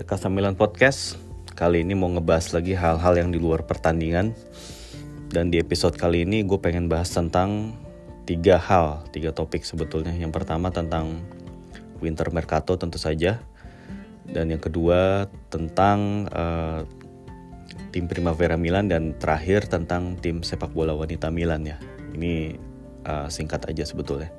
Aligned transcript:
Ya, 0.00 0.08
Kasamilan 0.08 0.56
Podcast 0.56 1.20
kali 1.52 1.84
ini 1.84 1.92
mau 1.92 2.08
ngebahas 2.08 2.56
lagi 2.56 2.72
hal-hal 2.72 3.20
yang 3.20 3.28
di 3.28 3.36
luar 3.36 3.68
pertandingan 3.68 4.32
dan 5.28 5.52
di 5.52 5.60
episode 5.60 5.92
kali 5.92 6.24
ini 6.24 6.40
gue 6.40 6.56
pengen 6.56 6.88
bahas 6.88 7.12
tentang 7.12 7.76
tiga 8.24 8.56
hal, 8.56 9.04
tiga 9.12 9.36
topik 9.36 9.60
sebetulnya. 9.60 10.16
Yang 10.16 10.40
pertama 10.40 10.72
tentang 10.72 11.20
winter 12.00 12.32
mercato 12.32 12.80
tentu 12.80 12.96
saja 12.96 13.44
dan 14.24 14.48
yang 14.48 14.64
kedua 14.64 15.28
tentang 15.52 16.32
uh, 16.32 16.80
tim 17.92 18.08
Primavera 18.08 18.56
Milan 18.56 18.88
dan 18.88 19.12
terakhir 19.20 19.68
tentang 19.68 20.16
tim 20.16 20.40
sepak 20.40 20.72
bola 20.72 20.96
wanita 20.96 21.28
Milan 21.28 21.68
ya. 21.68 21.76
Ini 22.16 22.56
uh, 23.04 23.28
singkat 23.28 23.68
aja 23.68 23.84
sebetulnya. 23.84 24.32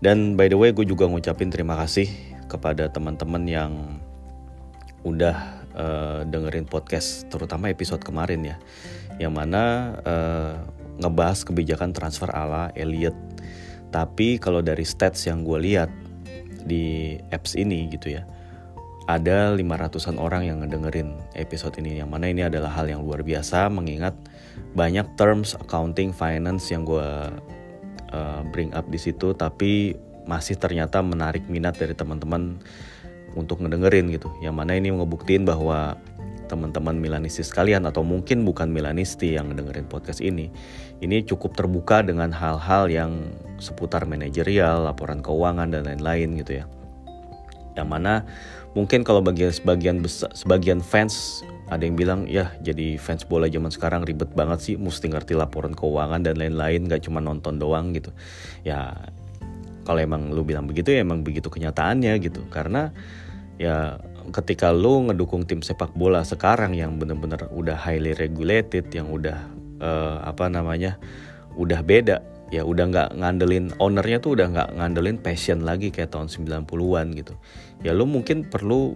Dan 0.00 0.32
by 0.32 0.48
the 0.48 0.56
way 0.56 0.72
gue 0.72 0.88
juga 0.88 1.04
ngucapin 1.04 1.52
terima 1.52 1.76
kasih 1.76 2.08
kepada 2.48 2.88
teman-teman 2.88 3.44
yang 3.44 4.00
udah 5.08 5.36
uh, 5.74 6.20
dengerin 6.28 6.68
podcast 6.68 7.26
terutama 7.32 7.72
episode 7.72 8.04
kemarin 8.04 8.44
ya. 8.44 8.56
Yang 9.18 9.32
mana 9.34 9.62
uh, 10.04 10.54
ngebahas 11.00 11.42
kebijakan 11.48 11.96
transfer 11.96 12.30
ala 12.30 12.70
Elliot 12.76 13.14
tapi 13.88 14.36
kalau 14.36 14.60
dari 14.60 14.84
stats 14.84 15.24
yang 15.24 15.44
gue 15.44 15.58
lihat 15.64 15.88
di 16.68 17.16
apps 17.32 17.56
ini 17.56 17.88
gitu 17.88 18.12
ya 18.20 18.28
ada 19.08 19.56
500-an 19.56 20.20
orang 20.20 20.44
yang 20.44 20.60
ngedengerin 20.60 21.16
episode 21.32 21.72
ini. 21.80 21.96
Yang 21.96 22.12
mana 22.12 22.28
ini 22.28 22.44
adalah 22.44 22.68
hal 22.76 22.92
yang 22.92 23.00
luar 23.00 23.24
biasa 23.24 23.72
mengingat 23.72 24.12
banyak 24.76 25.08
terms 25.16 25.56
accounting 25.56 26.12
finance 26.12 26.68
yang 26.68 26.84
gue 26.84 27.08
uh, 28.12 28.40
bring 28.52 28.68
up 28.76 28.84
di 28.92 29.00
situ. 29.00 29.32
Tapi 29.32 29.96
masih 30.28 30.60
ternyata 30.60 31.00
menarik 31.00 31.48
minat 31.48 31.80
dari 31.80 31.96
teman-teman 31.96 32.60
untuk 33.34 33.60
ngedengerin 33.60 34.08
gitu. 34.14 34.30
Yang 34.40 34.54
mana 34.54 34.78
ini 34.78 34.94
ngebuktiin 34.94 35.44
bahwa 35.44 35.98
teman-teman 36.48 36.96
Milanisti 36.96 37.44
sekalian 37.44 37.84
atau 37.84 38.00
mungkin 38.00 38.42
bukan 38.42 38.72
Milanisti 38.72 39.36
yang 39.36 39.52
ngedengerin 39.52 39.84
podcast 39.84 40.24
ini, 40.24 40.48
ini 41.04 41.20
cukup 41.20 41.52
terbuka 41.52 42.00
dengan 42.00 42.32
hal-hal 42.32 42.88
yang 42.88 43.36
seputar 43.60 44.08
manajerial, 44.08 44.88
laporan 44.88 45.20
keuangan 45.20 45.68
dan 45.68 45.84
lain-lain 45.84 46.40
gitu 46.40 46.64
ya. 46.64 46.64
Yang 47.76 47.88
mana 47.88 48.24
mungkin 48.72 49.04
kalau 49.04 49.20
bagi 49.20 49.46
sebagian 49.52 50.00
besar, 50.00 50.32
sebagian 50.32 50.80
fans 50.80 51.44
ada 51.68 51.84
yang 51.84 51.94
bilang 51.94 52.24
ya 52.24 52.48
jadi 52.64 52.96
fans 52.96 53.28
bola 53.28 53.44
zaman 53.46 53.68
sekarang 53.68 54.02
ribet 54.08 54.32
banget 54.32 54.58
sih 54.64 54.74
mesti 54.80 55.12
ngerti 55.12 55.36
laporan 55.36 55.76
keuangan 55.76 56.24
dan 56.24 56.40
lain-lain 56.40 56.88
gak 56.88 57.04
cuma 57.04 57.20
nonton 57.20 57.60
doang 57.60 57.92
gitu 57.92 58.08
ya 58.64 58.96
kalau 59.88 60.04
emang 60.04 60.28
lu 60.28 60.44
bilang 60.44 60.68
begitu 60.68 60.92
ya 60.92 61.00
emang 61.00 61.24
begitu 61.24 61.48
kenyataannya 61.48 62.12
gitu. 62.20 62.44
Karena 62.52 62.92
ya 63.56 63.96
ketika 64.36 64.68
lu 64.68 65.08
ngedukung 65.08 65.48
tim 65.48 65.64
sepak 65.64 65.96
bola 65.96 66.20
sekarang 66.28 66.76
yang 66.76 67.00
bener-bener 67.00 67.48
udah 67.48 67.72
highly 67.72 68.12
regulated 68.12 68.92
yang 68.92 69.08
udah 69.08 69.48
uh, 69.80 70.20
apa 70.28 70.52
namanya 70.52 71.00
udah 71.56 71.80
beda 71.80 72.20
ya 72.52 72.68
udah 72.68 72.84
nggak 72.92 73.08
ngandelin 73.16 73.72
ownernya 73.80 74.20
tuh 74.20 74.36
udah 74.36 74.46
nggak 74.52 74.68
ngandelin 74.76 75.16
passion 75.16 75.64
lagi 75.64 75.88
kayak 75.88 76.12
tahun 76.12 76.28
90-an 76.28 77.06
gitu. 77.16 77.32
Ya 77.80 77.96
lu 77.96 78.04
mungkin 78.04 78.44
perlu 78.44 78.92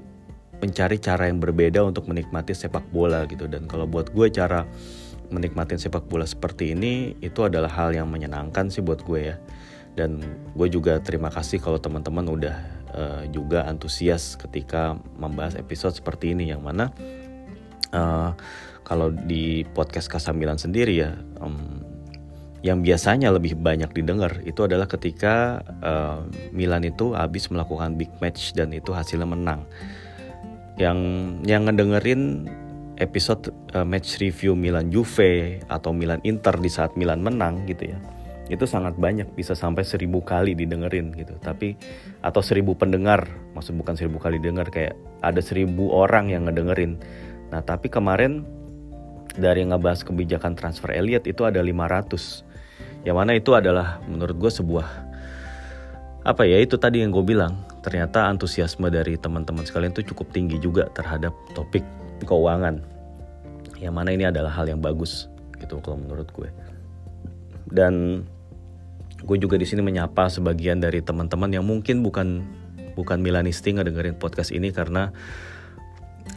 mencari 0.60 1.00
cara 1.00 1.26
yang 1.26 1.40
berbeda 1.40 1.82
untuk 1.82 2.04
menikmati 2.04 2.52
sepak 2.52 2.84
bola 2.92 3.24
gitu. 3.26 3.48
Dan 3.48 3.64
kalau 3.64 3.88
buat 3.88 4.12
gue 4.12 4.28
cara 4.28 4.68
menikmati 5.32 5.80
sepak 5.80 6.06
bola 6.06 6.28
seperti 6.28 6.76
ini 6.76 7.16
itu 7.24 7.40
adalah 7.40 7.72
hal 7.72 7.96
yang 7.96 8.12
menyenangkan 8.12 8.68
sih 8.68 8.84
buat 8.84 9.00
gue 9.00 9.32
ya 9.32 9.36
dan 9.92 10.20
gue 10.56 10.68
juga 10.72 10.96
terima 11.04 11.28
kasih 11.28 11.60
kalau 11.60 11.76
teman-teman 11.76 12.24
udah 12.24 12.56
uh, 12.96 13.22
juga 13.28 13.68
antusias 13.68 14.40
ketika 14.40 14.96
membahas 15.20 15.56
episode 15.60 15.92
seperti 15.92 16.32
ini. 16.32 16.48
Yang 16.48 16.62
mana 16.64 16.84
uh, 17.92 18.32
kalau 18.82 19.12
di 19.12 19.68
podcast 19.76 20.08
Kasamilan 20.08 20.56
sendiri 20.56 20.96
ya 20.96 21.12
um, 21.44 21.84
yang 22.62 22.80
biasanya 22.80 23.34
lebih 23.34 23.58
banyak 23.58 23.90
didengar 23.90 24.38
itu 24.46 24.64
adalah 24.64 24.86
ketika 24.86 25.60
uh, 25.82 26.24
Milan 26.54 26.86
itu 26.86 27.12
habis 27.12 27.50
melakukan 27.50 27.98
big 27.98 28.10
match 28.22 28.56
dan 28.56 28.72
itu 28.72 28.94
hasilnya 28.96 29.28
menang. 29.28 29.68
Yang 30.80 30.98
yang 31.44 31.68
ngedengerin 31.68 32.48
episode 32.96 33.52
uh, 33.76 33.84
match 33.84 34.16
review 34.24 34.56
Milan 34.56 34.88
Juve 34.88 35.60
atau 35.68 35.92
Milan 35.92 36.22
Inter 36.24 36.56
di 36.56 36.70
saat 36.72 36.96
Milan 36.96 37.20
menang 37.20 37.66
gitu 37.68 37.92
ya 37.92 38.21
itu 38.50 38.66
sangat 38.66 38.98
banyak 38.98 39.30
bisa 39.38 39.54
sampai 39.54 39.86
seribu 39.86 40.18
kali 40.24 40.58
didengerin 40.58 41.14
gitu. 41.14 41.38
Tapi 41.38 41.78
atau 42.24 42.42
seribu 42.42 42.74
pendengar 42.74 43.28
maksud 43.54 43.78
bukan 43.78 43.94
seribu 43.94 44.18
kali 44.18 44.42
dengar 44.42 44.66
kayak 44.72 44.98
ada 45.22 45.38
seribu 45.38 45.94
orang 45.94 46.32
yang 46.32 46.50
ngedengerin. 46.50 46.98
Nah 47.54 47.62
tapi 47.62 47.86
kemarin 47.86 48.42
dari 49.38 49.62
ngebahas 49.62 50.02
kebijakan 50.02 50.58
transfer 50.58 50.90
Elliot 50.92 51.24
itu 51.24 51.46
ada 51.46 51.62
500 51.62 53.06
yang 53.06 53.18
mana 53.18 53.34
itu 53.34 53.54
adalah 53.54 53.98
menurut 54.06 54.36
gue 54.38 54.52
sebuah 54.52 54.86
apa 56.22 56.46
ya 56.46 56.62
itu 56.62 56.78
tadi 56.78 57.02
yang 57.02 57.10
gue 57.10 57.22
bilang. 57.22 57.62
Ternyata 57.82 58.30
antusiasme 58.30 58.86
dari 58.94 59.18
teman-teman 59.18 59.66
sekalian 59.66 59.90
itu 59.90 60.14
cukup 60.14 60.30
tinggi 60.30 60.54
juga 60.62 60.86
terhadap 60.94 61.34
topik 61.50 61.82
keuangan. 62.22 62.78
Yang 63.82 63.94
mana 63.98 64.10
ini 64.14 64.30
adalah 64.30 64.54
hal 64.54 64.70
yang 64.70 64.78
bagus 64.78 65.26
gitu 65.58 65.82
kalau 65.82 65.98
menurut 65.98 66.30
gue 66.30 66.50
dan 67.72 68.24
gue 69.22 69.36
juga 69.38 69.56
di 69.56 69.64
sini 69.64 69.80
menyapa 69.80 70.28
sebagian 70.28 70.82
dari 70.82 71.00
teman-teman 71.00 71.50
yang 71.50 71.64
mungkin 71.64 72.04
bukan 72.04 72.44
bukan 72.92 73.18
Milanisti 73.24 73.72
ngedengerin 73.72 74.18
podcast 74.20 74.52
ini 74.52 74.68
karena 74.74 75.08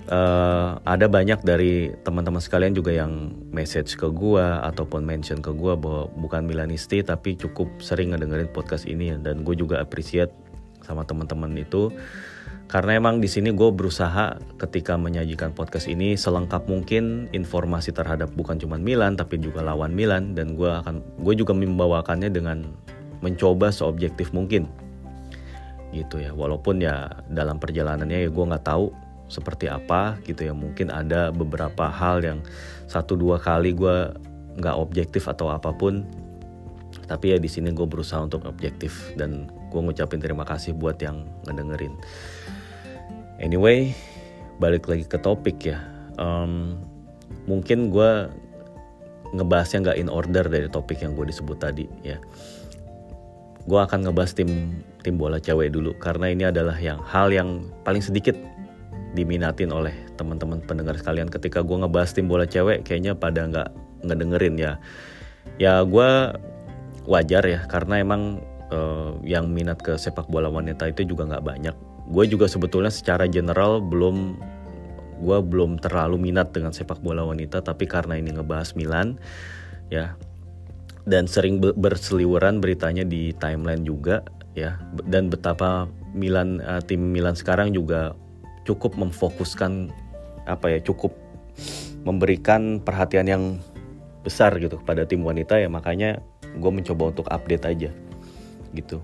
uh, 0.09 0.77
ada 0.85 1.05
banyak 1.09 1.41
dari 1.41 1.91
teman-teman 2.05 2.41
sekalian 2.41 2.73
juga 2.77 2.93
yang 2.93 3.33
message 3.51 3.97
ke 3.97 4.07
gue 4.09 4.41
ataupun 4.41 5.03
mention 5.03 5.41
ke 5.41 5.51
gue 5.51 5.73
bahwa 5.75 6.07
bukan 6.15 6.45
Milanisti 6.45 7.01
tapi 7.01 7.35
cukup 7.37 7.69
sering 7.81 8.13
ngedengerin 8.13 8.49
podcast 8.53 8.85
ini. 8.85 9.13
Dan 9.17 9.43
gue 9.43 9.55
juga 9.57 9.81
appreciate 9.81 10.31
sama 10.85 11.01
teman-teman 11.03 11.51
itu 11.57 11.89
karena 12.65 12.97
emang 12.97 13.21
di 13.21 13.29
sini 13.29 13.53
gue 13.53 13.69
berusaha 13.69 14.41
ketika 14.57 14.97
menyajikan 14.97 15.53
podcast 15.53 15.85
ini 15.85 16.17
selengkap 16.17 16.65
mungkin 16.65 17.29
informasi 17.29 17.93
terhadap 17.93 18.33
bukan 18.33 18.57
cuma 18.57 18.81
Milan 18.81 19.13
tapi 19.13 19.37
juga 19.37 19.61
lawan 19.61 19.93
Milan 19.93 20.33
dan 20.33 20.57
gue 20.57 20.65
akan 20.65 21.21
gue 21.21 21.33
juga 21.37 21.53
membawakannya 21.53 22.33
dengan 22.33 22.65
mencoba 23.21 23.69
seobjektif 23.69 24.33
mungkin. 24.33 24.65
Gitu 25.93 26.25
ya 26.25 26.33
walaupun 26.33 26.81
ya 26.81 27.21
dalam 27.29 27.61
perjalanannya 27.61 28.25
ya 28.25 28.29
gue 28.33 28.45
nggak 28.49 28.65
tahu 28.65 28.89
seperti 29.29 29.69
apa 29.69 30.17
gitu 30.25 30.49
ya. 30.49 30.53
Mungkin 30.57 30.89
ada 30.89 31.29
beberapa 31.29 31.85
hal 31.85 32.25
yang 32.25 32.41
satu 32.89 33.13
dua 33.13 33.37
kali 33.37 33.77
gue 33.77 34.09
nggak 34.57 34.75
objektif 34.75 35.29
atau 35.29 35.53
apa 35.53 35.69
pun. 35.69 36.01
Tapi 37.05 37.29
ya 37.29 37.37
di 37.37 37.45
sini 37.45 37.69
gue 37.69 37.85
berusaha 37.85 38.25
untuk 38.25 38.49
objektif 38.49 39.13
dan 39.13 39.45
gue 39.69 39.77
ngucapin 39.77 40.17
terima 40.17 40.41
kasih 40.41 40.73
buat 40.73 40.97
yang 40.97 41.29
ngedengerin 41.45 41.93
Anyway, 43.45 43.93
balik 44.57 44.89
lagi 44.89 45.05
ke 45.05 45.21
topik 45.21 45.69
ya. 45.69 45.77
Um, 46.17 46.81
mungkin 47.45 47.93
gue 47.93 48.25
ngebahasnya 49.37 49.85
nggak 49.85 49.99
in 50.01 50.09
order 50.09 50.49
dari 50.49 50.65
topik 50.65 51.05
yang 51.05 51.13
gue 51.13 51.29
disebut 51.29 51.61
tadi 51.61 51.85
ya. 52.01 52.17
Gue 53.69 53.77
akan 53.85 54.09
ngebahas 54.09 54.33
tim 54.33 54.81
tim 55.05 55.21
bola 55.21 55.37
cewek 55.37 55.69
dulu 55.69 55.93
karena 56.01 56.33
ini 56.33 56.49
adalah 56.49 56.73
yang 56.81 56.97
hal 57.05 57.29
yang 57.29 57.69
paling 57.85 58.01
sedikit 58.01 58.33
diminatin 59.13 59.69
oleh 59.69 59.93
teman-teman 60.17 60.65
pendengar 60.65 60.97
sekalian 60.97 61.29
ketika 61.29 61.61
gue 61.61 61.77
ngebahas 61.85 62.17
tim 62.17 62.25
bola 62.25 62.49
cewek 62.49 62.81
kayaknya 62.81 63.13
pada 63.13 63.45
nggak 63.45 63.69
ngedengerin 64.09 64.57
ya 64.57 64.73
ya 65.61 65.85
gue 65.85 66.09
wajar 67.05 67.45
ya 67.45 67.61
karena 67.69 68.01
emang 68.01 68.41
uh, 68.73 69.13
yang 69.21 69.53
minat 69.53 69.77
ke 69.77 69.93
sepak 69.95 70.25
bola 70.25 70.49
wanita 70.49 70.89
itu 70.89 71.05
juga 71.05 71.29
nggak 71.29 71.45
banyak 71.45 71.75
gue 72.05 72.25
juga 72.29 72.45
sebetulnya 72.45 72.93
secara 72.93 73.25
general 73.25 73.81
belum 73.81 74.37
gue 75.15 75.37
belum 75.41 75.79
terlalu 75.79 76.19
minat 76.19 76.51
dengan 76.51 76.75
sepak 76.75 76.99
bola 76.99 77.23
wanita 77.23 77.63
tapi 77.63 77.87
karena 77.87 78.19
ini 78.19 78.35
ngebahas 78.35 78.75
Milan 78.75 79.15
ya 79.89 80.13
dan 81.05 81.29
sering 81.29 81.61
berseliweran 81.61 82.59
beritanya 82.59 83.05
di 83.05 83.31
timeline 83.37 83.85
juga 83.85 84.25
ya 84.57 84.75
dan 85.07 85.31
betapa 85.31 85.87
Milan 86.11 86.59
uh, 86.63 86.81
tim 86.83 87.13
Milan 87.13 87.37
sekarang 87.37 87.71
juga 87.71 88.13
cukup 88.65 88.97
memfokuskan 88.97 89.93
apa 90.49 90.77
ya 90.77 90.79
cukup 90.81 91.13
memberikan 92.05 92.81
perhatian 92.81 93.27
yang 93.29 93.43
besar 94.25 94.57
gitu 94.57 94.81
kepada 94.81 95.05
tim 95.05 95.21
wanita 95.21 95.57
ya 95.57 95.69
makanya 95.69 96.17
gue 96.57 96.71
mencoba 96.71 97.13
untuk 97.13 97.27
update 97.29 97.65
aja 97.65 97.91
gitu 98.73 98.99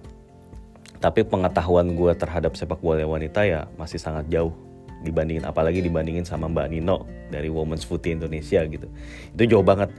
tapi 1.01 1.25
pengetahuan 1.25 1.97
gue 1.97 2.13
terhadap 2.13 2.53
sepak 2.53 2.77
bola 2.79 3.01
wanita 3.03 3.41
ya 3.41 3.65
masih 3.75 3.97
sangat 3.97 4.29
jauh 4.29 4.53
dibandingin 5.01 5.49
apalagi 5.49 5.81
dibandingin 5.81 6.21
sama 6.21 6.45
Mbak 6.45 6.67
Nino 6.69 7.09
dari 7.33 7.49
Women's 7.49 7.81
Footy 7.81 8.13
Indonesia 8.13 8.61
gitu. 8.69 8.85
Itu 9.33 9.43
jauh 9.49 9.65
banget. 9.65 9.89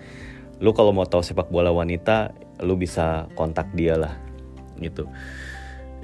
Lu 0.63 0.71
kalau 0.71 0.95
mau 0.95 1.03
tahu 1.03 1.27
sepak 1.27 1.51
bola 1.51 1.75
wanita 1.75 2.31
lu 2.63 2.79
bisa 2.79 3.27
kontak 3.35 3.67
dia 3.75 3.99
lah 3.99 4.15
gitu. 4.79 5.11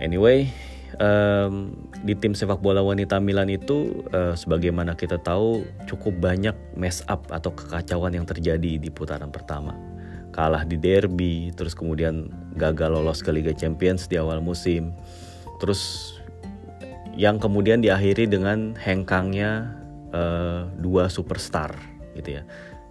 Anyway 0.03 0.51
um, 0.99 1.75
di 2.03 2.19
tim 2.19 2.35
sepak 2.35 2.59
bola 2.59 2.83
wanita 2.83 3.23
Milan 3.23 3.51
itu 3.51 4.03
uh, 4.11 4.35
sebagaimana 4.35 4.99
kita 4.99 5.23
tahu 5.23 5.63
cukup 5.87 6.19
banyak 6.19 6.55
mess 6.75 7.07
up 7.07 7.31
atau 7.31 7.55
kekacauan 7.55 8.19
yang 8.19 8.27
terjadi 8.27 8.83
di 8.83 8.91
putaran 8.91 9.31
pertama. 9.31 9.79
Kalah 10.39 10.63
di 10.63 10.79
derby, 10.79 11.51
terus 11.51 11.75
kemudian 11.75 12.31
gagal 12.55 12.95
lolos 12.95 13.27
ke 13.27 13.35
Liga 13.35 13.51
Champions 13.51 14.07
di 14.07 14.23
awal 14.23 14.39
musim. 14.39 14.95
Terus 15.59 16.15
yang 17.19 17.43
kemudian 17.43 17.83
diakhiri 17.83 18.31
dengan 18.31 18.79
hengkangnya 18.79 19.75
uh, 20.15 20.71
dua 20.79 21.11
superstar 21.11 21.75
gitu 22.15 22.39
ya. 22.39 22.43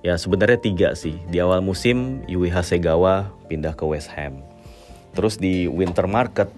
Ya 0.04 0.20
sebenarnya 0.20 0.60
tiga 0.60 0.90
sih. 0.92 1.16
Di 1.32 1.40
awal 1.40 1.64
musim 1.64 2.20
Yui 2.28 2.52
Hasegawa 2.52 3.32
pindah 3.48 3.80
ke 3.80 3.88
West 3.88 4.12
Ham. 4.20 4.44
Terus 5.16 5.40
di 5.40 5.72
winter 5.72 6.04
market 6.04 6.52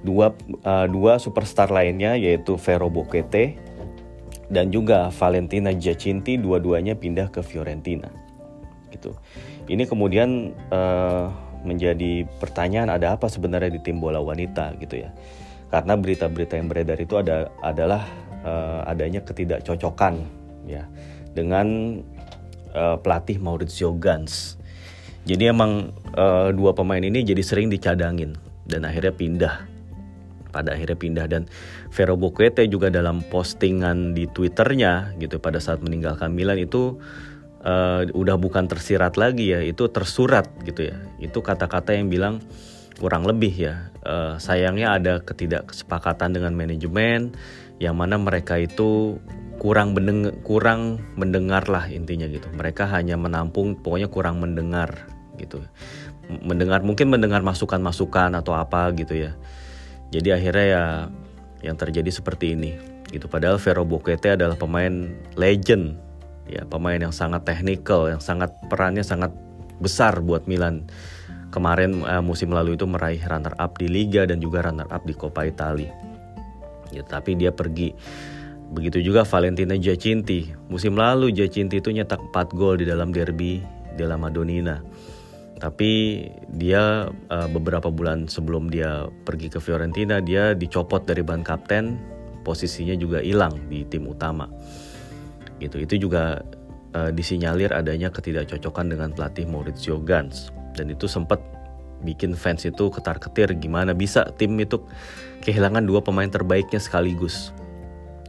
dua 0.00 0.32
uh, 0.64 0.88
dua 0.88 1.20
superstar 1.20 1.68
lainnya 1.68 2.16
yaitu 2.16 2.56
Vero 2.56 2.88
Bokete 2.88 3.60
dan 4.48 4.72
juga 4.72 5.12
Valentina 5.12 5.76
Giacinti 5.76 6.40
dua-duanya 6.40 6.96
pindah 6.96 7.28
ke 7.28 7.44
Fiorentina 7.44 8.08
gitu 8.92 9.16
ini 9.70 9.84
kemudian 9.86 10.56
uh, 10.70 11.30
menjadi 11.62 12.26
pertanyaan 12.42 12.90
ada 12.90 13.14
apa 13.14 13.30
sebenarnya 13.30 13.70
di 13.70 13.80
tim 13.82 14.02
bola 14.02 14.18
wanita 14.18 14.74
gitu 14.82 15.06
ya. 15.06 15.10
Karena 15.70 15.96
berita-berita 15.96 16.58
yang 16.58 16.68
beredar 16.68 16.98
itu 17.00 17.16
ada 17.16 17.48
adalah 17.64 18.04
uh, 18.44 18.84
adanya 18.84 19.22
ketidakcocokan 19.24 20.26
ya 20.68 20.84
dengan 21.32 21.98
uh, 22.76 22.96
pelatih 23.00 23.40
Maurizio 23.40 23.94
Gans. 23.96 24.60
Jadi 25.22 25.48
emang 25.48 25.94
uh, 26.18 26.50
dua 26.50 26.74
pemain 26.74 27.00
ini 27.00 27.22
jadi 27.22 27.40
sering 27.40 27.70
dicadangin 27.70 28.34
dan 28.66 28.82
akhirnya 28.82 29.14
pindah. 29.14 29.54
Pada 30.52 30.76
akhirnya 30.76 30.98
pindah 31.00 31.26
dan 31.32 31.48
Vero 31.88 32.12
Boquete 32.20 32.68
juga 32.68 32.92
dalam 32.92 33.24
postingan 33.24 34.12
di 34.12 34.28
Twitternya 34.28 35.16
gitu 35.16 35.40
pada 35.40 35.56
saat 35.56 35.80
meninggalkan 35.80 36.36
Milan 36.36 36.60
itu 36.60 37.00
uh, 37.62 38.06
udah 38.12 38.36
bukan 38.36 38.66
tersirat 38.66 39.16
lagi 39.16 39.54
ya 39.54 39.62
itu 39.62 39.88
tersurat 39.88 40.46
gitu 40.66 40.92
ya. 40.92 40.96
Itu 41.22 41.40
kata-kata 41.40 41.94
yang 41.96 42.10
bilang 42.10 42.42
kurang 42.98 43.24
lebih 43.24 43.54
ya. 43.54 43.90
Uh, 44.02 44.36
sayangnya 44.42 44.98
ada 44.98 45.22
ketidaksepakatan 45.22 46.34
dengan 46.34 46.52
manajemen 46.54 47.34
yang 47.78 47.98
mana 47.98 48.18
mereka 48.18 48.58
itu 48.58 49.18
kurang 49.62 49.94
mendengar 49.94 50.34
kurang 50.42 50.98
mendengar 51.14 51.66
lah 51.70 51.86
intinya 51.86 52.26
gitu. 52.26 52.50
Mereka 52.50 52.90
hanya 52.90 53.14
menampung 53.14 53.78
pokoknya 53.78 54.10
kurang 54.10 54.42
mendengar 54.42 55.06
gitu. 55.38 55.62
Mendengar 56.42 56.82
mungkin 56.82 57.10
mendengar 57.10 57.42
masukan-masukan 57.42 58.38
atau 58.38 58.58
apa 58.58 58.90
gitu 58.94 59.14
ya. 59.14 59.38
Jadi 60.12 60.28
akhirnya 60.34 60.66
ya 60.66 60.84
yang 61.62 61.78
terjadi 61.78 62.10
seperti 62.10 62.58
ini 62.58 62.74
gitu. 63.14 63.30
Padahal 63.30 63.62
Vero 63.62 63.86
Boquete 63.86 64.34
adalah 64.34 64.58
pemain 64.58 65.14
legend 65.38 66.11
ya, 66.48 66.62
pemain 66.66 66.98
yang 66.98 67.14
sangat 67.14 67.46
teknikal, 67.46 68.10
yang 68.10 68.22
sangat 68.22 68.54
perannya 68.66 69.02
sangat 69.02 69.30
besar 69.82 70.22
buat 70.22 70.46
Milan. 70.46 70.86
Kemarin 71.52 72.06
uh, 72.08 72.24
musim 72.24 72.48
lalu 72.48 72.80
itu 72.80 72.88
meraih 72.88 73.20
runner 73.28 73.52
up 73.60 73.76
di 73.76 73.86
Liga 73.90 74.24
dan 74.24 74.40
juga 74.40 74.64
runner 74.64 74.88
up 74.88 75.04
di 75.04 75.12
Coppa 75.12 75.44
Italia. 75.44 75.92
Ya, 76.88 77.04
tapi 77.04 77.36
dia 77.36 77.52
pergi. 77.52 77.92
Begitu 78.72 79.04
juga 79.04 79.28
Valentina 79.28 79.76
Giacinti. 79.76 80.48
Musim 80.72 80.96
lalu 80.96 81.28
Giacinti 81.36 81.84
itu 81.84 81.92
nyetak 81.92 82.32
4 82.32 82.56
gol 82.56 82.80
di 82.80 82.88
dalam 82.88 83.12
derby 83.12 83.60
della 83.96 84.16
Madonnina 84.16 84.80
tapi 85.62 86.26
dia 86.50 87.06
uh, 87.06 87.48
beberapa 87.54 87.86
bulan 87.86 88.26
sebelum 88.26 88.66
dia 88.66 89.06
pergi 89.22 89.46
ke 89.46 89.62
Fiorentina 89.62 90.18
dia 90.18 90.58
dicopot 90.58 91.06
dari 91.06 91.22
ban 91.22 91.46
kapten 91.46 92.02
posisinya 92.42 92.98
juga 92.98 93.22
hilang 93.22 93.54
di 93.70 93.86
tim 93.86 94.10
utama 94.10 94.50
gitu. 95.62 95.78
Itu 95.78 95.94
juga 96.08 96.42
uh, 96.96 97.10
disinyalir 97.14 97.70
adanya 97.70 98.10
ketidakcocokan 98.10 98.92
dengan 98.92 99.10
pelatih 99.14 99.46
Maurizio 99.46 100.02
Gans 100.02 100.50
dan 100.74 100.90
itu 100.90 101.06
sempat 101.08 101.40
bikin 102.02 102.34
fans 102.34 102.66
itu 102.66 102.90
ketar-ketir 102.90 103.54
gimana 103.62 103.94
bisa 103.94 104.26
tim 104.34 104.58
itu 104.58 104.82
kehilangan 105.46 105.86
dua 105.86 106.02
pemain 106.02 106.26
terbaiknya 106.26 106.82
sekaligus. 106.82 107.54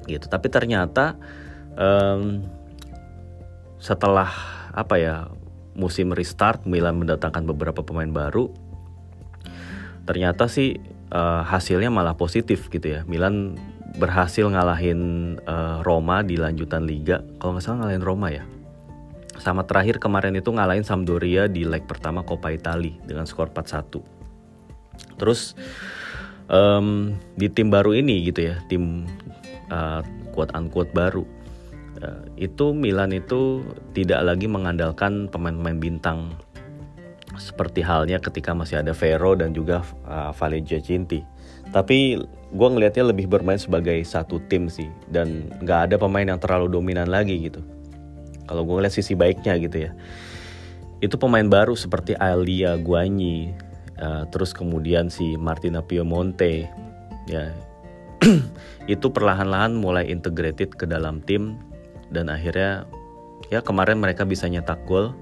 Gitu. 0.05 0.29
Tapi 0.29 0.47
ternyata 0.51 1.17
um, 1.73 2.45
setelah 3.81 4.29
apa 4.73 4.95
ya 5.01 5.15
musim 5.73 6.13
restart 6.13 6.65
Milan 6.69 7.01
mendatangkan 7.01 7.49
beberapa 7.49 7.81
pemain 7.81 8.09
baru 8.09 8.53
ternyata 10.05 10.51
sih 10.51 10.77
uh, 11.09 11.41
hasilnya 11.47 11.89
malah 11.89 12.13
positif 12.13 12.67
gitu 12.69 12.99
ya. 12.99 13.01
Milan 13.07 13.57
berhasil 13.97 14.49
ngalahin 14.49 15.35
uh, 15.45 15.85
Roma 15.85 16.25
di 16.25 16.37
lanjutan 16.37 16.85
liga. 16.85 17.21
Kalau 17.37 17.57
nggak 17.57 17.63
salah 17.63 17.77
ngalahin 17.85 18.05
Roma 18.05 18.27
ya. 18.33 18.43
Sama 19.37 19.65
terakhir 19.65 19.97
kemarin 19.97 20.37
itu 20.37 20.53
ngalahin 20.53 20.85
Sampdoria 20.85 21.49
di 21.49 21.65
leg 21.65 21.85
pertama 21.89 22.21
Coppa 22.21 22.53
Italia 22.53 22.93
dengan 23.05 23.25
skor 23.25 23.49
4-1 23.49 24.21
terus 25.17 25.57
um, 26.53 27.17
di 27.33 27.49
tim 27.49 27.73
baru 27.73 27.97
ini 27.97 28.29
gitu 28.29 28.45
ya 28.45 28.61
tim 28.69 29.09
uh, 29.73 30.05
quote 30.29 30.53
unquote 30.53 30.93
baru 30.93 31.25
Eh, 32.03 32.49
itu 32.49 32.75
Milan 32.75 33.15
itu 33.15 33.63
tidak 33.95 34.25
lagi 34.27 34.49
mengandalkan 34.51 35.31
pemain-pemain 35.31 35.79
bintang. 35.79 36.19
Seperti 37.39 37.81
halnya 37.81 38.19
ketika 38.19 38.53
masih 38.53 38.83
ada 38.83 38.93
Vero 38.93 39.33
dan 39.33 39.55
juga 39.57 39.81
uh, 40.05 40.29
Valencia 40.35 40.77
Cinti. 40.77 41.23
Tapi 41.73 42.19
gue 42.53 42.67
ngelihatnya 42.69 43.09
lebih 43.09 43.25
bermain 43.25 43.57
sebagai 43.57 43.97
satu 44.05 44.37
tim 44.45 44.69
sih 44.69 44.85
dan 45.09 45.49
nggak 45.65 45.89
ada 45.89 45.95
pemain 45.97 46.23
yang 46.23 46.37
terlalu 46.37 46.69
dominan 46.69 47.09
lagi 47.09 47.49
gitu. 47.49 47.65
Kalau 48.45 48.61
gue 48.61 48.75
ngeliat 48.77 48.93
sisi 48.93 49.17
baiknya 49.17 49.57
gitu 49.57 49.89
ya, 49.89 49.91
itu 51.01 51.17
pemain 51.17 51.45
baru 51.49 51.73
seperti 51.73 52.13
Alia 52.21 52.77
Guanyi, 52.77 53.57
uh, 53.97 54.29
terus 54.29 54.53
kemudian 54.53 55.09
si 55.09 55.33
Martina 55.33 55.81
Piemonte, 55.81 56.69
ya 57.25 57.49
itu 58.93 59.07
perlahan-lahan 59.09 59.73
mulai 59.73 60.13
integrated 60.13 60.77
ke 60.77 60.85
dalam 60.85 61.25
tim 61.25 61.57
dan 62.13 62.29
akhirnya 62.29 62.85
ya 63.49 63.65
kemarin 63.65 63.97
mereka 63.97 64.29
bisa 64.29 64.45
nyetak 64.45 64.85
gol. 64.85 65.17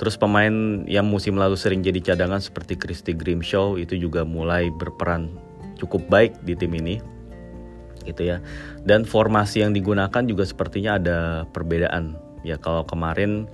Terus 0.00 0.16
pemain 0.16 0.80
yang 0.88 1.04
musim 1.04 1.36
lalu 1.36 1.60
sering 1.60 1.84
jadi 1.84 2.00
cadangan 2.00 2.40
seperti 2.40 2.80
Christy 2.80 3.12
Grimshaw 3.12 3.76
itu 3.76 4.00
juga 4.00 4.24
mulai 4.24 4.72
berperan 4.72 5.49
cukup 5.80 6.04
baik 6.12 6.36
di 6.44 6.52
tim 6.52 6.76
ini. 6.76 7.00
Gitu 8.04 8.28
ya. 8.28 8.44
Dan 8.84 9.08
formasi 9.08 9.64
yang 9.64 9.72
digunakan 9.72 10.22
juga 10.24 10.44
sepertinya 10.44 11.00
ada 11.00 11.18
perbedaan. 11.48 12.16
Ya 12.44 12.56
kalau 12.60 12.84
kemarin 12.84 13.48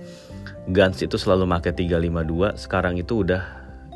Gans 0.67 0.99
itu 0.99 1.15
selalu 1.15 1.47
pakai 1.47 1.71
352, 1.71 2.59
sekarang 2.59 2.99
itu 2.99 3.23
udah 3.23 3.43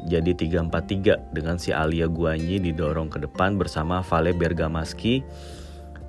jadi 0.07 0.31
343 0.33 1.35
dengan 1.35 1.59
si 1.59 1.75
Alia 1.75 2.07
Guanyi 2.07 2.63
didorong 2.63 3.11
ke 3.11 3.19
depan 3.21 3.59
bersama 3.59 3.99
Vale 4.01 4.31
Bergamaschi 4.31 5.21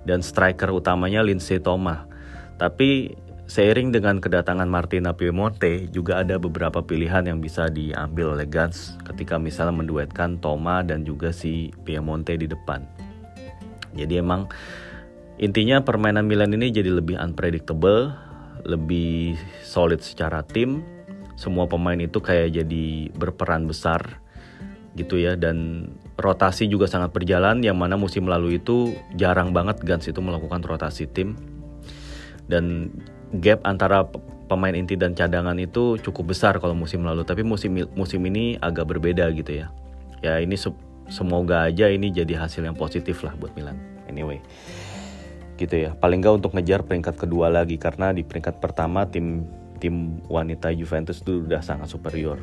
dan 0.07 0.23
striker 0.23 0.71
utamanya 0.71 1.21
Lindsay 1.21 1.59
Thomas. 1.59 2.07
Tapi 2.63 3.11
seiring 3.53 3.93
dengan 3.93 4.17
kedatangan 4.17 4.65
Martina 4.65 5.13
Piemonte 5.13 5.85
juga 5.93 6.25
ada 6.25 6.41
beberapa 6.41 6.81
pilihan 6.81 7.29
yang 7.29 7.45
bisa 7.45 7.69
diambil 7.69 8.33
oleh 8.33 8.49
Gans 8.49 8.97
ketika 9.05 9.37
misalnya 9.37 9.77
menduetkan 9.77 10.41
Toma 10.41 10.81
dan 10.81 11.05
juga 11.05 11.37
si 11.37 11.69
Piemonte 11.85 12.33
di 12.41 12.49
depan. 12.49 12.81
Jadi 13.93 14.25
emang 14.25 14.49
intinya 15.37 15.85
permainan 15.85 16.25
Milan 16.25 16.57
ini 16.57 16.73
jadi 16.73 16.89
lebih 16.97 17.21
unpredictable, 17.21 18.17
lebih 18.65 19.37
solid 19.61 20.01
secara 20.01 20.41
tim. 20.41 20.81
Semua 21.37 21.69
pemain 21.69 22.01
itu 22.01 22.25
kayak 22.25 22.57
jadi 22.57 23.13
berperan 23.13 23.69
besar 23.69 24.25
gitu 24.97 25.21
ya 25.21 25.37
dan 25.37 25.89
rotasi 26.17 26.73
juga 26.73 26.89
sangat 26.89 27.13
berjalan 27.13 27.61
yang 27.61 27.77
mana 27.77 28.01
musim 28.01 28.25
lalu 28.25 28.57
itu 28.61 28.97
jarang 29.13 29.53
banget 29.53 29.81
Gans 29.85 30.09
itu 30.09 30.21
melakukan 30.25 30.65
rotasi 30.65 31.05
tim 31.09 31.37
dan 32.49 32.93
gap 33.41 33.65
antara 33.65 34.05
pemain 34.51 34.75
inti 34.77 34.99
dan 34.99 35.17
cadangan 35.17 35.57
itu 35.57 35.97
cukup 36.03 36.37
besar 36.37 36.61
kalau 36.61 36.77
musim 36.77 37.07
lalu. 37.07 37.25
Tapi 37.25 37.41
musim 37.47 37.89
musim 37.97 38.21
ini 38.29 38.61
agak 38.61 38.91
berbeda 38.93 39.31
gitu 39.33 39.65
ya. 39.65 39.73
Ya 40.21 40.39
ini 40.39 40.59
semoga 41.09 41.71
aja 41.71 41.89
ini 41.89 42.13
jadi 42.13 42.37
hasil 42.37 42.63
yang 42.67 42.77
positif 42.77 43.25
lah 43.25 43.33
buat 43.39 43.55
Milan. 43.57 43.81
Anyway 44.11 44.43
gitu 45.63 45.89
ya. 45.89 45.91
Paling 45.95 46.19
nggak 46.19 46.43
untuk 46.43 46.53
ngejar 46.59 46.83
peringkat 46.83 47.15
kedua 47.15 47.47
lagi 47.53 47.79
karena 47.79 48.11
di 48.11 48.27
peringkat 48.27 48.59
pertama 48.59 49.07
tim 49.07 49.47
tim 49.79 50.19
wanita 50.27 50.75
Juventus 50.75 51.23
itu 51.23 51.47
udah 51.47 51.63
sangat 51.63 51.91
superior. 51.91 52.39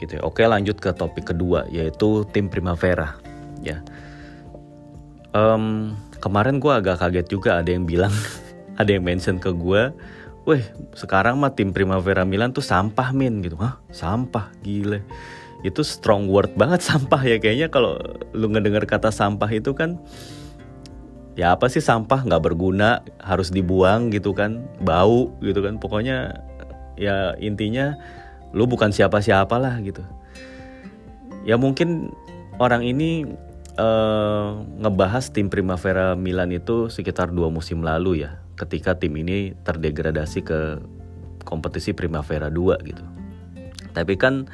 Gitu 0.00 0.18
ya. 0.18 0.22
Oke 0.24 0.44
lanjut 0.48 0.80
ke 0.80 0.90
topik 0.96 1.36
kedua 1.36 1.68
yaitu 1.68 2.24
tim 2.32 2.48
Primavera 2.48 3.20
ya. 3.60 3.84
Um, 5.34 5.92
kemarin 6.24 6.56
gue 6.56 6.72
agak 6.72 7.04
kaget 7.04 7.26
juga 7.28 7.60
ada 7.60 7.68
yang 7.68 7.84
bilang 7.84 8.12
ada 8.80 8.88
yang 8.88 9.04
mention 9.04 9.36
ke 9.36 9.52
gue 9.52 9.92
Weh 10.44 10.60
sekarang 10.92 11.40
mah 11.40 11.56
tim 11.56 11.72
Primavera 11.72 12.28
Milan 12.28 12.52
tuh 12.52 12.60
sampah 12.60 13.16
min 13.16 13.40
gitu. 13.40 13.56
Hah? 13.56 13.80
Sampah? 13.88 14.52
Gile. 14.60 15.00
Itu 15.64 15.80
strong 15.80 16.28
word 16.28 16.52
banget 16.60 16.84
sampah 16.84 17.20
ya. 17.24 17.40
Kayaknya 17.40 17.72
kalau 17.72 17.96
lu 18.36 18.52
ngedengar 18.52 18.84
kata 18.84 19.08
sampah 19.08 19.48
itu 19.48 19.72
kan 19.72 19.96
ya 21.32 21.56
apa 21.56 21.72
sih 21.72 21.80
sampah? 21.80 22.28
Nggak 22.28 22.44
berguna 22.44 23.00
harus 23.24 23.48
dibuang 23.48 24.12
gitu 24.12 24.36
kan 24.36 24.68
bau 24.84 25.32
gitu 25.40 25.64
kan. 25.64 25.80
Pokoknya 25.80 26.44
ya 27.00 27.32
intinya 27.40 27.96
lu 28.52 28.68
bukan 28.68 28.92
siapa-siapa 28.92 29.56
lah 29.56 29.80
gitu. 29.80 30.04
Ya 31.48 31.56
mungkin 31.56 32.12
orang 32.60 32.84
ini 32.84 33.24
uh, 33.78 34.62
ngebahas 34.80 35.30
tim 35.30 35.50
Primavera 35.50 36.14
Milan 36.14 36.50
itu 36.54 36.88
sekitar 36.90 37.30
dua 37.30 37.50
musim 37.50 37.82
lalu 37.82 38.26
ya 38.26 38.42
ketika 38.54 38.94
tim 38.94 39.14
ini 39.18 39.54
terdegradasi 39.66 40.40
ke 40.46 40.60
kompetisi 41.42 41.92
Primavera 41.92 42.48
2 42.48 42.88
gitu. 42.88 43.04
Tapi 43.94 44.14
kan 44.18 44.48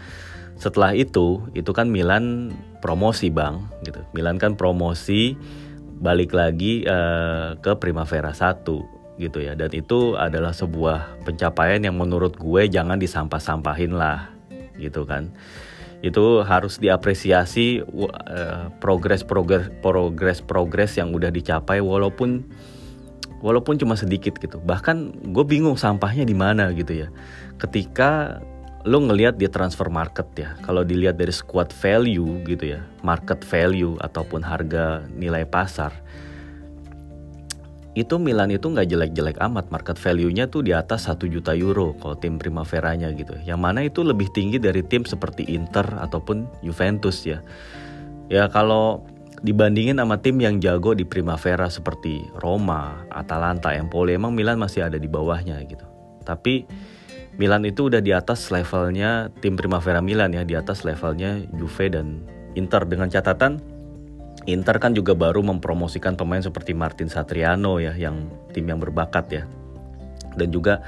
setelah 0.61 0.93
itu 0.93 1.49
itu 1.57 1.71
kan 1.73 1.89
Milan 1.89 2.53
promosi 2.85 3.33
bang 3.33 3.65
gitu. 3.85 4.01
Milan 4.13 4.37
kan 4.37 4.57
promosi 4.57 5.37
balik 6.01 6.33
lagi 6.33 6.85
uh, 6.89 7.57
ke 7.61 7.77
Primavera 7.77 8.33
1 8.33 9.21
gitu 9.21 9.39
ya. 9.41 9.53
Dan 9.53 9.71
itu 9.77 10.17
adalah 10.17 10.57
sebuah 10.57 11.25
pencapaian 11.29 11.81
yang 11.85 11.97
menurut 11.97 12.37
gue 12.41 12.69
jangan 12.73 12.97
disampah-sampahin 12.97 13.93
lah 13.97 14.33
gitu 14.81 15.05
kan 15.05 15.37
itu 16.01 16.41
harus 16.41 16.81
diapresiasi 16.81 17.85
uh, 17.85 18.73
progres 18.81 19.21
progres 19.21 19.69
progres 19.85 20.41
progres 20.41 20.97
yang 20.97 21.13
udah 21.13 21.29
dicapai 21.29 21.85
walaupun 21.85 22.49
walaupun 23.45 23.77
cuma 23.81 23.97
sedikit 23.97 24.37
gitu. 24.41 24.61
Bahkan 24.61 25.29
gue 25.33 25.45
bingung 25.45 25.77
sampahnya 25.77 26.25
di 26.25 26.37
mana 26.37 26.73
gitu 26.73 27.05
ya. 27.05 27.09
Ketika 27.61 28.41
lo 28.89 28.97
ngelihat 29.05 29.37
di 29.37 29.45
transfer 29.53 29.93
market 29.93 30.25
ya 30.41 30.57
kalau 30.65 30.81
dilihat 30.81 31.21
dari 31.21 31.33
squad 31.37 31.69
value 31.69 32.41
gitu 32.49 32.77
ya 32.77 32.81
market 33.05 33.45
value 33.45 34.01
ataupun 34.01 34.41
harga 34.41 35.05
nilai 35.13 35.45
pasar 35.45 35.93
itu 37.99 38.23
Milan 38.23 38.55
itu 38.55 38.71
nggak 38.71 38.87
jelek-jelek 38.87 39.37
amat. 39.43 39.75
Market 39.75 39.99
value-nya 39.99 40.47
tuh 40.47 40.63
di 40.63 40.71
atas 40.71 41.11
1 41.11 41.27
juta 41.27 41.59
euro 41.59 41.99
kalau 41.99 42.15
tim 42.15 42.39
Primavera-nya 42.39 43.11
gitu. 43.19 43.35
Yang 43.43 43.61
mana 43.61 43.83
itu 43.83 44.07
lebih 44.07 44.31
tinggi 44.31 44.63
dari 44.63 44.87
tim 44.87 45.03
seperti 45.03 45.43
Inter 45.51 45.99
ataupun 45.99 46.47
Juventus 46.63 47.27
ya. 47.27 47.43
Ya 48.31 48.47
kalau 48.47 49.03
dibandingin 49.43 49.99
sama 49.99 50.23
tim 50.23 50.39
yang 50.39 50.63
jago 50.63 50.95
di 50.95 51.03
Primavera 51.03 51.67
seperti 51.67 52.23
Roma, 52.39 53.03
Atalanta, 53.11 53.75
Empoli 53.75 54.15
emang 54.15 54.39
Milan 54.39 54.63
masih 54.63 54.87
ada 54.87 54.95
di 54.95 55.11
bawahnya 55.11 55.59
gitu. 55.67 55.83
Tapi 56.23 56.71
Milan 57.41 57.67
itu 57.67 57.91
udah 57.91 57.99
di 57.99 58.15
atas 58.15 58.53
levelnya 58.55 59.35
tim 59.43 59.59
Primavera 59.59 59.99
Milan 59.99 60.31
ya, 60.31 60.47
di 60.47 60.55
atas 60.55 60.87
levelnya 60.87 61.43
Juve 61.59 61.91
dan 61.91 62.23
Inter. 62.55 62.87
Dengan 62.87 63.11
catatan 63.11 63.59
Inter 64.49 64.81
kan 64.81 64.97
juga 64.97 65.13
baru 65.13 65.45
mempromosikan 65.45 66.17
pemain 66.17 66.41
seperti 66.41 66.73
Martin 66.73 67.13
Satriano 67.13 67.77
ya 67.77 67.93
yang 67.93 68.29
tim 68.57 68.65
yang 68.65 68.81
berbakat 68.81 69.27
ya. 69.29 69.43
Dan 70.37 70.49
juga 70.55 70.81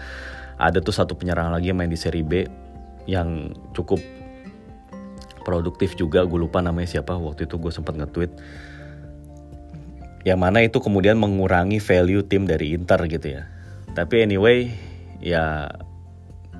ada 0.56 0.78
tuh 0.78 0.94
satu 0.94 1.18
penyerang 1.18 1.52
lagi 1.52 1.68
yang 1.73 1.78
main 1.80 1.90
di 1.92 1.99
Serie 1.99 2.25
B 2.25 2.47
yang 3.04 3.50
cukup 3.75 3.99
produktif 5.42 5.99
juga 5.99 6.23
gue 6.23 6.38
lupa 6.38 6.62
namanya 6.62 6.87
siapa 6.87 7.18
waktu 7.18 7.50
itu 7.50 7.59
gue 7.59 7.75
sempat 7.75 7.99
nge-tweet 7.99 8.30
yang 10.23 10.38
mana 10.38 10.62
itu 10.62 10.78
kemudian 10.78 11.18
mengurangi 11.18 11.82
value 11.82 12.23
tim 12.23 12.47
dari 12.47 12.78
Inter 12.78 13.11
gitu 13.11 13.26
ya 13.26 13.50
tapi 13.99 14.23
anyway 14.23 14.71
ya 15.18 15.66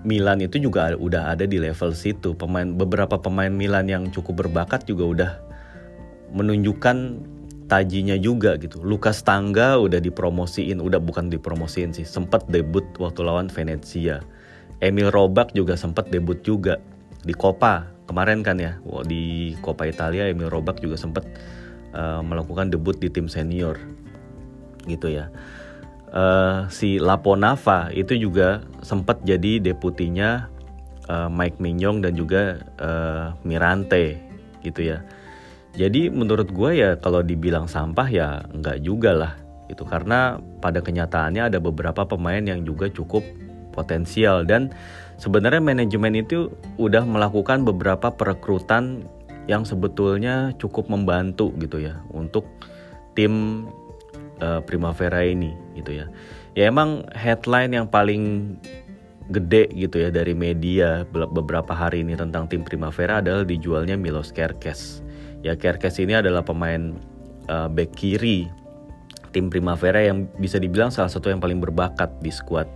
Milan 0.03 0.43
itu 0.43 0.59
juga 0.59 0.91
udah 0.99 1.31
ada 1.31 1.47
di 1.47 1.63
level 1.63 1.95
situ. 1.95 2.35
Pemain 2.35 2.67
beberapa 2.67 3.23
pemain 3.23 3.51
Milan 3.51 3.87
yang 3.87 4.11
cukup 4.11 4.47
berbakat 4.47 4.83
juga 4.83 5.05
udah 5.07 5.31
menunjukkan 6.33 6.97
tajinya 7.69 8.17
juga 8.19 8.57
gitu. 8.61 8.81
Lukas 8.85 9.25
Tangga 9.25 9.81
udah 9.81 10.01
dipromosiin, 10.01 10.81
udah 10.81 11.01
bukan 11.01 11.33
dipromosiin 11.33 11.97
sih, 11.97 12.05
sempat 12.05 12.49
debut 12.49 12.85
waktu 13.01 13.21
lawan 13.25 13.49
Venezia. 13.49 14.21
Emil 14.83 15.15
Robak 15.15 15.55
juga 15.55 15.79
sempat 15.79 16.11
debut 16.11 16.43
juga 16.43 16.83
di 17.23 17.31
Coppa 17.33 17.87
kemarin 18.11 18.43
kan 18.43 18.59
ya, 18.59 18.83
di 19.07 19.55
Coppa 19.63 19.87
Italia 19.87 20.27
Emil 20.27 20.51
Robak 20.51 20.83
juga 20.83 20.99
sempat 20.99 21.23
uh, 21.95 22.19
melakukan 22.21 22.75
debut 22.75 22.99
di 22.99 23.07
tim 23.07 23.31
senior 23.31 23.79
gitu 24.91 25.07
ya 25.07 25.31
uh, 26.13 26.69
si 26.69 27.01
Laponava 27.01 27.89
itu 27.91 28.15
juga 28.15 28.63
sempat 28.85 29.25
jadi 29.25 29.59
deputinya 29.59 30.47
uh, 31.09 31.33
Mike 31.33 31.59
Mignon 31.59 32.05
dan 32.05 32.13
juga 32.15 32.61
uh, 32.79 33.35
Mirante 33.43 34.21
gitu 34.63 34.87
ya. 34.95 35.03
Jadi 35.73 36.13
menurut 36.13 36.53
gue 36.53 36.71
ya 36.85 36.91
kalau 37.01 37.25
dibilang 37.25 37.65
sampah 37.65 38.09
ya 38.13 38.29
enggak 38.53 38.85
juga 38.85 39.11
lah 39.17 39.33
itu 39.73 39.89
karena 39.89 40.37
pada 40.61 40.85
kenyataannya 40.85 41.49
ada 41.49 41.57
beberapa 41.57 42.05
pemain 42.05 42.45
yang 42.45 42.61
juga 42.61 42.93
cukup 42.93 43.25
potensial 43.73 44.45
dan 44.45 44.69
sebenarnya 45.17 45.65
manajemen 45.65 46.21
itu 46.21 46.53
udah 46.77 47.09
melakukan 47.09 47.65
beberapa 47.65 48.13
perekrutan 48.13 49.09
yang 49.49 49.65
sebetulnya 49.65 50.53
cukup 50.61 50.93
membantu 50.93 51.51
gitu 51.57 51.81
ya 51.81 52.05
untuk 52.13 52.47
tim 53.17 53.65
uh, 54.45 54.61
Primavera 54.63 55.25
ini 55.25 55.57
gitu 55.75 56.05
ya. 56.05 56.07
Ya 56.53 56.69
emang 56.69 57.09
headline 57.17 57.73
yang 57.73 57.89
paling 57.89 58.55
gede 59.33 59.73
gitu 59.73 60.05
ya 60.05 60.13
dari 60.13 60.37
media 60.37 61.09
beberapa 61.09 61.73
hari 61.73 62.05
ini 62.05 62.13
tentang 62.13 62.45
tim 62.45 62.61
Primavera 62.61 63.25
adalah 63.25 63.49
dijualnya 63.49 63.97
Milos 63.97 64.31
Kerkes. 64.37 65.01
Ya 65.43 65.59
Kerkes 65.59 65.99
ini 65.99 66.15
adalah 66.15 66.47
pemain 66.47 66.95
uh, 67.51 67.67
back 67.67 67.95
kiri 67.99 68.47
tim 69.35 69.49
Primavera 69.49 69.99
yang 70.05 70.29
bisa 70.39 70.61
dibilang 70.61 70.93
salah 70.93 71.11
satu 71.11 71.33
yang 71.33 71.41
paling 71.43 71.59
berbakat 71.59 72.09
di 72.23 72.31
skuad 72.31 72.69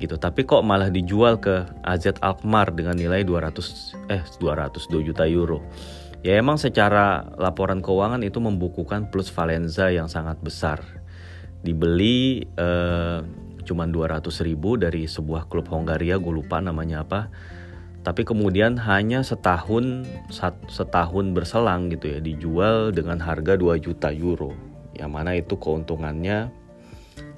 gitu. 0.00 0.16
Tapi 0.16 0.48
kok 0.48 0.64
malah 0.64 0.88
dijual 0.88 1.36
ke 1.38 1.68
AZ 1.84 2.08
Alkmaar 2.24 2.72
dengan 2.72 2.96
nilai 2.96 3.22
200 3.22 4.08
eh 4.08 4.24
200 4.24 4.88
2 4.88 5.08
juta 5.12 5.28
euro. 5.28 5.60
Ya 6.20 6.36
emang 6.36 6.56
secara 6.60 7.32
laporan 7.36 7.80
keuangan 7.80 8.20
itu 8.24 8.40
membukukan 8.40 9.08
plus 9.12 9.28
Valenza 9.32 9.88
yang 9.92 10.08
sangat 10.08 10.40
besar. 10.40 10.80
Dibeli 11.60 12.44
eh, 12.44 13.18
cuma 13.64 13.84
200 13.88 14.24
ribu 14.44 14.76
dari 14.80 15.04
sebuah 15.04 15.48
klub 15.48 15.68
Hongaria, 15.72 16.16
gue 16.20 16.32
lupa 16.32 16.60
namanya 16.60 17.04
apa. 17.04 17.32
Tapi 18.00 18.24
kemudian 18.24 18.80
hanya 18.80 19.20
setahun 19.20 20.08
setahun 20.72 21.26
berselang 21.36 21.92
gitu 21.92 22.16
ya 22.16 22.18
dijual 22.24 22.96
dengan 22.96 23.20
harga 23.20 23.60
2 23.60 23.76
juta 23.76 24.08
euro. 24.08 24.56
Yang 24.96 25.10
mana 25.12 25.30
itu 25.36 25.54
keuntungannya 25.60 26.48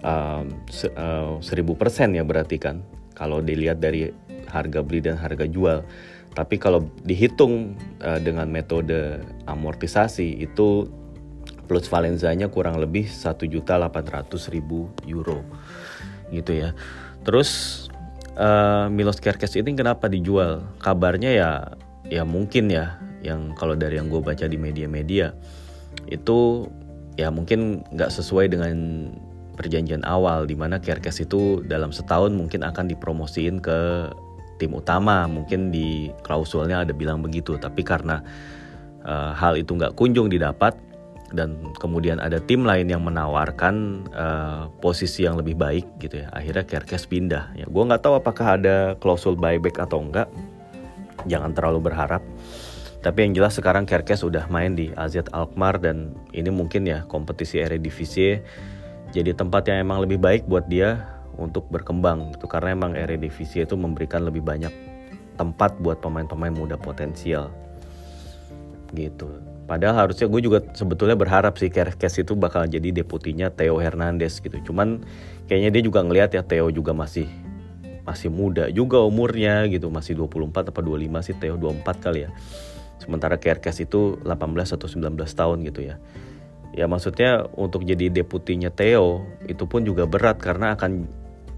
um, 0.07 0.47
se, 0.71 0.87
uh, 0.95 1.43
1000% 1.43 2.15
ya 2.15 2.23
berarti 2.23 2.57
kan. 2.63 2.87
Kalau 3.13 3.43
dilihat 3.43 3.83
dari 3.83 4.09
harga 4.47 4.81
beli 4.87 5.03
dan 5.03 5.19
harga 5.19 5.45
jual 5.47 5.83
tapi 6.33 6.57
kalau 6.57 6.89
dihitung 7.05 7.77
uh, 8.01 8.17
dengan 8.17 8.49
metode 8.49 9.21
amortisasi 9.45 10.41
itu 10.41 10.89
plus 11.69 11.89
valenzanya 11.89 12.49
kurang 12.49 12.81
lebih 12.81 13.05
1.800.000 13.05 13.61
euro 15.09 15.45
gitu 16.33 16.53
ya. 16.57 16.73
Terus 17.23 17.82
uh, 18.37 18.87
Milos 18.93 19.19
Kerkes 19.19 19.57
ini 19.59 19.75
kenapa 19.77 20.09
dijual? 20.09 20.65
Kabarnya 20.81 21.31
ya 21.33 21.51
ya 22.09 22.23
mungkin 22.27 22.69
ya 22.69 23.01
yang 23.23 23.55
kalau 23.55 23.79
dari 23.79 23.97
yang 23.97 24.11
gue 24.11 24.19
baca 24.19 24.45
di 24.51 24.59
media-media 24.59 25.33
itu 26.11 26.67
ya 27.15 27.31
mungkin 27.31 27.87
nggak 27.95 28.11
sesuai 28.11 28.51
dengan 28.51 28.75
perjanjian 29.55 30.03
awal 30.03 30.49
di 30.49 30.57
mana 30.59 30.81
Kerkes 30.83 31.23
itu 31.23 31.63
dalam 31.65 31.95
setahun 31.95 32.33
mungkin 32.35 32.67
akan 32.67 32.91
dipromosiin 32.91 33.63
ke 33.63 34.11
tim 34.59 34.73
utama 34.75 35.27
mungkin 35.29 35.71
di 35.71 36.11
klausulnya 36.25 36.83
ada 36.87 36.95
bilang 36.95 37.23
begitu 37.23 37.59
tapi 37.59 37.85
karena 37.85 38.23
uh, 39.07 39.35
hal 39.37 39.59
itu 39.59 39.75
nggak 39.77 39.95
kunjung 39.95 40.33
didapat 40.33 40.75
dan 41.33 41.73
kemudian 41.81 42.21
ada 42.21 42.39
tim 42.39 42.63
lain 42.63 42.89
yang 42.89 43.03
menawarkan 43.03 44.07
uh, 44.13 44.69
posisi 44.79 45.25
yang 45.25 45.41
lebih 45.41 45.57
baik 45.57 45.87
gitu 45.99 46.23
ya. 46.23 46.29
Akhirnya 46.31 46.65
Kerkes 46.69 47.09
pindah. 47.09 47.57
Ya 47.57 47.67
gue 47.67 47.83
nggak 47.83 48.05
tahu 48.05 48.21
apakah 48.21 48.61
ada 48.61 48.77
klausul 49.01 49.35
buyback 49.35 49.81
atau 49.81 50.05
enggak. 50.05 50.29
Jangan 51.27 51.57
terlalu 51.57 51.93
berharap. 51.93 52.23
Tapi 53.03 53.19
yang 53.27 53.33
jelas 53.35 53.59
sekarang 53.59 53.83
Kerkes 53.89 54.23
udah 54.23 54.47
main 54.47 54.79
di 54.79 54.95
AZ 54.95 55.19
Alkmaar 55.35 55.83
dan 55.83 56.15
ini 56.31 56.55
mungkin 56.55 56.87
ya 56.87 57.03
kompetisi 57.11 57.59
Eredivisie 57.59 58.47
jadi 59.11 59.35
tempat 59.35 59.67
yang 59.69 59.83
emang 59.83 60.07
lebih 60.07 60.23
baik 60.23 60.47
buat 60.47 60.71
dia 60.71 61.05
untuk 61.35 61.67
berkembang 61.69 62.37
gitu. 62.39 62.47
Karena 62.47 62.77
emang 62.77 62.95
Eredivisie 62.95 63.67
itu 63.67 63.75
memberikan 63.75 64.23
lebih 64.23 64.41
banyak 64.45 64.71
tempat 65.35 65.75
buat 65.83 65.99
pemain-pemain 65.99 66.55
muda 66.55 66.77
potensial 66.79 67.51
gitu. 68.93 69.52
Padahal 69.63 70.07
harusnya 70.07 70.27
gue 70.27 70.41
juga 70.43 70.59
sebetulnya 70.75 71.15
berharap 71.15 71.55
sih 71.57 71.71
Kerkes 71.71 72.19
itu 72.19 72.35
bakal 72.35 72.67
jadi 72.67 72.91
deputinya 72.91 73.49
Theo 73.49 73.79
Hernandez 73.79 74.43
gitu. 74.43 74.59
Cuman 74.73 75.07
kayaknya 75.47 75.71
dia 75.79 75.83
juga 75.87 76.03
ngelihat 76.03 76.35
ya 76.35 76.43
Theo 76.43 76.69
juga 76.75 76.91
masih 76.93 77.31
masih 78.03 78.35
muda 78.35 78.67
juga 78.75 78.99
umurnya 79.01 79.71
gitu. 79.71 79.87
Masih 79.89 80.19
24 80.19 80.75
atau 80.75 80.83
25 80.83 81.27
sih 81.27 81.35
Theo 81.39 81.55
24 81.57 82.05
kali 82.05 82.27
ya. 82.27 82.31
Sementara 82.99 83.39
Kerkes 83.39 83.83
itu 83.83 84.19
18 84.27 84.75
atau 84.75 84.87
19 84.91 85.15
tahun 85.15 85.59
gitu 85.67 85.81
ya. 85.87 85.97
Ya 86.73 86.89
maksudnya 86.89 87.47
untuk 87.55 87.87
jadi 87.87 88.09
deputinya 88.11 88.73
Theo 88.73 89.23
itu 89.47 89.65
pun 89.69 89.87
juga 89.87 90.09
berat 90.11 90.43
karena 90.43 90.75
akan 90.75 91.07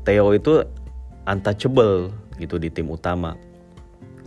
Theo 0.05 0.37
itu 0.37 0.61
untouchable 1.25 2.13
gitu 2.37 2.61
di 2.61 2.69
tim 2.69 2.93
utama. 2.93 3.39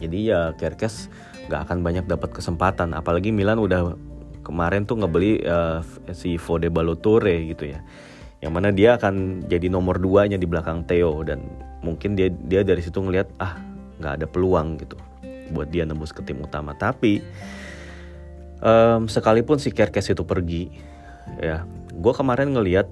Jadi 0.01 0.33
ya 0.33 0.53
Kerkes 0.57 1.09
gak 1.47 1.67
akan 1.67 1.83
banyak 1.83 2.05
dapat 2.05 2.35
kesempatan. 2.35 2.93
Apalagi 2.93 3.31
Milan 3.31 3.57
udah 3.57 3.95
kemarin 4.43 4.87
tuh 4.87 4.99
ngebeli 5.01 5.43
uh, 5.43 5.83
si 6.15 6.35
Fode 6.39 6.71
Balotore 6.71 7.47
gitu 7.47 7.71
ya. 7.71 7.79
Yang 8.43 8.51
mana 8.53 8.69
dia 8.69 8.95
akan 8.95 9.47
jadi 9.49 9.67
nomor 9.71 9.97
duanya 9.97 10.37
di 10.37 10.45
belakang 10.45 10.85
Theo. 10.85 11.25
Dan 11.25 11.43
mungkin 11.81 12.13
dia 12.13 12.29
dia 12.29 12.61
dari 12.61 12.83
situ 12.83 13.01
ngelihat 13.01 13.31
ah 13.41 13.57
nggak 13.97 14.13
ada 14.21 14.25
peluang 14.29 14.77
gitu. 14.77 14.95
Buat 15.51 15.71
dia 15.73 15.87
nembus 15.87 16.13
ke 16.13 16.21
tim 16.21 16.39
utama. 16.43 16.75
Tapi 16.77 17.23
um, 18.61 19.09
sekalipun 19.09 19.57
si 19.57 19.73
Kerkes 19.73 20.11
itu 20.13 20.23
pergi 20.27 20.69
ya 21.41 21.67
gue 21.91 22.13
kemarin 22.15 22.55
ngelihat 22.55 22.87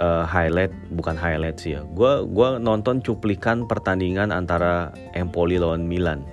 uh, 0.00 0.26
highlight 0.26 0.72
bukan 0.92 1.14
highlight 1.14 1.60
sih 1.60 1.78
ya. 1.78 1.84
Gue 1.84 2.24
gua 2.28 2.58
nonton 2.58 3.04
cuplikan 3.04 3.68
pertandingan 3.68 4.32
antara 4.34 4.90
Empoli 5.14 5.60
lawan 5.60 5.86
Milan 5.86 6.24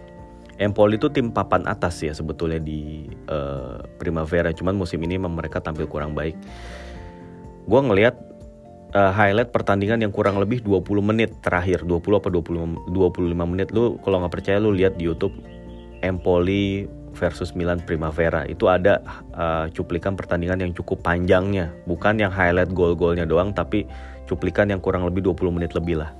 Empoli 0.58 0.98
itu 0.98 1.06
tim 1.14 1.30
papan 1.30 1.70
atas 1.70 2.02
ya 2.02 2.18
sebetulnya 2.18 2.58
di 2.58 3.06
uh, 3.30 3.78
Primavera. 4.02 4.50
Cuman 4.50 4.74
musim 4.74 4.98
ini 5.06 5.22
mereka 5.22 5.62
tampil 5.62 5.86
kurang 5.86 6.18
baik. 6.18 6.34
Gue 7.70 7.82
ngelihat 7.86 8.18
uh, 8.98 9.14
highlight 9.14 9.54
pertandingan 9.54 10.02
yang 10.02 10.10
kurang 10.10 10.42
lebih 10.42 10.66
20 10.66 10.82
menit 11.06 11.30
terakhir. 11.46 11.86
20 11.86 12.02
apa 12.18 12.30
20 12.34 12.90
25 12.90 13.52
menit. 13.54 13.70
Lu 13.70 14.02
kalau 14.02 14.26
nggak 14.26 14.34
percaya 14.34 14.58
lu 14.58 14.74
lihat 14.74 14.98
di 14.98 15.06
YouTube 15.06 15.38
Empoli 16.02 16.90
versus 17.14 17.54
Milan 17.54 17.78
Primavera. 17.86 18.42
Itu 18.50 18.66
ada 18.66 19.02
uh, 19.38 19.70
cuplikan 19.74 20.18
pertandingan 20.18 20.66
yang 20.66 20.74
cukup 20.74 21.06
panjangnya. 21.06 21.70
Bukan 21.86 22.18
yang 22.18 22.34
highlight 22.34 22.74
gol-golnya 22.74 23.30
doang 23.30 23.54
tapi 23.54 23.86
cuplikan 24.26 24.74
yang 24.74 24.82
kurang 24.82 25.06
lebih 25.06 25.22
20 25.22 25.54
menit 25.54 25.78
lebih 25.78 26.02
lah. 26.02 26.18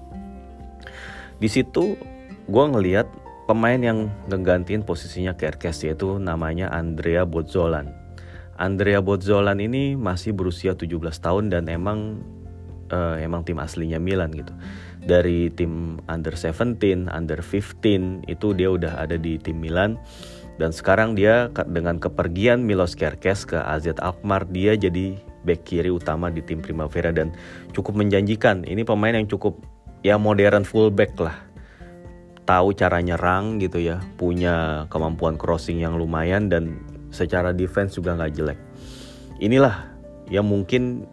Di 1.38 1.50
situ 1.50 1.98
gue 2.50 2.66
ngelihat 2.70 3.06
pemain 3.48 3.80
yang 3.80 4.12
ngegantiin 4.28 4.84
posisinya 4.84 5.34
Kerkes 5.40 5.88
yaitu 5.88 6.20
namanya 6.20 6.68
Andrea 6.70 7.24
Bozzolan 7.24 8.08
Andrea 8.58 9.00
Bozzolan 9.06 9.62
ini 9.62 9.94
masih 9.94 10.34
berusia 10.34 10.74
17 10.74 10.98
tahun 11.22 11.54
dan 11.54 11.70
emang 11.70 12.26
uh, 12.90 13.16
emang 13.22 13.46
tim 13.46 13.62
aslinya 13.62 14.02
Milan 14.02 14.34
gitu. 14.34 14.50
Dari 15.08 15.54
tim 15.54 16.02
under 16.10 16.34
17, 16.34 17.08
under 17.08 17.40
15 17.40 18.28
itu 18.28 18.48
dia 18.58 18.70
udah 18.74 18.98
ada 18.98 19.16
di 19.16 19.38
tim 19.38 19.62
Milan 19.62 19.96
dan 20.58 20.74
sekarang 20.74 21.14
dia 21.14 21.54
dengan 21.70 22.02
kepergian 22.02 22.66
Milos 22.66 22.98
Kerkes 22.98 23.46
ke 23.46 23.62
AZ 23.62 23.88
Alkmaar 24.02 24.50
dia 24.50 24.74
jadi 24.74 25.16
back 25.46 25.64
kiri 25.64 25.94
utama 25.94 26.34
di 26.34 26.42
tim 26.42 26.60
Primavera 26.60 27.14
dan 27.14 27.32
cukup 27.72 27.96
menjanjikan. 27.96 28.66
Ini 28.66 28.84
pemain 28.84 29.16
yang 29.16 29.30
cukup 29.30 29.62
ya 30.02 30.18
modern 30.18 30.66
fullback 30.66 31.14
lah. 31.22 31.47
Tahu 32.48 32.72
cara 32.80 33.04
nyerang 33.04 33.60
gitu 33.60 33.84
ya, 33.84 34.00
punya 34.16 34.88
kemampuan 34.88 35.36
crossing 35.36 35.84
yang 35.84 36.00
lumayan 36.00 36.48
dan 36.48 36.80
secara 37.12 37.52
defense 37.52 38.00
juga 38.00 38.16
nggak 38.16 38.34
jelek. 38.40 38.60
Inilah 39.44 39.84
yang 40.32 40.48
mungkin 40.48 41.04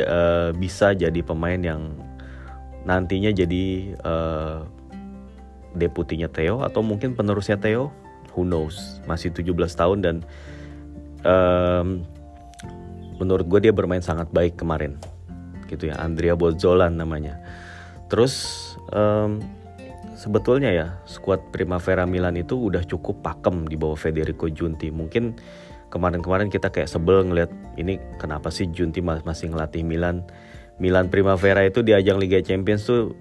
uh, 0.00 0.56
bisa 0.56 0.96
jadi 0.96 1.20
pemain 1.20 1.60
yang 1.60 1.92
nantinya 2.88 3.28
jadi 3.28 3.92
uh, 4.00 4.64
deputinya 5.76 6.26
Theo 6.32 6.64
atau 6.64 6.80
mungkin 6.80 7.12
penerusnya 7.12 7.60
Theo. 7.60 7.92
Who 8.32 8.46
knows? 8.46 9.02
Masih 9.04 9.34
17 9.34 9.52
tahun 9.74 9.98
dan 10.00 10.16
um, 11.26 12.06
menurut 13.18 13.44
gue 13.50 13.68
dia 13.68 13.74
bermain 13.74 14.02
sangat 14.02 14.30
baik 14.32 14.56
kemarin. 14.56 14.96
Gitu 15.68 15.90
ya 15.90 15.98
Andrea 16.00 16.38
Bozzolan 16.38 16.96
namanya. 16.96 17.38
Terus 18.10 18.56
um, 18.90 19.42
sebetulnya 20.20 20.68
ya 20.68 20.86
skuad 21.08 21.48
Primavera 21.48 22.04
Milan 22.04 22.36
itu 22.36 22.68
udah 22.68 22.84
cukup 22.84 23.24
pakem 23.24 23.64
di 23.64 23.80
bawah 23.80 23.96
Federico 23.96 24.52
Giunti. 24.52 24.92
Mungkin 24.92 25.40
kemarin-kemarin 25.88 26.52
kita 26.52 26.68
kayak 26.68 26.92
sebel 26.92 27.24
ngeliat 27.24 27.48
ini 27.80 27.96
kenapa 28.20 28.52
sih 28.52 28.68
Junti 28.68 29.00
masih 29.00 29.48
ngelatih 29.48 29.80
Milan? 29.80 30.28
Milan 30.76 31.08
Primavera 31.08 31.64
itu 31.64 31.80
di 31.80 31.96
ajang 31.96 32.20
Liga 32.20 32.44
Champions 32.44 32.84
tuh 32.84 33.16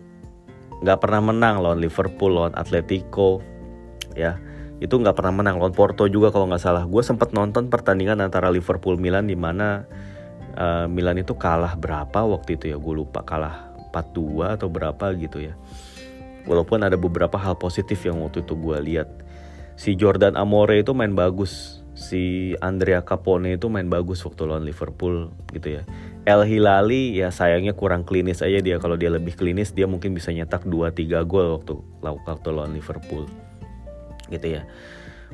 nggak 0.83 0.99
pernah 0.99 1.23
menang 1.23 1.63
lawan 1.63 1.79
Liverpool 1.79 2.35
lawan 2.35 2.51
Atletico 2.59 3.39
ya. 4.19 4.35
Itu 4.83 4.99
nggak 4.99 5.15
pernah 5.15 5.39
menang 5.39 5.55
lawan 5.55 5.75
Porto 5.75 6.03
juga 6.11 6.35
kalau 6.35 6.51
nggak 6.51 6.63
salah. 6.63 6.83
Gue 6.83 6.99
sempat 6.99 7.31
nonton 7.31 7.71
pertandingan 7.71 8.19
antara 8.19 8.51
Liverpool 8.51 8.99
Milan 8.99 9.31
di 9.31 9.39
mana 9.39 9.87
uh, 10.59 10.83
Milan 10.91 11.15
itu 11.15 11.31
kalah 11.39 11.79
berapa 11.79 12.27
waktu 12.27 12.59
itu 12.59 12.75
ya? 12.75 12.77
Gue 12.79 12.99
lupa 13.03 13.23
kalah 13.23 13.71
4-2 13.95 14.59
atau 14.59 14.67
berapa 14.67 15.15
gitu 15.15 15.47
ya 15.47 15.55
walaupun 16.45 16.85
ada 16.85 16.95
beberapa 16.95 17.35
hal 17.35 17.57
positif 17.57 18.03
yang 18.05 18.21
waktu 18.21 18.45
itu 18.45 18.53
gue 18.55 18.77
lihat 18.83 19.09
si 19.79 19.95
Jordan 19.95 20.35
Amore 20.35 20.83
itu 20.83 20.91
main 20.91 21.15
bagus 21.15 21.79
si 21.99 22.55
Andrea 22.63 23.03
Capone 23.03 23.59
itu 23.59 23.67
main 23.67 23.91
bagus 23.91 24.23
waktu 24.23 24.47
lawan 24.47 24.63
Liverpool 24.63 25.35
gitu 25.51 25.79
ya. 25.79 25.83
El 26.23 26.47
Hilali 26.47 27.19
ya 27.19 27.31
sayangnya 27.31 27.75
kurang 27.75 28.07
klinis 28.07 28.39
aja 28.39 28.63
dia 28.63 28.79
kalau 28.79 28.95
dia 28.95 29.11
lebih 29.11 29.35
klinis 29.35 29.75
dia 29.75 29.83
mungkin 29.87 30.15
bisa 30.15 30.31
nyetak 30.31 30.63
2-3 30.63 31.27
gol 31.27 31.59
waktu 31.59 31.73
waktu 32.03 32.47
lawan 32.55 32.71
Liverpool 32.71 33.27
gitu 34.31 34.47
ya. 34.47 34.63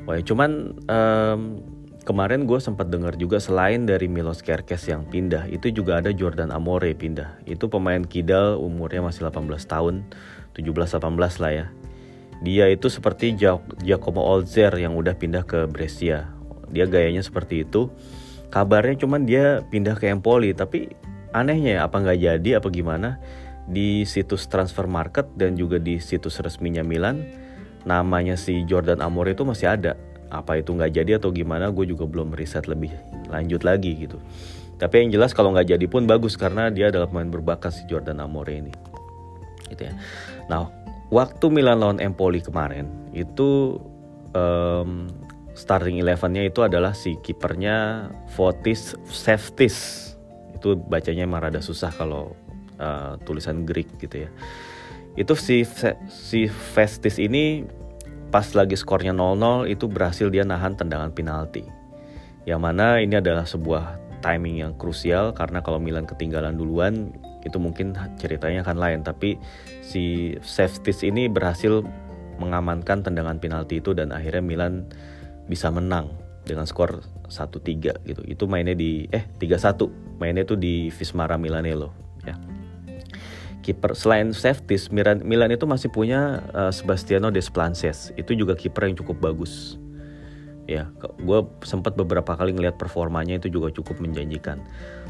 Wah 0.04 0.18
cuman 0.18 0.74
um, 0.90 1.40
kemarin 2.06 2.46
gue 2.46 2.58
sempat 2.62 2.86
dengar 2.86 3.18
juga 3.18 3.42
selain 3.42 3.82
dari 3.82 4.06
Milos 4.06 4.42
Kerkes 4.42 4.86
yang 4.86 5.06
pindah 5.10 5.50
itu 5.50 5.74
juga 5.74 5.98
ada 5.98 6.14
Jordan 6.14 6.54
Amore 6.54 6.94
pindah. 6.94 7.42
Itu 7.46 7.66
pemain 7.66 8.02
kidal 8.06 8.62
umurnya 8.62 9.02
masih 9.02 9.26
18 9.26 9.42
tahun, 9.66 10.06
17-18 10.56 11.42
lah 11.44 11.52
ya. 11.52 11.66
Dia 12.40 12.68
itu 12.68 12.88
seperti 12.88 13.36
Giacomo 13.80 14.24
Olzer 14.24 14.72
yang 14.76 14.96
udah 14.96 15.16
pindah 15.16 15.44
ke 15.44 15.64
Brescia. 15.68 16.32
Dia 16.68 16.84
gayanya 16.84 17.24
seperti 17.24 17.64
itu. 17.64 17.88
Kabarnya 18.52 18.96
cuman 19.00 19.24
dia 19.24 19.64
pindah 19.68 19.96
ke 19.96 20.08
Empoli 20.08 20.52
tapi 20.56 20.92
anehnya 21.32 21.80
ya 21.80 21.88
apa 21.88 22.00
nggak 22.00 22.18
jadi 22.20 22.50
apa 22.60 22.68
gimana? 22.68 23.20
Di 23.66 24.06
situs 24.06 24.46
transfer 24.46 24.86
market 24.86 25.26
dan 25.34 25.58
juga 25.58 25.80
di 25.80 25.98
situs 25.98 26.38
resminya 26.38 26.86
Milan 26.86 27.26
namanya 27.86 28.38
si 28.38 28.62
Jordan 28.64 29.02
Amore 29.02 29.34
itu 29.34 29.42
masih 29.42 29.72
ada. 29.72 29.98
Apa 30.30 30.60
itu 30.60 30.74
nggak 30.74 30.92
jadi 30.92 31.18
atau 31.18 31.30
gimana 31.32 31.70
gue 31.70 31.86
juga 31.86 32.04
belum 32.04 32.34
riset 32.34 32.68
lebih 32.70 32.92
lanjut 33.32 33.64
lagi 33.66 34.06
gitu. 34.06 34.20
Tapi 34.76 35.08
yang 35.08 35.18
jelas 35.18 35.32
kalau 35.32 35.56
nggak 35.56 35.72
jadi 35.72 35.86
pun 35.88 36.04
bagus 36.04 36.36
karena 36.36 36.68
dia 36.68 36.92
adalah 36.92 37.08
pemain 37.08 37.32
berbakat 37.32 37.72
si 37.72 37.82
Jordan 37.88 38.20
Amore 38.20 38.60
ini 38.60 38.95
gitu 39.70 39.90
ya. 39.90 39.94
Nah 40.50 40.70
waktu 41.10 41.46
Milan 41.50 41.82
lawan 41.82 41.98
Empoli 42.02 42.42
kemarin 42.42 42.86
itu 43.14 43.80
um, 44.34 45.10
starting 45.56 45.98
elevennya 45.98 46.44
itu 46.44 46.60
adalah 46.60 46.92
si 46.92 47.16
kipernya 47.20 48.08
Fotis 48.36 48.94
Seftis. 49.08 50.12
Itu 50.52 50.76
bacanya 50.76 51.24
emang 51.24 51.48
rada 51.48 51.64
susah 51.64 51.92
kalau 51.92 52.36
uh, 52.76 53.16
tulisan 53.24 53.64
Greek 53.64 53.88
gitu 53.96 54.28
ya. 54.28 54.30
Itu 55.16 55.32
si 55.32 55.64
si 56.12 56.46
Festis 56.46 57.16
ini 57.16 57.64
pas 58.28 58.44
lagi 58.52 58.76
skornya 58.76 59.16
0-0 59.16 59.70
itu 59.70 59.88
berhasil 59.88 60.28
dia 60.28 60.44
nahan 60.44 60.76
tendangan 60.76 61.14
penalti. 61.14 61.64
Yang 62.44 62.60
mana 62.60 63.00
ini 63.00 63.16
adalah 63.16 63.48
sebuah 63.48 63.96
timing 64.20 64.60
yang 64.60 64.72
krusial 64.76 65.32
karena 65.32 65.64
kalau 65.64 65.80
Milan 65.80 66.04
ketinggalan 66.04 66.58
duluan 66.58 67.16
itu 67.46 67.62
mungkin 67.62 67.94
ceritanya 68.18 68.66
akan 68.66 68.76
lain 68.76 69.00
tapi 69.06 69.38
si 69.80 70.34
Seftis 70.42 71.06
ini 71.06 71.30
berhasil 71.30 71.86
mengamankan 72.36 73.00
tendangan 73.00 73.40
penalti 73.40 73.80
itu 73.80 73.96
dan 73.96 74.12
akhirnya 74.12 74.44
Milan 74.44 74.90
bisa 75.48 75.72
menang 75.72 76.12
dengan 76.46 76.64
skor 76.68 77.02
1-3 77.26 78.06
gitu. 78.06 78.22
Itu 78.22 78.44
mainnya 78.46 78.76
di 78.76 79.10
eh 79.10 79.26
3-1. 79.40 80.20
Mainnya 80.22 80.46
itu 80.46 80.54
di 80.54 80.88
Vismara 80.94 81.34
Milanello 81.36 81.90
ya. 82.22 82.38
Kiper 83.66 83.98
selain 83.98 84.30
safety 84.30 84.78
Milan, 84.94 85.26
Milan 85.26 85.50
itu 85.50 85.66
masih 85.66 85.90
punya 85.90 86.46
uh, 86.54 86.70
Sebastiano 86.70 87.34
Desplances. 87.34 88.14
Itu 88.14 88.38
juga 88.38 88.54
kiper 88.54 88.86
yang 88.86 88.94
cukup 88.94 89.18
bagus. 89.18 89.74
Ya, 90.66 90.90
gue 90.98 91.40
sempat 91.62 91.94
beberapa 91.94 92.34
kali 92.34 92.50
ngelihat 92.50 92.78
performanya 92.78 93.38
itu 93.38 93.50
juga 93.50 93.70
cukup 93.70 94.02
menjanjikan. 94.02 94.62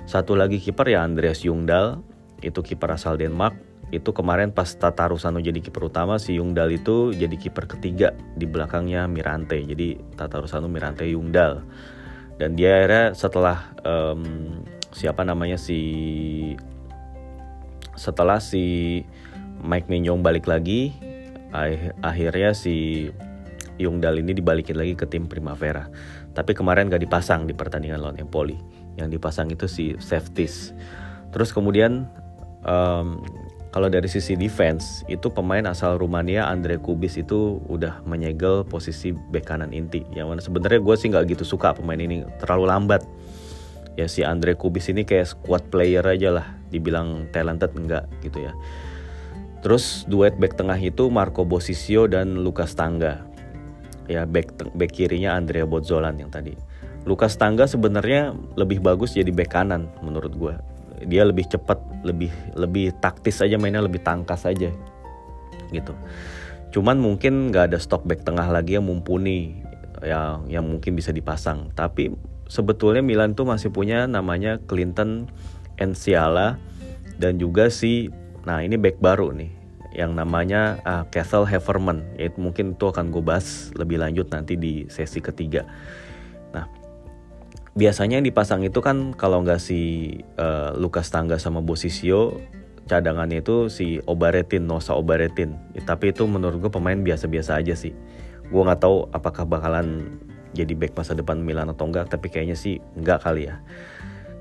Satu 0.05 0.37
lagi 0.37 0.61
kiper 0.61 0.89
ya 0.89 1.05
Andreas 1.05 1.41
Jungdal, 1.45 2.01
itu 2.45 2.61
kiper 2.61 2.93
asal 2.93 3.17
Denmark. 3.17 3.57
Itu 3.95 4.11
kemarin 4.11 4.51
pas 4.51 4.67
Tata 4.67 5.07
Rusano 5.07 5.39
jadi 5.39 5.63
kiper 5.63 5.87
utama 5.87 6.19
si 6.19 6.43
Yungdal 6.43 6.75
itu 6.75 7.15
jadi 7.15 7.33
kiper 7.39 7.71
ketiga 7.71 8.11
di 8.35 8.43
belakangnya 8.43 9.07
Mirante. 9.07 9.63
Jadi 9.63 9.95
Tata 10.19 10.43
Rusano 10.43 10.67
Mirante 10.67 11.07
Yungdal 11.07 11.63
dan 12.37 12.59
dia 12.59 12.83
akhirnya 12.83 13.15
setelah 13.17 13.73
um, 13.87 14.61
siapa 14.91 15.23
namanya 15.23 15.57
si 15.57 15.79
setelah 17.97 18.43
si 18.43 19.01
Mike 19.63 19.89
Mignon 19.89 20.21
balik 20.21 20.45
lagi 20.51 20.93
akhirnya 22.05 22.53
si 22.53 23.09
Yungdal 23.81 24.21
ini 24.21 24.35
dibalikin 24.37 24.77
lagi 24.77 24.99
ke 24.99 25.07
tim 25.07 25.31
Primavera. 25.31 25.89
Tapi 26.37 26.53
kemarin 26.53 26.93
gak 26.93 27.01
dipasang 27.01 27.49
di 27.49 27.57
pertandingan 27.57 28.01
lawan 28.03 28.21
Empoli. 28.21 28.57
Yang 29.01 29.17
dipasang 29.17 29.49
itu 29.49 29.65
si 29.69 29.95
Safeties 29.97 30.75
terus 31.37 31.53
kemudian 31.53 32.09
um, 32.67 33.23
kalau 33.77 33.93
dari 33.93 34.09
sisi 34.09 34.41
defense 34.41 35.05
itu 35.05 35.29
pemain 35.29 35.61
asal 35.69 36.01
Rumania 36.01 36.49
Andre 36.49 36.81
Kubis 36.81 37.21
itu 37.21 37.61
udah 37.69 38.01
menyegel 38.09 38.65
posisi 38.65 39.13
bek 39.13 39.53
kanan 39.53 39.69
inti. 39.77 40.01
Yang 40.17 40.27
mana 40.33 40.41
sebenarnya 40.41 40.81
gue 40.81 40.95
sih 40.97 41.09
nggak 41.13 41.37
gitu 41.37 41.45
suka 41.45 41.77
pemain 41.77 42.01
ini 42.01 42.25
terlalu 42.41 42.73
lambat. 42.73 43.05
Ya 44.01 44.09
si 44.09 44.25
Andre 44.25 44.57
Kubis 44.57 44.89
ini 44.89 45.05
kayak 45.05 45.29
squad 45.29 45.69
player 45.69 46.01
aja 46.05 46.33
lah 46.33 46.47
dibilang 46.73 47.29
talented 47.37 47.73
enggak 47.77 48.09
gitu 48.25 48.49
ya. 48.49 48.57
Terus 49.61 50.09
duet 50.09 50.41
back 50.41 50.57
tengah 50.57 50.81
itu 50.81 51.13
Marco 51.13 51.45
Bosisio 51.45 52.09
dan 52.09 52.41
Lucas 52.41 52.73
Tangga. 52.73 53.29
Ya 54.09 54.25
back 54.25 54.57
back 54.73 54.93
kirinya 54.97 55.37
Andrea 55.37 55.69
Bozzolan 55.69 56.17
yang 56.17 56.33
tadi. 56.33 56.57
Lucas 57.05 57.37
Tangga 57.37 57.69
sebenarnya 57.69 58.33
lebih 58.57 58.81
bagus 58.81 59.13
jadi 59.13 59.29
back 59.37 59.53
kanan 59.53 59.93
menurut 60.01 60.33
gue 60.33 60.76
dia 61.05 61.27
lebih 61.29 61.45
cepat 61.45 61.77
lebih 62.07 62.33
lebih 62.57 62.97
taktis 63.03 63.45
aja 63.45 63.61
mainnya 63.61 63.85
lebih 63.85 64.01
tangkas 64.01 64.49
aja 64.49 64.73
gitu. 65.75 65.93
Cuman 66.73 66.97
mungkin 67.01 67.53
nggak 67.53 67.73
ada 67.73 67.79
stok 67.81 68.05
back 68.09 68.25
tengah 68.25 68.49
lagi 68.49 68.79
yang 68.79 68.87
mumpuni 68.87 69.61
yang 70.01 70.49
yang 70.49 70.65
mungkin 70.65 70.97
bisa 70.97 71.13
dipasang. 71.13 71.73
Tapi 71.77 72.13
sebetulnya 72.49 73.03
Milan 73.05 73.37
tuh 73.37 73.49
masih 73.49 73.73
punya 73.73 74.09
namanya 74.09 74.61
Clinton 74.65 75.29
Enciala 75.77 76.57
dan 77.21 77.37
juga 77.37 77.69
si 77.69 78.09
nah 78.47 78.63
ini 78.63 78.79
back 78.79 79.03
baru 79.03 79.35
nih 79.35 79.51
yang 79.97 80.13
namanya 80.13 80.81
uh, 80.85 81.05
Castle 81.09 81.49
Haverman. 81.49 82.05
Yaitu 82.17 82.41
mungkin 82.41 82.77
itu 82.77 82.85
akan 82.89 83.13
gue 83.13 83.25
bahas 83.25 83.73
lebih 83.77 84.01
lanjut 84.01 84.29
nanti 84.33 84.57
di 84.57 84.89
sesi 84.89 85.21
ketiga 85.21 85.65
biasanya 87.77 88.19
yang 88.19 88.27
dipasang 88.27 88.65
itu 88.65 88.81
kan 88.81 89.13
kalau 89.13 89.45
nggak 89.45 89.61
si 89.61 90.11
uh, 90.41 90.73
Lukas 90.81 91.13
Tangga 91.13 91.37
sama 91.37 91.61
Bosisio 91.61 92.41
cadangannya 92.89 93.45
itu 93.45 93.69
si 93.69 94.01
Obaretin 94.09 94.65
Nosa 94.65 94.97
Obaretin. 94.97 95.53
Ya, 95.77 95.85
tapi 95.85 96.17
itu 96.17 96.25
menurut 96.25 96.57
gue 96.63 96.73
pemain 96.73 96.97
biasa-biasa 96.97 97.61
aja 97.61 97.77
sih. 97.77 97.93
Gue 98.49 98.63
nggak 98.65 98.81
tahu 98.81 99.13
apakah 99.13 99.45
bakalan 99.45 100.19
jadi 100.57 100.73
back 100.73 100.97
masa 100.97 101.13
depan 101.13 101.37
Milan 101.37 101.69
atau 101.69 101.85
enggak 101.85 102.09
tapi 102.09 102.33
kayaknya 102.33 102.57
sih 102.57 102.81
enggak 102.97 103.21
kali 103.21 103.53
ya. 103.53 103.61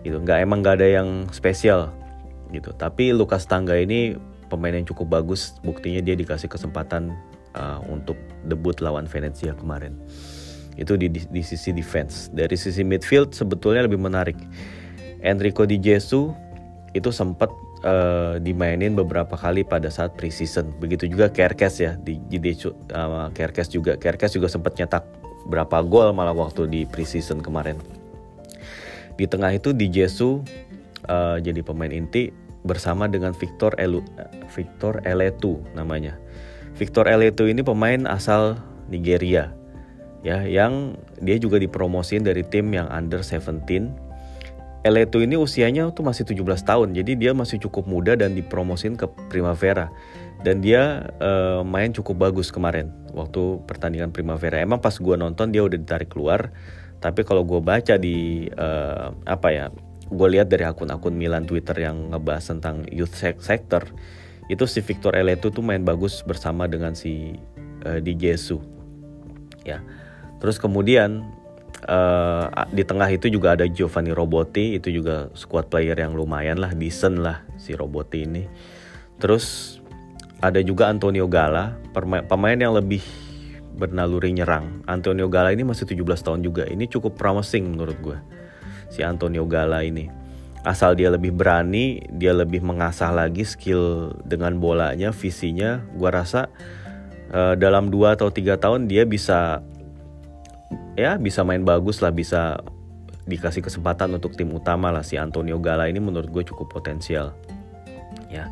Gitu 0.07 0.15
nggak 0.15 0.39
emang 0.39 0.63
nggak 0.63 0.79
ada 0.79 0.87
yang 1.03 1.27
spesial 1.35 1.91
gitu. 2.55 2.71
Tapi 2.71 3.11
Lukas 3.11 3.43
Tangga 3.49 3.75
ini 3.75 4.15
pemain 4.47 4.71
yang 4.71 4.87
cukup 4.87 5.11
bagus 5.11 5.57
buktinya 5.65 5.99
dia 5.99 6.15
dikasih 6.15 6.47
kesempatan 6.47 7.11
uh, 7.57 7.83
untuk 7.91 8.15
debut 8.45 8.77
lawan 8.79 9.09
Venezia 9.09 9.57
kemarin 9.57 9.97
itu 10.75 10.99
di, 10.99 11.07
di, 11.07 11.23
di 11.27 11.41
sisi 11.43 11.71
defense. 11.71 12.31
Dari 12.31 12.55
sisi 12.55 12.83
midfield 12.83 13.31
sebetulnya 13.31 13.87
lebih 13.87 13.99
menarik. 13.99 14.35
Enrico 15.23 15.65
Di 15.65 15.79
Jesu 15.81 16.35
itu 16.95 17.09
sempat 17.11 17.51
uh, 17.83 18.39
dimainin 18.39 18.95
beberapa 18.95 19.35
kali 19.35 19.65
pada 19.65 19.91
saat 19.91 20.15
preseason. 20.15 20.71
Begitu 20.79 21.11
juga 21.11 21.31
Kerkes 21.31 21.75
ya 21.81 21.97
di 21.99 22.19
di 22.29 22.39
uh, 22.39 23.27
Kerkes 23.31 23.71
juga 23.71 23.99
Kerkes 23.99 24.35
juga 24.35 24.47
sempat 24.47 24.77
nyetak 24.79 25.03
berapa 25.49 25.81
gol 25.85 26.13
malah 26.15 26.35
waktu 26.35 26.67
di 26.69 26.81
preseason 26.87 27.43
kemarin. 27.43 27.79
Di 29.15 29.25
tengah 29.27 29.55
itu 29.55 29.71
Di 29.71 29.87
Jesu 29.87 30.43
uh, 31.07 31.37
jadi 31.39 31.63
pemain 31.63 31.91
inti 31.91 32.31
bersama 32.65 33.05
dengan 33.05 33.31
Victor 33.37 33.77
Elu, 33.77 34.01
Victor 34.51 34.99
Eletu 35.05 35.61
namanya. 35.77 36.17
Victor 36.75 37.07
Eletu 37.07 37.47
ini 37.47 37.63
pemain 37.63 38.03
asal 38.09 38.59
Nigeria 38.91 39.53
ya 40.25 40.41
yang 40.41 40.97
dia 41.21 41.37
juga 41.37 41.61
dipromosin 41.61 42.25
dari 42.25 42.41
tim 42.41 42.73
yang 42.73 42.89
under 42.89 43.21
17 43.21 43.61
Eleto 44.85 45.17
ini 45.17 45.33
usianya 45.33 45.89
tuh 45.89 46.05
masih 46.05 46.29
17 46.29 46.45
tahun 46.61 46.93
jadi 46.93 47.17
dia 47.17 47.31
masih 47.33 47.57
cukup 47.57 47.89
muda 47.89 48.13
dan 48.13 48.37
dipromosin 48.37 48.93
ke 48.93 49.09
Primavera. 49.33 49.89
Dan 50.45 50.61
dia 50.61 51.09
uh, 51.25 51.65
main 51.65 51.89
cukup 51.89 52.29
bagus 52.29 52.53
kemarin 52.53 52.93
waktu 53.09 53.65
pertandingan 53.65 54.13
Primavera. 54.13 54.61
Emang 54.61 54.77
pas 54.77 54.93
gue 54.93 55.15
nonton 55.17 55.49
dia 55.49 55.65
udah 55.65 55.73
ditarik 55.73 56.13
keluar 56.13 56.53
tapi 57.01 57.25
kalau 57.25 57.41
gue 57.41 57.57
baca 57.65 57.97
di 57.97 58.45
uh, 58.53 59.09
apa 59.25 59.49
ya 59.49 59.65
gue 60.05 60.27
lihat 60.37 60.53
dari 60.53 60.69
akun-akun 60.69 61.17
Milan 61.17 61.49
Twitter 61.49 61.73
yang 61.81 62.13
ngebahas 62.13 62.53
tentang 62.53 62.85
youth 62.93 63.17
sector 63.17 63.89
itu 64.53 64.69
si 64.69 64.85
Victor 64.85 65.17
Eleto 65.17 65.49
tuh 65.49 65.65
main 65.65 65.81
bagus 65.81 66.21
bersama 66.21 66.69
dengan 66.69 66.93
si 66.93 67.41
uh, 67.89 67.97
Di 67.97 68.13
Jesu. 68.13 68.61
Ya 69.65 69.81
Terus 70.39 70.57
kemudian 70.59 71.23
uh, 71.87 72.47
di 72.71 72.83
tengah 72.83 73.09
itu 73.11 73.31
juga 73.31 73.55
ada 73.55 73.65
Giovanni 73.67 74.11
Robotti, 74.11 74.75
itu 74.77 74.91
juga 74.91 75.29
squad 75.37 75.69
player 75.69 75.95
yang 75.95 76.17
lumayan 76.17 76.59
lah, 76.59 76.73
decent 76.73 77.21
lah 77.21 77.43
si 77.55 77.73
Robotti 77.77 78.25
ini. 78.25 78.43
Terus 79.19 79.77
ada 80.43 80.59
juga 80.59 80.91
Antonio 80.91 81.25
Gala, 81.25 81.73
pemain 82.27 82.57
yang 82.59 82.75
lebih 82.75 83.01
bernaluri 83.75 84.31
nyerang. 84.31 84.83
Antonio 84.87 85.27
Gala 85.27 85.51
ini 85.51 85.67
masih 85.67 85.87
17 85.87 86.23
tahun 86.23 86.41
juga. 86.43 86.63
Ini 86.67 86.87
cukup 86.87 87.19
promising 87.19 87.75
menurut 87.75 87.97
gue. 87.99 88.17
Si 88.91 89.03
Antonio 89.03 89.43
Gala 89.47 89.83
ini. 89.83 90.07
Asal 90.65 90.97
dia 90.97 91.13
lebih 91.13 91.29
berani, 91.29 92.01
dia 92.09 92.33
lebih 92.33 92.65
mengasah 92.65 93.13
lagi 93.13 93.45
skill 93.45 94.15
dengan 94.25 94.57
bolanya, 94.57 95.13
visinya. 95.13 95.83
Gue 95.93 96.09
rasa 96.09 96.49
uh, 97.29 97.53
dalam 97.53 97.93
2 97.93 98.17
atau 98.17 98.33
tiga 98.33 98.57
tahun 98.57 98.89
dia 98.89 99.05
bisa 99.05 99.61
ya 100.95 101.19
bisa 101.19 101.43
main 101.43 101.61
bagus 101.61 101.99
lah 101.99 102.11
bisa 102.11 102.61
dikasih 103.25 103.65
kesempatan 103.65 104.13
untuk 104.15 104.37
tim 104.37 104.53
utama 104.53 104.93
lah. 104.93 105.01
Si 105.01 105.17
Antonio 105.17 105.57
Gala 105.57 105.89
ini 105.89 105.97
menurut 105.97 106.29
gue 106.29 106.43
cukup 106.45 106.69
potensial 106.69 107.33
ya. 108.29 108.49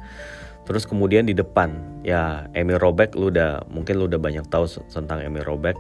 Terus 0.64 0.88
kemudian 0.88 1.28
di 1.28 1.36
depan 1.36 1.76
ya 2.08 2.48
Emil 2.56 2.80
Robek 2.80 3.14
lu 3.20 3.30
udah 3.30 3.68
mungkin 3.68 4.00
lu 4.00 4.08
udah 4.08 4.20
banyak 4.20 4.48
tahu 4.48 4.66
tentang 4.88 5.20
Emil 5.24 5.44
Robek 5.44 5.76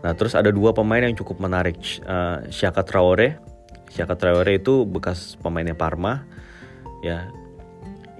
nah 0.00 0.16
terus 0.16 0.32
ada 0.32 0.48
dua 0.48 0.72
pemain 0.72 1.04
yang 1.04 1.12
cukup 1.12 1.40
menarik 1.40 1.76
uh, 2.08 2.44
Shaka 2.48 2.84
Traore. 2.84 3.36
Shaka 3.92 4.16
Traore 4.16 4.56
itu 4.56 4.88
bekas 4.88 5.36
pemainnya 5.40 5.76
Parma 5.76 6.24
ya. 7.04 7.28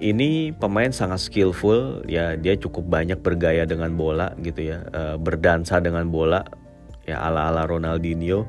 Ini 0.01 0.57
pemain 0.57 0.89
sangat 0.89 1.21
skillful 1.29 2.05
ya 2.09 2.33
dia 2.33 2.57
cukup 2.57 2.89
banyak 2.89 3.21
bergaya 3.21 3.69
dengan 3.69 3.93
bola 3.93 4.33
gitu 4.41 4.73
ya 4.73 4.81
uh, 4.89 5.17
berdansa 5.21 5.77
dengan 5.77 6.09
bola 6.09 6.41
ya 7.05 7.21
ala-ala 7.21 7.65
Ronaldinho 7.65 8.45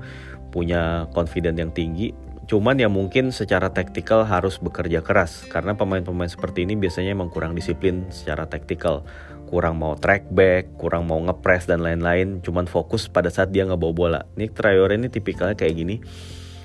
punya 0.53 1.09
confident 1.17 1.57
yang 1.57 1.73
tinggi 1.73 2.13
cuman 2.51 2.77
ya 2.77 2.91
mungkin 2.91 3.33
secara 3.33 3.73
taktikal 3.73 4.27
harus 4.29 4.61
bekerja 4.61 5.01
keras 5.01 5.47
karena 5.49 5.73
pemain-pemain 5.79 6.29
seperti 6.29 6.69
ini 6.69 6.77
biasanya 6.77 7.17
emang 7.17 7.33
kurang 7.33 7.57
disiplin 7.57 8.05
secara 8.13 8.45
taktikal 8.45 9.07
kurang 9.53 9.77
mau 9.77 9.93
track 10.01 10.33
back, 10.33 10.81
kurang 10.81 11.05
mau 11.05 11.21
ngepres 11.21 11.69
dan 11.69 11.85
lain-lain, 11.85 12.41
cuman 12.41 12.65
fokus 12.65 13.05
pada 13.05 13.29
saat 13.29 13.53
dia 13.53 13.69
nggak 13.69 13.77
bawa 13.77 13.93
bola. 13.93 14.21
Nick 14.41 14.57
Traore 14.57 14.97
ini 14.97 15.13
tipikalnya 15.13 15.53
kayak 15.53 15.77
gini. 15.77 16.01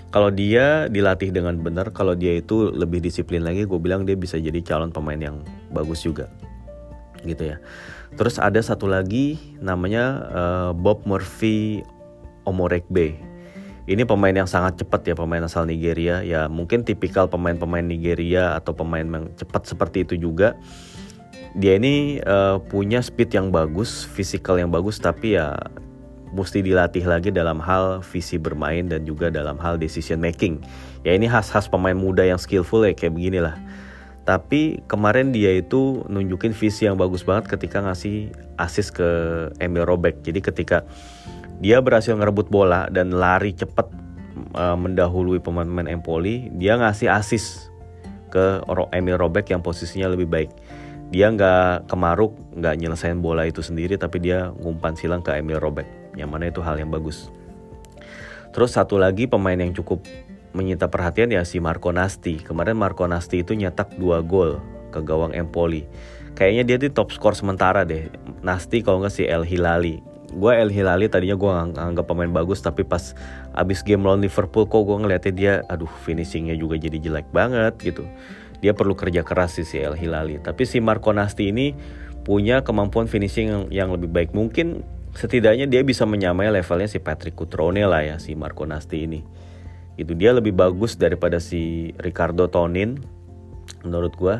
Kalau 0.07 0.31
dia 0.31 0.87
dilatih 0.87 1.35
dengan 1.35 1.59
benar, 1.59 1.91
kalau 1.91 2.15
dia 2.15 2.39
itu 2.39 2.71
lebih 2.71 3.03
disiplin 3.03 3.43
lagi, 3.43 3.67
gue 3.67 3.75
bilang 3.75 4.07
dia 4.07 4.15
bisa 4.15 4.39
jadi 4.39 4.63
calon 4.63 4.95
pemain 4.95 5.19
yang 5.19 5.43
bagus 5.67 5.99
juga, 5.99 6.31
gitu 7.27 7.51
ya. 7.51 7.59
Terus 8.17 8.41
ada 8.41 8.57
satu 8.57 8.89
lagi 8.89 9.37
namanya 9.61 10.25
uh, 10.33 10.71
Bob 10.73 11.05
Murphy 11.05 11.85
Omorekbe. 12.49 13.13
Ini 13.87 14.03
pemain 14.03 14.35
yang 14.35 14.49
sangat 14.49 14.83
cepat 14.83 15.05
ya, 15.07 15.15
pemain 15.15 15.39
asal 15.45 15.63
Nigeria. 15.63 16.25
Ya 16.25 16.49
mungkin 16.51 16.83
tipikal 16.83 17.29
pemain-pemain 17.29 17.85
Nigeria 17.85 18.57
atau 18.57 18.75
pemain 18.75 19.05
yang 19.05 19.31
cepat 19.37 19.69
seperti 19.69 20.03
itu 20.03 20.17
juga. 20.17 20.57
Dia 21.55 21.79
ini 21.79 22.19
uh, 22.25 22.59
punya 22.59 22.99
speed 22.99 23.37
yang 23.37 23.47
bagus, 23.53 24.03
fisikal 24.03 24.59
yang 24.59 24.73
bagus, 24.73 24.99
tapi 24.99 25.39
ya 25.39 25.55
mesti 26.35 26.59
dilatih 26.59 27.07
lagi 27.07 27.31
dalam 27.31 27.63
hal 27.63 28.03
visi 28.03 28.35
bermain 28.35 28.91
dan 28.91 29.07
juga 29.07 29.31
dalam 29.31 29.55
hal 29.61 29.79
decision 29.79 30.19
making. 30.19 30.59
Ya 31.07 31.15
ini 31.15 31.29
khas-khas 31.29 31.71
pemain 31.71 31.95
muda 31.95 32.27
yang 32.27 32.41
skillful 32.41 32.83
ya 32.83 32.91
kayak 32.91 33.15
beginilah. 33.15 33.55
Tapi 34.27 34.83
kemarin 34.91 35.31
dia 35.31 35.55
itu 35.55 36.03
nunjukin 36.11 36.51
visi 36.51 36.83
yang 36.83 36.99
bagus 36.99 37.23
banget 37.23 37.47
ketika 37.47 37.79
ngasih 37.79 38.27
assist 38.59 38.91
ke 38.91 39.07
Emil 39.63 39.87
Robek. 39.87 40.19
Jadi 40.19 40.43
ketika 40.43 40.83
dia 41.63 41.79
berhasil 41.79 42.11
ngerebut 42.11 42.51
bola 42.51 42.91
dan 42.91 43.15
lari 43.15 43.55
cepat 43.55 43.87
uh, 44.51 44.75
mendahului 44.75 45.39
pemain-pemain 45.39 45.87
Empoli, 45.87 46.51
dia 46.59 46.75
ngasih 46.75 47.07
assist 47.07 47.71
ke 48.27 48.59
Emil 48.91 49.15
Robek 49.15 49.47
yang 49.47 49.63
posisinya 49.63 50.11
lebih 50.11 50.27
baik. 50.27 50.51
Dia 51.07 51.31
nggak 51.31 51.87
kemaruk, 51.87 52.35
nggak 52.51 52.83
nyelesain 52.83 53.23
bola 53.23 53.47
itu 53.47 53.63
sendiri, 53.63 53.95
tapi 53.95 54.19
dia 54.19 54.51
ngumpan 54.59 54.99
silang 54.99 55.23
ke 55.23 55.39
Emil 55.39 55.63
Robek. 55.63 55.87
Yang 56.19 56.29
mana 56.35 56.51
itu 56.51 56.59
hal 56.59 56.75
yang 56.75 56.91
bagus. 56.91 57.31
Terus 58.51 58.75
satu 58.75 58.99
lagi 58.99 59.23
pemain 59.23 59.55
yang 59.55 59.71
cukup 59.71 60.03
menyita 60.57 60.89
perhatian 60.89 61.29
ya 61.29 61.45
si 61.45 61.61
Marco 61.61 61.93
Nasti. 61.93 62.41
Kemarin 62.41 62.73
Marco 62.73 63.05
Nasti 63.05 63.45
itu 63.45 63.53
nyetak 63.53 63.93
dua 64.01 64.25
gol 64.25 64.57
ke 64.89 65.05
gawang 65.05 65.37
Empoli. 65.37 65.85
kayaknya 66.37 66.63
dia 66.69 66.77
di 66.77 66.89
top 66.93 67.09
skor 67.13 67.33
sementara 67.33 67.81
deh. 67.81 68.09
Nasti 68.45 68.85
kalau 68.85 69.01
nggak 69.01 69.13
si 69.13 69.25
El 69.25 69.41
Hilali. 69.41 70.01
Gue 70.33 70.53
El 70.53 70.69
Hilali 70.69 71.09
tadinya 71.09 71.33
gue 71.33 71.49
anggap 71.81 72.05
pemain 72.05 72.29
bagus 72.29 72.61
tapi 72.61 72.85
pas 72.85 73.17
abis 73.57 73.81
game 73.81 74.05
lawan 74.05 74.21
Liverpool 74.21 74.69
kok 74.69 74.85
gue 74.85 74.97
ngeliatnya 75.01 75.33
dia 75.33 75.53
aduh 75.65 75.89
finishingnya 76.05 76.53
juga 76.53 76.77
jadi 76.77 76.97
jelek 77.01 77.33
banget 77.33 77.73
gitu. 77.81 78.05
Dia 78.61 78.77
perlu 78.77 78.93
kerja 78.93 79.25
keras 79.25 79.57
sih 79.57 79.65
si 79.65 79.81
El 79.81 79.97
Hilali. 79.97 80.37
Tapi 80.37 80.65
si 80.69 80.77
Marco 80.77 81.09
Nasti 81.09 81.49
ini 81.49 81.73
punya 82.21 82.61
kemampuan 82.61 83.09
finishing 83.09 83.47
yang, 83.49 83.63
yang 83.73 83.89
lebih 83.89 84.13
baik. 84.13 84.29
Mungkin 84.37 84.85
setidaknya 85.17 85.65
dia 85.65 85.81
bisa 85.81 86.05
menyamai 86.05 86.53
levelnya 86.53 86.85
si 86.85 87.01
Patrick 87.01 87.33
Cutrone 87.33 87.81
lah 87.89 88.05
ya 88.05 88.15
si 88.21 88.37
Marco 88.37 88.69
Nasti 88.69 89.09
ini 89.09 89.25
itu 89.97 90.13
dia 90.13 90.29
lebih 90.29 90.53
bagus 90.53 90.93
daripada 90.93 91.41
si 91.41 91.91
Ricardo 91.97 92.45
Tonin 92.45 93.01
menurut 93.81 94.13
gue 94.13 94.35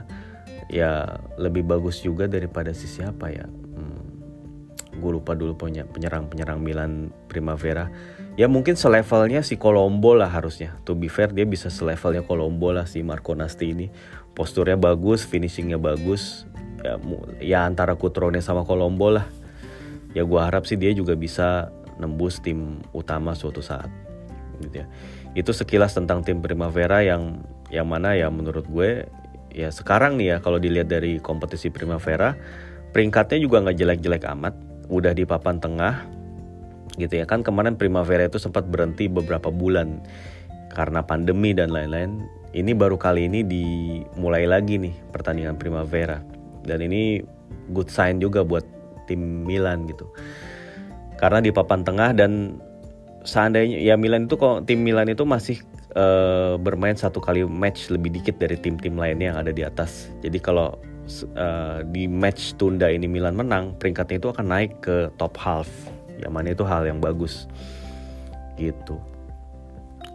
ya 0.70 1.18
lebih 1.42 1.66
bagus 1.66 2.06
juga 2.06 2.30
daripada 2.30 2.72
si 2.78 2.86
siapa 2.86 3.34
ya? 3.34 3.50
Hmm, 3.50 4.22
gue 5.02 5.12
lupa 5.12 5.34
dulu 5.34 5.58
punya 5.58 5.84
penyerang 5.84 6.30
penyerang 6.30 6.62
Milan 6.62 7.10
Primavera. 7.26 7.90
Ya 8.38 8.46
mungkin 8.46 8.78
selevelnya 8.78 9.42
si 9.42 9.58
Colombo 9.58 10.14
lah 10.14 10.30
harusnya. 10.30 10.78
To 10.86 10.94
be 10.94 11.10
fair 11.10 11.34
dia 11.34 11.50
bisa 11.50 11.74
selevelnya 11.74 12.22
Colombo 12.22 12.70
lah 12.70 12.86
si 12.86 13.02
Marco 13.02 13.34
Nasti 13.34 13.74
ini. 13.74 13.90
Posturnya 14.38 14.78
bagus 14.78 15.26
finishingnya 15.26 15.82
bagus. 15.82 16.46
Ya, 16.86 17.02
ya 17.42 17.60
antara 17.66 17.98
Kutrone 17.98 18.38
sama 18.46 18.62
Colombo 18.62 19.10
lah. 19.10 19.26
Ya 20.14 20.22
gue 20.22 20.38
harap 20.38 20.70
sih 20.70 20.78
dia 20.78 20.94
juga 20.94 21.18
bisa 21.18 21.74
nembus 21.98 22.38
tim 22.38 22.78
utama 22.94 23.34
suatu 23.34 23.66
saat 23.66 23.90
gitu 24.62 24.86
ya 24.86 24.88
itu 25.38 25.54
sekilas 25.54 25.94
tentang 25.94 26.26
tim 26.26 26.42
Primavera 26.42 27.06
yang 27.06 27.46
yang 27.70 27.86
mana 27.86 28.18
ya 28.18 28.34
menurut 28.34 28.66
gue 28.66 29.06
ya 29.54 29.70
sekarang 29.70 30.18
nih 30.18 30.34
ya 30.34 30.38
kalau 30.42 30.58
dilihat 30.58 30.90
dari 30.90 31.22
kompetisi 31.22 31.70
Primavera 31.70 32.34
peringkatnya 32.90 33.38
juga 33.38 33.62
nggak 33.62 33.78
jelek-jelek 33.78 34.26
amat 34.34 34.58
udah 34.90 35.14
di 35.14 35.24
papan 35.30 35.62
tengah 35.62 36.18
gitu 36.98 37.22
ya. 37.22 37.26
Kan 37.30 37.46
kemarin 37.46 37.78
Primavera 37.78 38.26
itu 38.26 38.42
sempat 38.42 38.66
berhenti 38.68 39.06
beberapa 39.08 39.54
bulan 39.54 40.02
karena 40.74 41.06
pandemi 41.06 41.54
dan 41.54 41.72
lain-lain. 41.72 42.26
Ini 42.58 42.74
baru 42.74 42.98
kali 42.98 43.30
ini 43.30 43.46
dimulai 43.46 44.50
lagi 44.50 44.82
nih 44.82 44.96
pertandingan 45.14 45.62
Primavera. 45.62 46.20
Dan 46.66 46.82
ini 46.84 47.22
good 47.72 47.88
sign 47.94 48.18
juga 48.18 48.42
buat 48.42 48.66
tim 49.06 49.46
Milan 49.46 49.86
gitu. 49.86 50.10
Karena 51.22 51.42
di 51.42 51.54
papan 51.54 51.86
tengah 51.86 52.18
dan 52.18 52.58
seandainya 53.28 53.84
ya 53.84 54.00
Milan 54.00 54.32
itu 54.32 54.40
kok 54.40 54.64
tim 54.64 54.82
Milan 54.82 55.12
itu 55.12 55.28
masih 55.28 55.60
uh, 56.00 56.56
bermain 56.56 56.96
satu 56.96 57.20
kali 57.20 57.44
match 57.44 57.92
lebih 57.92 58.16
dikit 58.16 58.40
dari 58.40 58.56
tim-tim 58.56 58.96
lainnya 58.96 59.36
yang 59.36 59.40
ada 59.44 59.52
di 59.52 59.68
atas. 59.68 60.08
Jadi 60.24 60.40
kalau 60.40 60.80
uh, 61.36 61.84
di 61.92 62.08
match 62.08 62.56
tunda 62.56 62.88
ini 62.88 63.06
Milan 63.06 63.36
menang, 63.36 63.76
peringkatnya 63.76 64.24
itu 64.24 64.32
akan 64.32 64.46
naik 64.48 64.72
ke 64.80 65.12
top 65.20 65.36
half. 65.36 65.68
Yang 66.18 66.32
mana 66.34 66.48
itu 66.56 66.64
hal 66.64 66.88
yang 66.88 67.04
bagus. 67.04 67.46
Gitu. 68.56 68.98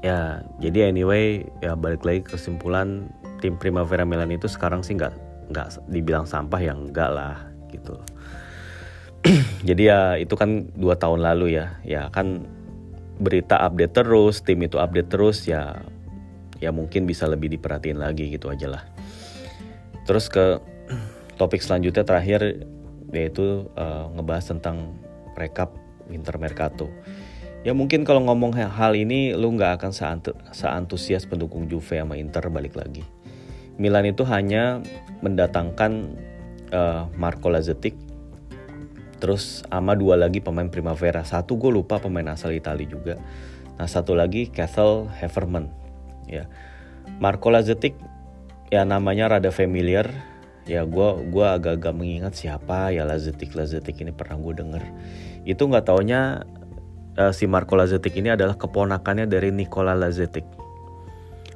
Ya, 0.02 0.42
jadi 0.58 0.90
anyway, 0.90 1.46
ya 1.62 1.78
balik 1.78 2.02
lagi 2.02 2.26
kesimpulan 2.26 3.06
tim 3.38 3.54
Primavera 3.54 4.02
Milan 4.02 4.34
itu 4.34 4.50
sekarang 4.50 4.82
sih 4.82 4.98
nggak 4.98 5.14
nggak 5.54 5.68
dibilang 5.92 6.26
sampah 6.26 6.58
yang 6.58 6.90
enggak 6.90 7.10
lah 7.12 7.38
gitu. 7.70 7.94
jadi 9.68 9.82
ya 9.82 10.00
itu 10.18 10.34
kan 10.34 10.66
dua 10.74 10.98
tahun 10.98 11.22
lalu 11.22 11.54
ya, 11.54 11.78
ya 11.86 12.10
kan 12.10 12.42
berita 13.22 13.62
update 13.62 13.94
terus, 13.94 14.42
tim 14.42 14.58
itu 14.66 14.76
update 14.82 15.08
terus 15.08 15.46
ya 15.46 15.80
ya 16.58 16.70
mungkin 16.74 17.06
bisa 17.06 17.26
lebih 17.30 17.50
diperhatiin 17.58 17.98
lagi 18.02 18.30
gitu 18.34 18.50
aja 18.50 18.66
lah. 18.66 18.82
Terus 20.06 20.26
ke 20.26 20.58
topik 21.38 21.62
selanjutnya 21.62 22.02
terakhir 22.02 22.66
yaitu 23.14 23.66
uh, 23.78 24.10
ngebahas 24.14 24.54
tentang 24.54 24.98
rekap 25.38 25.74
Winter 26.10 26.36
Mercato. 26.38 26.90
Ya 27.62 27.70
mungkin 27.70 28.02
kalau 28.02 28.26
ngomong 28.26 28.58
hal 28.58 28.98
ini 28.98 29.38
lu 29.38 29.54
nggak 29.54 29.78
akan 29.78 29.94
seantusias 30.50 31.30
pendukung 31.30 31.70
Juve 31.70 32.02
sama 32.02 32.18
Inter 32.18 32.50
balik 32.50 32.74
lagi. 32.74 33.06
Milan 33.78 34.10
itu 34.10 34.26
hanya 34.26 34.82
mendatangkan 35.22 36.18
uh, 36.74 37.06
Marco 37.14 37.48
Lazetic 37.48 37.94
Terus 39.22 39.62
sama 39.70 39.94
dua 39.94 40.18
lagi 40.18 40.42
pemain 40.42 40.66
Primavera. 40.66 41.22
Satu 41.22 41.54
gue 41.54 41.70
lupa 41.70 42.02
pemain 42.02 42.34
asal 42.34 42.58
Italia 42.58 42.90
juga. 42.90 43.14
Nah 43.78 43.86
satu 43.86 44.18
lagi 44.18 44.50
Castle 44.50 45.06
Heverman. 45.22 45.70
Ya, 46.26 46.50
Marco 47.22 47.46
Lazetic 47.54 47.94
ya 48.74 48.82
namanya 48.82 49.38
rada 49.38 49.54
familiar. 49.54 50.10
Ya 50.66 50.82
gue 50.86 51.08
gua 51.30 51.58
agak-agak 51.58 51.94
mengingat 51.94 52.34
siapa 52.38 52.94
ya 52.94 53.02
Lazetic 53.02 53.54
Lazetic 53.54 53.98
ini 54.02 54.10
pernah 54.10 54.38
gue 54.42 54.58
denger. 54.58 54.82
Itu 55.46 55.70
nggak 55.70 55.86
taunya 55.86 56.42
uh, 57.18 57.30
si 57.30 57.46
Marco 57.46 57.78
Lazetic 57.78 58.14
ini 58.18 58.34
adalah 58.34 58.58
keponakannya 58.58 59.30
dari 59.30 59.54
Nicola 59.54 59.94
Lazetic 59.94 60.61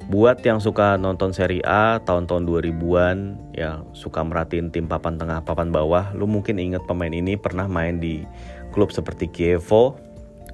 buat 0.07 0.39
yang 0.39 0.63
suka 0.63 0.95
nonton 0.95 1.35
seri 1.35 1.59
A 1.67 1.99
tahun-tahun 1.99 2.47
2000-an 2.47 3.17
ya 3.51 3.83
suka 3.91 4.23
merhatiin 4.23 4.71
tim 4.71 4.87
papan 4.87 5.19
tengah 5.19 5.43
papan 5.43 5.67
bawah 5.67 6.15
lu 6.15 6.23
mungkin 6.23 6.63
inget 6.63 6.79
pemain 6.87 7.11
ini 7.11 7.35
pernah 7.35 7.67
main 7.67 7.99
di 7.99 8.23
klub 8.71 8.95
seperti 8.95 9.27
Chievo, 9.27 9.99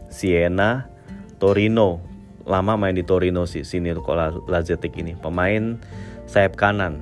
Siena, 0.10 0.89
Torino. 1.38 2.02
Lama 2.44 2.76
main 2.76 2.92
di 2.92 3.08
Torino 3.08 3.48
sih 3.48 3.63
sini 3.63 3.96
Nicola 3.96 4.34
Lazetic 4.52 5.00
ini. 5.00 5.16
Pemain 5.16 5.80
sayap 6.28 6.60
kanan. 6.60 7.00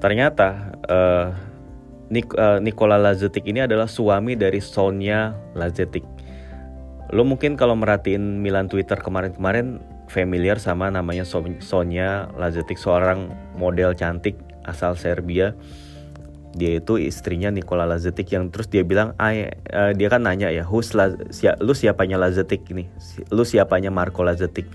Ternyata 0.00 0.72
uh, 0.88 1.28
Nik 2.08 2.32
uh, 2.32 2.56
Nicola 2.62 2.96
Lazetic 2.96 3.44
ini 3.44 3.60
adalah 3.60 3.90
suami 3.90 4.38
dari 4.38 4.62
Sonia 4.62 5.36
Lazetic 5.52 6.04
lo 7.12 7.28
mungkin 7.28 7.60
kalau 7.60 7.76
merhatiin 7.76 8.40
Milan 8.40 8.72
Twitter 8.72 8.96
kemarin-kemarin 8.96 9.84
familiar 10.12 10.60
sama 10.60 10.92
namanya 10.92 11.24
Sonia 11.64 12.28
Lazetic 12.36 12.76
seorang 12.76 13.32
model 13.56 13.96
cantik 13.96 14.36
asal 14.68 14.92
Serbia. 15.00 15.56
Dia 16.52 16.84
itu 16.84 17.00
istrinya 17.00 17.48
Nikola 17.48 17.88
Lazetic 17.88 18.28
yang 18.28 18.52
terus 18.52 18.68
dia 18.68 18.84
bilang 18.84 19.16
uh, 19.16 19.92
dia 19.96 20.08
kan 20.12 20.20
nanya 20.20 20.52
ya 20.52 20.68
who's 20.68 20.92
La, 20.92 21.16
si, 21.32 21.48
lu 21.64 21.72
siapanya 21.72 22.20
Lazetic 22.20 22.68
ini? 22.68 22.92
Lu 23.32 23.48
siapanya 23.48 23.88
Marco 23.88 24.20
Lazetic 24.20 24.68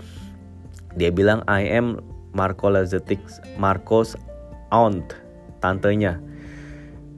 dia 0.98 1.14
bilang 1.14 1.46
I 1.46 1.70
am 1.70 2.02
Marco 2.34 2.66
Lazetic 2.66 3.22
Marcos 3.54 4.18
aunt 4.74 5.14
tantenya. 5.62 6.18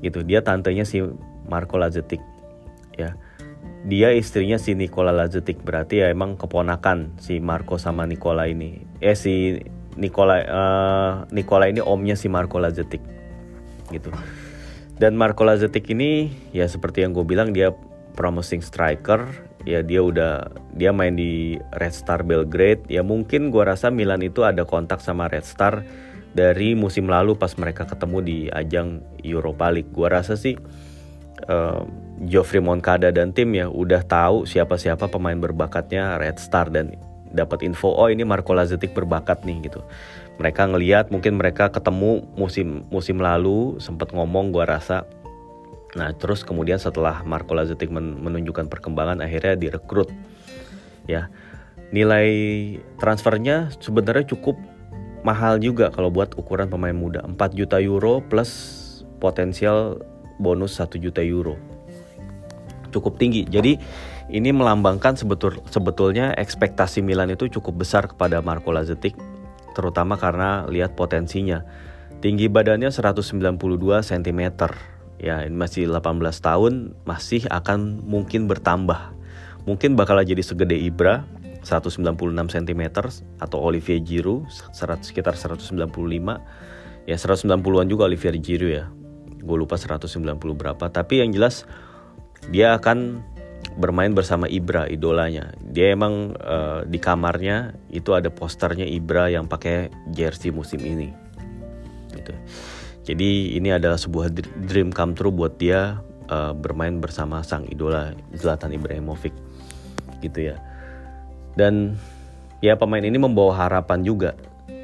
Gitu 0.04 0.20
dia 0.28 0.44
tantenya 0.44 0.85
si 0.85 1.00
Marco 1.48 1.80
Lazetic 1.80 2.20
dia 3.80 4.12
istrinya 4.12 4.60
si 4.60 4.76
Nikola 4.76 5.08
Lazetic 5.08 5.64
berarti 5.64 6.04
ya 6.04 6.12
emang 6.12 6.36
keponakan 6.36 7.16
si 7.16 7.40
Marco 7.40 7.80
sama 7.80 8.04
Nikola 8.04 8.44
ini. 8.44 8.84
Eh 9.00 9.16
si 9.16 9.56
Nikola 9.96 10.36
uh, 10.44 11.12
Nikola 11.32 11.72
ini 11.72 11.80
omnya 11.80 12.12
si 12.12 12.28
Marco 12.28 12.60
Lazetic 12.60 13.00
gitu. 13.88 14.12
Dan 15.00 15.16
Marco 15.16 15.48
Lazetic 15.48 15.88
ini 15.88 16.28
ya 16.52 16.68
seperti 16.68 17.00
yang 17.00 17.16
gue 17.16 17.24
bilang 17.24 17.56
dia 17.56 17.72
promising 18.16 18.60
striker. 18.60 19.48
Ya 19.64 19.84
dia 19.84 20.00
udah 20.00 20.52
dia 20.76 20.92
main 20.92 21.16
di 21.16 21.56
Red 21.72 21.96
Star 21.96 22.20
Belgrade. 22.20 22.84
Ya 22.92 23.00
mungkin 23.00 23.48
gue 23.48 23.64
rasa 23.64 23.88
Milan 23.88 24.20
itu 24.20 24.44
ada 24.44 24.68
kontak 24.68 25.00
sama 25.00 25.28
Red 25.28 25.48
Star 25.48 25.84
dari 26.36 26.76
musim 26.76 27.08
lalu 27.08 27.34
pas 27.34 27.56
mereka 27.56 27.88
ketemu 27.88 28.18
di 28.20 28.38
ajang 28.52 29.00
Europa 29.24 29.72
League. 29.72 29.92
Gue 29.92 30.08
rasa 30.12 30.36
sih 30.36 30.56
uh, 31.48 31.82
Geoffrey 32.20 32.61
Moncada 32.61 33.09
dan 33.09 33.33
tim 33.33 33.48
ya 33.56 33.72
udah 33.72 34.04
tahu 34.04 34.44
siapa-siapa 34.44 35.09
pemain 35.09 35.40
berbakatnya 35.40 36.20
Red 36.20 36.37
Star 36.37 36.68
dan 36.68 36.92
dapat 37.33 37.64
info 37.64 37.96
oh 37.96 38.12
ini 38.12 38.28
Marco 38.28 38.52
Lazetic 38.52 38.92
berbakat 38.92 39.48
nih 39.48 39.70
gitu. 39.72 39.80
Mereka 40.37 40.68
ngeliat 40.68 41.09
mungkin 41.09 41.40
mereka 41.40 41.72
ketemu 41.72 42.20
musim 42.37 42.85
musim 42.92 43.24
lalu 43.24 43.80
sempat 43.80 44.12
ngomong 44.12 44.52
gua 44.52 44.68
rasa. 44.68 45.09
Nah 45.96 46.12
terus 46.12 46.44
kemudian 46.44 46.76
setelah 46.76 47.24
Marco 47.24 47.56
Lazetic 47.56 47.88
menunjukkan 47.94 48.68
perkembangan 48.68 49.24
akhirnya 49.24 49.56
direkrut 49.56 50.12
ya 51.09 51.33
nilai 51.90 52.28
transfernya 53.02 53.72
sebenarnya 53.83 54.30
cukup 54.30 54.54
mahal 55.26 55.59
juga 55.59 55.90
kalau 55.90 56.09
buat 56.12 56.38
ukuran 56.38 56.70
pemain 56.70 56.94
muda 56.94 57.26
4 57.26 57.37
juta 57.59 57.83
euro 57.83 58.22
plus 58.22 58.50
potensial 59.18 59.98
bonus 60.38 60.78
1 60.78 61.02
juta 61.02 61.20
euro 61.20 61.59
cukup 62.90 63.16
tinggi. 63.16 63.46
Jadi 63.46 63.79
ini 64.31 64.50
melambangkan 64.50 65.16
sebetul 65.16 65.59
sebetulnya 65.70 66.35
ekspektasi 66.37 67.00
Milan 67.00 67.33
itu 67.33 67.48
cukup 67.48 67.87
besar 67.87 68.11
kepada 68.11 68.42
Marco 68.44 68.70
Lazetic 68.74 69.14
terutama 69.72 70.18
karena 70.18 70.66
lihat 70.66 70.98
potensinya. 70.98 71.62
Tinggi 72.20 72.53
badannya 72.53 72.92
192 72.92 73.57
cm. 74.05 74.42
Ya, 75.20 75.44
ini 75.44 75.57
masih 75.57 75.88
18 75.88 76.20
tahun, 76.40 76.96
masih 77.05 77.48
akan 77.48 78.05
mungkin 78.05 78.48
bertambah. 78.48 79.12
Mungkin 79.68 79.96
bakal 79.96 80.20
jadi 80.24 80.40
segede 80.40 80.76
Ibra 80.76 81.24
196 81.61 82.00
cm 82.48 82.83
atau 83.40 83.59
Olivier 83.61 84.00
Giroud 84.00 84.48
sekitar 85.00 85.37
195. 85.37 85.81
Ya 87.09 87.16
190-an 87.16 87.88
juga 87.88 88.05
Olivier 88.09 88.37
Giroud 88.37 88.72
ya 88.72 88.85
gue 89.40 89.57
lupa 89.57 89.81
190 89.81 90.37
berapa 90.55 90.85
tapi 90.92 91.24
yang 91.24 91.33
jelas 91.33 91.64
dia 92.48 92.72
akan 92.81 93.20
bermain 93.76 94.11
bersama 94.16 94.48
Ibra 94.48 94.88
idolanya. 94.88 95.53
Dia 95.61 95.92
emang 95.92 96.35
uh, 96.40 96.83
di 96.88 96.96
kamarnya 96.96 97.76
itu 97.92 98.16
ada 98.16 98.33
posternya 98.33 98.88
Ibra 98.88 99.31
yang 99.31 99.46
pakai 99.46 99.92
jersey 100.11 100.50
musim 100.50 100.81
ini. 100.83 101.12
Gitu. 102.11 102.33
Jadi 103.05 103.57
ini 103.57 103.72
adalah 103.72 103.96
sebuah 103.96 104.33
dream 104.68 104.92
come 104.92 105.16
true 105.16 105.33
buat 105.33 105.57
dia 105.57 106.00
uh, 106.29 106.53
bermain 106.53 106.98
bersama 106.98 107.40
sang 107.40 107.64
idola 107.70 108.12
Zlatan 108.37 108.74
Ibrahimovic. 108.74 109.33
Gitu 110.20 110.53
ya. 110.53 110.57
Dan 111.57 111.96
ya 112.61 112.76
pemain 112.76 113.03
ini 113.03 113.16
membawa 113.16 113.66
harapan 113.66 114.05
juga 114.05 114.37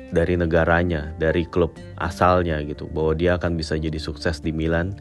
dari 0.07 0.39
negaranya, 0.39 1.13
dari 1.19 1.45
klub 1.45 1.75
asalnya 1.99 2.63
gitu, 2.63 2.87
bahwa 2.87 3.13
dia 3.19 3.35
akan 3.37 3.59
bisa 3.59 3.75
jadi 3.77 3.99
sukses 3.99 4.39
di 4.41 4.55
Milan. 4.55 4.95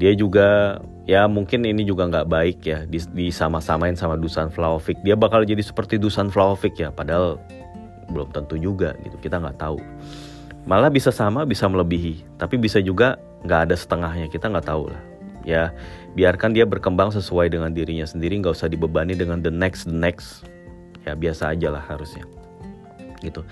Dia 0.00 0.12
juga 0.16 0.80
ya 1.04 1.28
mungkin 1.28 1.66
ini 1.68 1.84
juga 1.84 2.08
nggak 2.08 2.28
baik 2.30 2.58
ya 2.64 2.78
di, 2.88 3.28
sama-samain 3.28 3.94
sama 3.94 4.16
Dusan 4.16 4.48
Vlahovic. 4.48 5.00
Dia 5.04 5.18
bakal 5.18 5.44
jadi 5.44 5.60
seperti 5.60 6.00
Dusan 6.00 6.32
Vlahovic 6.32 6.80
ya, 6.80 6.88
padahal 6.88 7.36
belum 8.08 8.32
tentu 8.32 8.56
juga 8.56 8.96
gitu. 9.04 9.16
Kita 9.20 9.40
nggak 9.40 9.60
tahu. 9.60 9.78
Malah 10.64 10.94
bisa 10.94 11.10
sama, 11.10 11.42
bisa 11.42 11.66
melebihi, 11.66 12.38
tapi 12.38 12.54
bisa 12.56 12.78
juga 12.78 13.18
nggak 13.44 13.60
ada 13.68 13.76
setengahnya. 13.76 14.26
Kita 14.30 14.48
nggak 14.48 14.66
tahu 14.66 14.88
lah. 14.88 15.02
Ya 15.42 15.74
biarkan 16.14 16.54
dia 16.54 16.62
berkembang 16.62 17.10
sesuai 17.10 17.50
dengan 17.50 17.74
dirinya 17.74 18.06
sendiri, 18.06 18.38
nggak 18.38 18.54
usah 18.54 18.70
dibebani 18.70 19.18
dengan 19.18 19.42
the 19.42 19.50
next 19.50 19.90
the 19.90 19.96
next. 19.96 20.46
Ya 21.02 21.18
biasa 21.18 21.50
aja 21.50 21.74
lah 21.74 21.82
harusnya 21.82 22.22
gitu. 23.22 23.46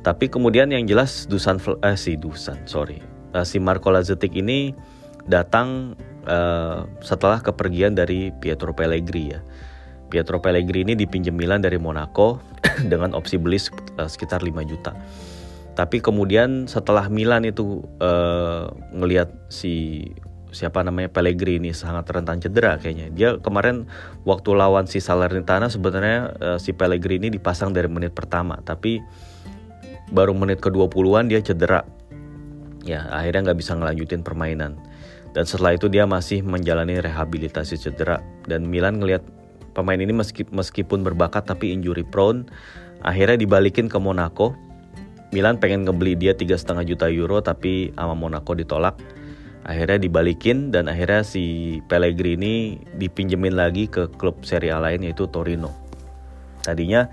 Tapi 0.00 0.30
kemudian 0.30 0.70
yang 0.70 0.86
jelas 0.86 1.26
Dusan 1.26 1.58
eh, 1.84 1.98
si 1.98 2.14
Dusan, 2.16 2.64
sorry, 2.64 3.02
uh, 3.34 3.44
si 3.44 3.58
Marco 3.58 3.90
Lazetic 3.90 4.32
ini 4.38 4.72
datang 5.30 5.94
uh, 6.26 6.84
setelah 7.00 7.38
kepergian 7.38 7.94
dari 7.94 8.34
Pietro 8.42 8.74
Pellegrini 8.74 9.32
ya. 9.32 9.40
Pietro 10.10 10.42
Pellegrini 10.42 10.98
dipinjam 10.98 11.38
Milan 11.38 11.62
dari 11.62 11.78
Monaco 11.78 12.42
dengan 12.92 13.14
opsi 13.14 13.38
beli 13.38 13.62
uh, 13.96 14.10
sekitar 14.10 14.42
5 14.42 14.50
juta. 14.66 14.92
Tapi 15.78 16.02
kemudian 16.02 16.66
setelah 16.66 17.06
Milan 17.06 17.46
itu 17.46 17.86
uh, 18.02 18.68
ngelihat 18.90 19.30
si 19.48 20.02
siapa 20.50 20.82
namanya 20.82 21.14
Pellegrini 21.14 21.70
sangat 21.70 22.10
rentan 22.10 22.42
cedera 22.42 22.74
kayaknya. 22.76 23.06
Dia 23.14 23.28
kemarin 23.38 23.86
waktu 24.26 24.50
lawan 24.50 24.90
si 24.90 24.98
Salernitana 24.98 25.70
sebenarnya 25.70 26.34
uh, 26.42 26.58
si 26.58 26.74
Pellegrini 26.74 27.30
dipasang 27.30 27.70
dari 27.70 27.86
menit 27.86 28.12
pertama, 28.12 28.58
tapi 28.66 28.98
baru 30.10 30.34
menit 30.34 30.58
ke-20-an 30.58 31.30
dia 31.30 31.38
cedera. 31.38 31.86
Ya, 32.82 33.06
akhirnya 33.14 33.50
nggak 33.50 33.58
bisa 33.62 33.78
ngelanjutin 33.78 34.26
permainan. 34.26 34.74
Dan 35.30 35.46
setelah 35.46 35.78
itu 35.78 35.86
dia 35.86 36.04
masih 36.06 36.42
menjalani 36.42 36.98
rehabilitasi 36.98 37.78
cedera. 37.78 38.18
Dan 38.46 38.66
Milan 38.66 38.98
ngelihat 38.98 39.22
pemain 39.72 39.98
ini 39.98 40.10
meskipun 40.50 41.06
berbakat 41.06 41.46
tapi 41.46 41.70
injury 41.70 42.02
prone, 42.02 42.46
akhirnya 43.06 43.38
dibalikin 43.38 43.86
ke 43.86 43.98
Monaco. 44.02 44.54
Milan 45.30 45.62
pengen 45.62 45.86
ngebeli 45.86 46.18
dia 46.18 46.34
tiga 46.34 46.58
setengah 46.58 46.82
juta 46.82 47.06
euro 47.06 47.38
tapi 47.38 47.94
sama 47.94 48.18
Monaco 48.18 48.58
ditolak. 48.58 48.98
Akhirnya 49.62 50.02
dibalikin 50.02 50.74
dan 50.74 50.90
akhirnya 50.90 51.22
si 51.22 51.78
Pellegrini 51.86 52.82
dipinjemin 52.98 53.54
lagi 53.54 53.86
ke 53.86 54.10
klub 54.18 54.42
Serie 54.42 54.74
A 54.74 54.82
lain 54.82 55.06
yaitu 55.06 55.30
Torino. 55.30 55.70
Tadinya 56.66 57.06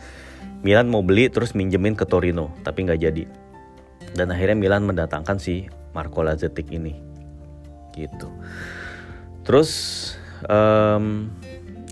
Milan 0.65 0.89
mau 0.89 1.05
beli 1.05 1.29
terus 1.29 1.53
minjemin 1.53 1.93
ke 1.93 2.09
Torino 2.09 2.49
tapi 2.65 2.89
nggak 2.89 2.99
jadi 2.99 3.23
dan 4.17 4.33
akhirnya 4.33 4.57
Milan 4.57 4.83
mendatangkan 4.89 5.37
si 5.37 5.69
Marco 5.93 6.25
Lazetic 6.25 6.73
ini 6.73 6.97
gitu 7.97 8.29
terus 9.41 9.71
um, 10.45 11.33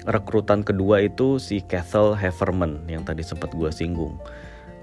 rekrutan 0.06 0.62
kedua 0.62 1.02
itu 1.02 1.42
si 1.42 1.66
Kessel 1.66 2.14
Heverman 2.14 2.86
yang 2.86 3.02
tadi 3.02 3.26
sempat 3.26 3.50
gue 3.54 3.74
singgung 3.74 4.22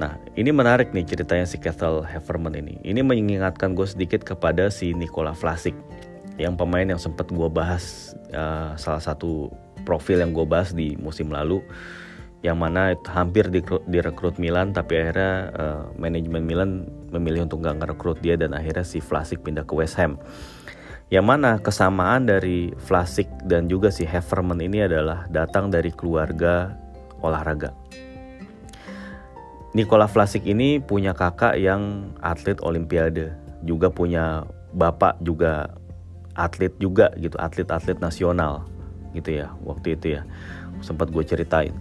Nah, 0.01 0.19
ini 0.35 0.51
menarik 0.51 0.91
nih 0.91 1.05
ceritanya 1.07 1.47
si 1.47 1.63
Kessel 1.63 2.03
Heverman 2.03 2.59
ini. 2.59 2.75
Ini 2.83 3.07
mengingatkan 3.07 3.79
gue 3.79 3.87
sedikit 3.87 4.27
kepada 4.27 4.67
si 4.73 4.97
Nikola 4.97 5.31
Vlasic, 5.31 5.77
yang 6.41 6.57
pemain 6.57 6.83
yang 6.83 6.99
sempat 6.99 7.29
gue 7.29 7.49
bahas 7.53 8.17
uh, 8.33 8.75
salah 8.81 8.99
satu 8.99 9.53
profil 9.85 10.23
yang 10.23 10.33
gue 10.33 10.47
bahas 10.47 10.73
di 10.73 10.95
musim 10.97 11.29
lalu 11.29 11.61
yang 12.43 12.59
mana 12.59 12.99
hampir 13.07 13.47
direkrut 13.87 14.35
Milan 14.35 14.75
tapi 14.75 14.99
akhirnya 14.99 15.55
uh, 15.55 15.83
manajemen 15.95 16.43
Milan 16.43 16.71
memilih 17.15 17.47
untuk 17.47 17.63
nggak 17.63 17.79
ngerekrut 17.79 18.19
dia 18.19 18.35
dan 18.35 18.51
akhirnya 18.51 18.83
si 18.83 18.99
Vlasic 18.99 19.47
pindah 19.47 19.63
ke 19.63 19.75
West 19.79 19.95
Ham. 20.03 20.19
Yang 21.13 21.27
mana 21.29 21.61
kesamaan 21.61 22.25
dari 22.25 22.73
Vlasic 22.89 23.29
dan 23.45 23.69
juga 23.69 23.93
si 23.93 24.09
Heverman 24.09 24.65
ini 24.65 24.89
adalah 24.89 25.29
datang 25.29 25.69
dari 25.69 25.93
keluarga 25.93 26.73
olahraga. 27.21 27.77
Nikola 29.77 30.09
Vlasic 30.09 30.49
ini 30.49 30.81
punya 30.81 31.13
kakak 31.13 31.61
yang 31.61 32.17
atlet 32.25 32.57
olimpiade, 32.65 33.29
juga 33.61 33.93
punya 33.93 34.49
bapak 34.73 35.21
juga 35.21 35.77
atlet 36.33 36.73
juga 36.81 37.13
gitu, 37.21 37.37
atlet-atlet 37.37 38.01
nasional 38.01 38.65
gitu 39.13 39.37
ya 39.37 39.53
waktu 39.69 40.01
itu 40.01 40.17
ya. 40.17 40.25
Sempat 40.81 41.13
gue 41.13 41.21
ceritain. 41.29 41.77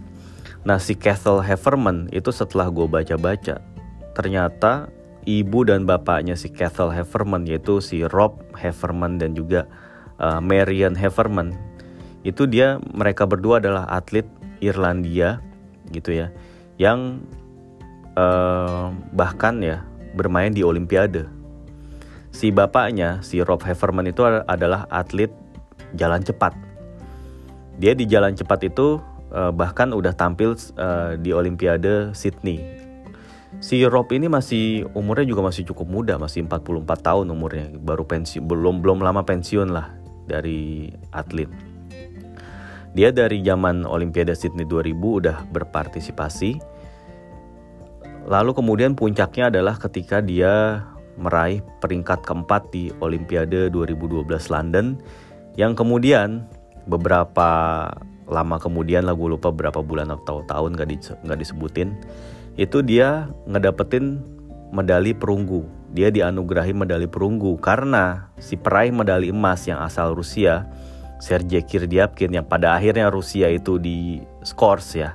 Nah 0.68 0.76
si 0.76 0.92
Castle 0.92 1.40
Heverman 1.40 2.12
itu 2.12 2.28
setelah 2.28 2.68
gue 2.68 2.84
baca-baca 2.84 3.64
ternyata 4.12 4.92
ibu 5.24 5.62
dan 5.62 5.86
bapaknya 5.86 6.34
si 6.34 6.50
Castle 6.50 6.90
Heverman 6.90 7.46
yaitu 7.46 7.78
si 7.78 8.02
Rob 8.02 8.42
Heverman 8.58 9.22
dan 9.22 9.38
juga 9.38 9.70
uh, 10.18 10.42
Marian 10.42 10.98
Heverman 10.98 11.54
itu 12.22 12.46
dia 12.46 12.78
mereka 12.94 13.26
berdua 13.26 13.58
adalah 13.58 13.86
atlet 13.90 14.26
Irlandia 14.62 15.42
gitu 15.90 16.14
ya 16.14 16.30
yang 16.78 17.22
uh, 18.14 18.90
bahkan 19.12 19.58
ya 19.62 19.84
bermain 20.12 20.52
di 20.52 20.62
Olimpiade. 20.62 21.28
Si 22.32 22.48
bapaknya 22.48 23.20
si 23.20 23.44
Rob 23.44 23.60
Heverman 23.60 24.08
itu 24.08 24.24
adalah 24.24 24.88
atlet 24.88 25.28
jalan 25.96 26.24
cepat. 26.24 26.56
Dia 27.76 27.92
di 27.92 28.08
jalan 28.08 28.32
cepat 28.32 28.64
itu 28.64 29.00
uh, 29.32 29.52
bahkan 29.52 29.92
udah 29.92 30.16
tampil 30.16 30.56
uh, 30.80 31.16
di 31.20 31.32
Olimpiade 31.32 32.16
Sydney. 32.16 32.81
Si 33.60 33.84
Rob 33.84 34.08
ini 34.14 34.32
masih 34.32 34.88
umurnya 34.96 35.28
juga 35.28 35.44
masih 35.44 35.68
cukup 35.68 35.86
muda, 35.90 36.14
masih 36.16 36.48
44 36.48 36.86
tahun 37.04 37.26
umurnya, 37.28 37.68
baru 37.76 38.08
pensiun 38.08 38.48
belum 38.48 38.80
belum 38.80 39.04
lama 39.04 39.20
pensiun 39.26 39.68
lah 39.68 39.92
dari 40.24 40.88
atlet. 41.12 41.50
Dia 42.92 43.12
dari 43.12 43.40
zaman 43.44 43.88
Olimpiade 43.88 44.36
Sydney 44.36 44.68
2000 44.68 44.92
udah 44.96 45.36
berpartisipasi. 45.48 46.60
Lalu 48.28 48.50
kemudian 48.54 48.92
puncaknya 48.94 49.48
adalah 49.48 49.76
ketika 49.80 50.20
dia 50.22 50.84
meraih 51.16 51.60
peringkat 51.80 52.24
keempat 52.24 52.72
di 52.72 52.88
Olimpiade 53.00 53.68
2012 53.68 54.24
London 54.48 54.96
yang 55.60 55.76
kemudian 55.76 56.48
beberapa 56.88 57.50
lama 58.30 58.56
kemudian 58.56 59.04
lah 59.04 59.12
gue 59.12 59.28
lupa 59.36 59.52
berapa 59.52 59.84
bulan 59.84 60.08
atau 60.08 60.40
tahun 60.48 60.72
gak, 60.78 60.88
di, 60.88 60.96
gak 61.04 61.38
disebutin 61.38 61.92
itu 62.56 62.84
dia 62.84 63.32
ngedapetin 63.48 64.20
medali 64.72 65.16
perunggu. 65.16 65.64
Dia 65.92 66.08
dianugerahi 66.08 66.72
medali 66.72 67.04
perunggu 67.04 67.60
karena 67.60 68.32
si 68.40 68.56
peraih 68.56 68.92
medali 68.92 69.28
emas 69.28 69.68
yang 69.68 69.80
asal 69.84 70.16
Rusia 70.16 70.64
Sergei 71.20 71.60
Kirdiapkin 71.62 72.32
yang 72.32 72.48
pada 72.48 72.72
akhirnya 72.72 73.12
Rusia 73.12 73.52
itu 73.52 73.76
di 73.76 74.24
scores 74.42 74.96
ya. 74.96 75.12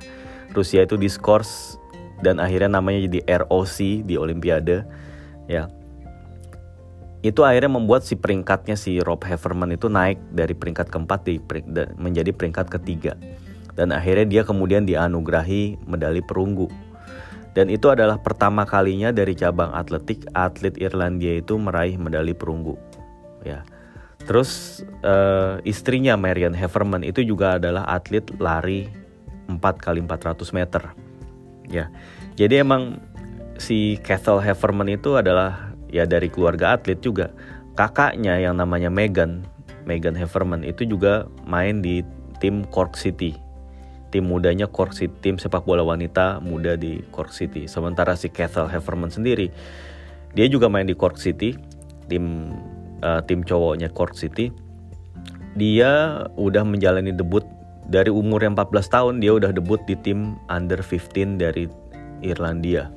Rusia 0.54 0.86
itu 0.86 0.96
di 0.96 1.10
scores 1.10 1.76
dan 2.24 2.40
akhirnya 2.42 2.80
namanya 2.80 3.04
jadi 3.10 3.44
ROC 3.44 4.06
di 4.06 4.14
Olimpiade 4.14 4.86
ya. 5.50 5.68
Itu 7.18 7.42
akhirnya 7.42 7.74
membuat 7.74 8.06
si 8.06 8.14
peringkatnya 8.14 8.78
si 8.78 9.02
Rob 9.02 9.26
Heverman 9.26 9.74
itu 9.74 9.90
naik 9.90 10.22
dari 10.30 10.54
peringkat 10.54 10.86
keempat 10.86 11.26
di, 11.26 11.42
menjadi 11.98 12.30
peringkat 12.30 12.70
ketiga. 12.70 13.18
Dan 13.74 13.90
akhirnya 13.90 14.26
dia 14.26 14.42
kemudian 14.46 14.86
dianugerahi 14.86 15.82
medali 15.86 16.22
perunggu 16.22 16.70
dan 17.58 17.74
itu 17.74 17.90
adalah 17.90 18.22
pertama 18.22 18.62
kalinya 18.62 19.10
dari 19.10 19.34
cabang 19.34 19.74
atletik 19.74 20.22
atlet 20.30 20.78
Irlandia 20.78 21.42
itu 21.42 21.58
meraih 21.58 21.98
medali 21.98 22.30
perunggu. 22.30 22.78
Ya. 23.42 23.66
Terus 24.22 24.78
uh, 25.02 25.58
istrinya 25.66 26.14
Marian 26.14 26.54
Heverman 26.54 27.02
itu 27.02 27.26
juga 27.26 27.58
adalah 27.58 27.82
atlet 27.90 28.22
lari 28.38 28.86
4 29.50 29.58
kali 29.58 29.98
400 30.06 30.54
meter. 30.54 30.94
Ya. 31.66 31.90
Jadi 32.38 32.62
emang 32.62 33.02
si 33.58 33.98
Cathal 34.06 34.38
Heverman 34.38 34.94
itu 34.94 35.18
adalah 35.18 35.74
ya 35.90 36.06
dari 36.06 36.30
keluarga 36.30 36.78
atlet 36.78 37.02
juga. 37.02 37.34
Kakaknya 37.74 38.38
yang 38.38 38.54
namanya 38.62 38.86
Megan 38.86 39.42
Megan 39.82 40.14
Heverman 40.14 40.62
itu 40.62 40.86
juga 40.86 41.26
main 41.42 41.82
di 41.82 42.06
tim 42.38 42.62
Cork 42.70 42.94
City 42.94 43.47
tim 44.08 44.24
mudanya 44.28 44.66
Cork 44.68 44.96
City 44.96 45.12
tim 45.20 45.36
sepak 45.36 45.68
bola 45.68 45.84
wanita 45.84 46.40
muda 46.40 46.74
di 46.74 47.04
Cork 47.12 47.32
City. 47.32 47.68
Sementara 47.68 48.16
si 48.16 48.32
Cathal 48.32 48.68
Heverman 48.68 49.12
sendiri 49.12 49.52
dia 50.36 50.46
juga 50.48 50.68
main 50.68 50.84
di 50.84 50.96
Cork 50.96 51.16
City 51.16 51.56
tim 52.08 52.52
uh, 53.04 53.20
tim 53.24 53.44
cowoknya 53.44 53.92
Cork 53.92 54.16
City. 54.16 54.52
Dia 55.58 56.22
udah 56.38 56.62
menjalani 56.62 57.10
debut 57.10 57.42
dari 57.88 58.12
umur 58.12 58.44
yang 58.44 58.54
14 58.54 58.94
tahun 58.94 59.14
dia 59.18 59.32
udah 59.32 59.50
debut 59.50 59.80
di 59.88 59.96
tim 59.96 60.36
under 60.52 60.84
15 60.84 61.40
dari 61.40 61.66
Irlandia 62.20 62.92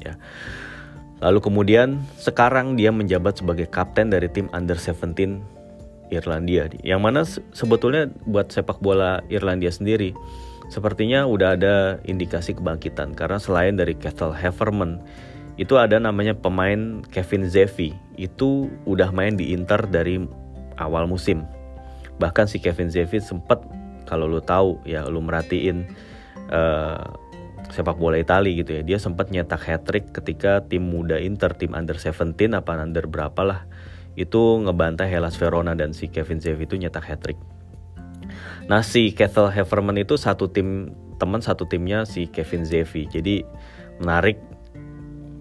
ya. 0.00 0.16
Lalu 1.22 1.40
kemudian 1.40 2.04
sekarang 2.20 2.76
dia 2.76 2.92
menjabat 2.92 3.40
sebagai 3.40 3.64
kapten 3.70 4.12
dari 4.12 4.28
tim 4.28 4.50
under 4.52 4.76
17 4.76 5.53
Irlandia. 6.14 6.70
Yang 6.82 7.00
mana 7.00 7.20
sebetulnya 7.52 8.10
buat 8.24 8.54
sepak 8.54 8.78
bola 8.78 9.20
Irlandia 9.26 9.74
sendiri 9.74 10.14
sepertinya 10.72 11.28
udah 11.28 11.58
ada 11.58 11.74
indikasi 12.08 12.56
kebangkitan. 12.56 13.12
Karena 13.12 13.36
selain 13.36 13.76
dari 13.76 13.92
Kessel 13.96 14.32
Hefferman 14.32 15.02
itu 15.54 15.78
ada 15.78 16.00
namanya 16.02 16.34
pemain 16.34 17.04
Kevin 17.14 17.46
Zevi 17.46 17.94
itu 18.18 18.66
udah 18.90 19.14
main 19.14 19.38
di 19.38 19.54
Inter 19.54 19.86
dari 19.86 20.18
awal 20.78 21.06
musim. 21.06 21.46
Bahkan 22.18 22.50
si 22.50 22.58
Kevin 22.58 22.90
Zevi 22.90 23.22
sempat 23.22 23.62
kalau 24.04 24.26
lu 24.28 24.42
tahu 24.42 24.82
ya 24.84 25.06
lu 25.06 25.22
merhatiin 25.22 25.86
uh, 26.50 27.02
sepak 27.70 27.96
bola 27.96 28.18
Italia 28.18 28.54
gitu 28.58 28.74
ya. 28.74 28.82
Dia 28.82 28.98
sempat 28.98 29.30
nyetak 29.30 29.62
hat 29.62 29.86
trick 29.86 30.10
ketika 30.10 30.62
tim 30.66 30.90
muda 30.90 31.22
Inter 31.22 31.54
tim 31.54 31.72
under 31.74 31.96
17 31.96 32.34
apa 32.50 32.82
under 32.82 33.06
berapa 33.06 33.42
lah 33.46 33.60
itu 34.14 34.62
ngebantai 34.62 35.10
Hellas 35.10 35.34
Verona 35.38 35.74
dan 35.74 35.90
si 35.90 36.10
Kevin 36.10 36.38
Zevi 36.38 36.66
itu 36.66 36.78
nyetak 36.78 37.04
hat 37.06 37.20
trick 37.22 37.38
nah 38.66 38.80
si 38.80 39.12
Kessel 39.12 39.52
Hefferman 39.52 40.00
itu 40.00 40.16
satu 40.16 40.48
tim 40.48 40.94
teman 41.20 41.44
satu 41.44 41.68
timnya 41.68 42.08
si 42.08 42.26
Kevin 42.30 42.64
Zevi 42.64 43.06
jadi 43.10 43.44
menarik 44.00 44.40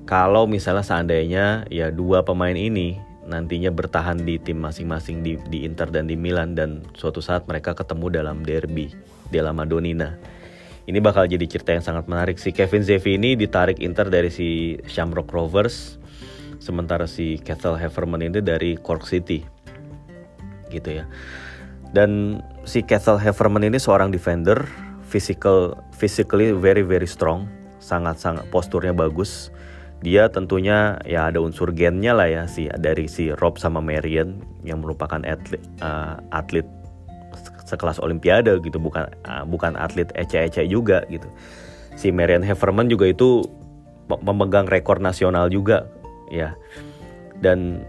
kalau 0.04 0.44
misalnya 0.46 0.84
seandainya 0.84 1.64
ya 1.72 1.88
dua 1.90 2.28
pemain 2.28 2.54
ini 2.54 3.00
nantinya 3.24 3.72
bertahan 3.72 4.20
di 4.20 4.36
tim 4.40 4.60
masing-masing 4.60 5.24
di, 5.24 5.40
di 5.48 5.64
Inter 5.64 5.88
dan 5.88 6.12
di 6.12 6.20
Milan 6.20 6.56
dan 6.56 6.84
suatu 6.96 7.24
saat 7.24 7.48
mereka 7.48 7.72
ketemu 7.72 8.12
dalam 8.12 8.44
derby 8.44 8.92
della 9.32 9.56
Madonnina. 9.56 10.20
Ini 10.84 11.00
bakal 11.00 11.32
jadi 11.32 11.48
cerita 11.48 11.72
yang 11.72 11.86
sangat 11.86 12.12
menarik. 12.12 12.36
Si 12.36 12.52
Kevin 12.52 12.84
Zevi 12.84 13.16
ini 13.16 13.40
ditarik 13.40 13.80
Inter 13.80 14.12
dari 14.12 14.28
si 14.28 14.76
Shamrock 14.84 15.32
Rovers, 15.32 15.96
sementara 16.64 17.04
si 17.04 17.36
Kessel 17.44 17.76
Hefferman 17.76 18.24
ini 18.24 18.40
dari 18.40 18.80
Cork 18.80 19.04
City. 19.04 19.44
Gitu 20.72 21.04
ya. 21.04 21.06
Dan 21.92 22.40
si 22.64 22.82
Kessel 22.82 23.20
Hefferman 23.20 23.68
ini 23.68 23.78
seorang 23.78 24.10
defender, 24.10 24.64
physical 25.04 25.76
physically 25.92 26.56
very 26.56 26.82
very 26.82 27.06
strong, 27.06 27.52
sangat-sangat 27.84 28.48
posturnya 28.48 28.96
bagus. 28.96 29.52
Dia 30.04 30.28
tentunya 30.32 31.00
ya 31.08 31.32
ada 31.32 31.40
unsur 31.40 31.72
gennya 31.72 32.12
lah 32.16 32.28
ya 32.28 32.44
si 32.48 32.68
dari 32.80 33.08
si 33.08 33.32
Rob 33.36 33.56
sama 33.60 33.80
Marion 33.80 34.42
yang 34.66 34.84
merupakan 34.84 35.22
atlet 35.24 35.64
uh, 35.80 36.20
atlet 36.34 36.66
sekelas 37.64 38.02
olimpiade 38.02 38.58
gitu. 38.64 38.82
Bukan 38.82 39.08
uh, 39.24 39.46
bukan 39.48 39.78
atlet 39.78 40.10
ece-ece 40.18 40.66
juga 40.68 41.06
gitu. 41.08 41.30
Si 41.94 42.10
Marion 42.10 42.42
Hefferman 42.42 42.90
juga 42.90 43.06
itu 43.06 43.46
memegang 44.10 44.68
rekor 44.68 45.00
nasional 45.00 45.48
juga 45.48 45.88
ya 46.34 46.58
dan 47.38 47.86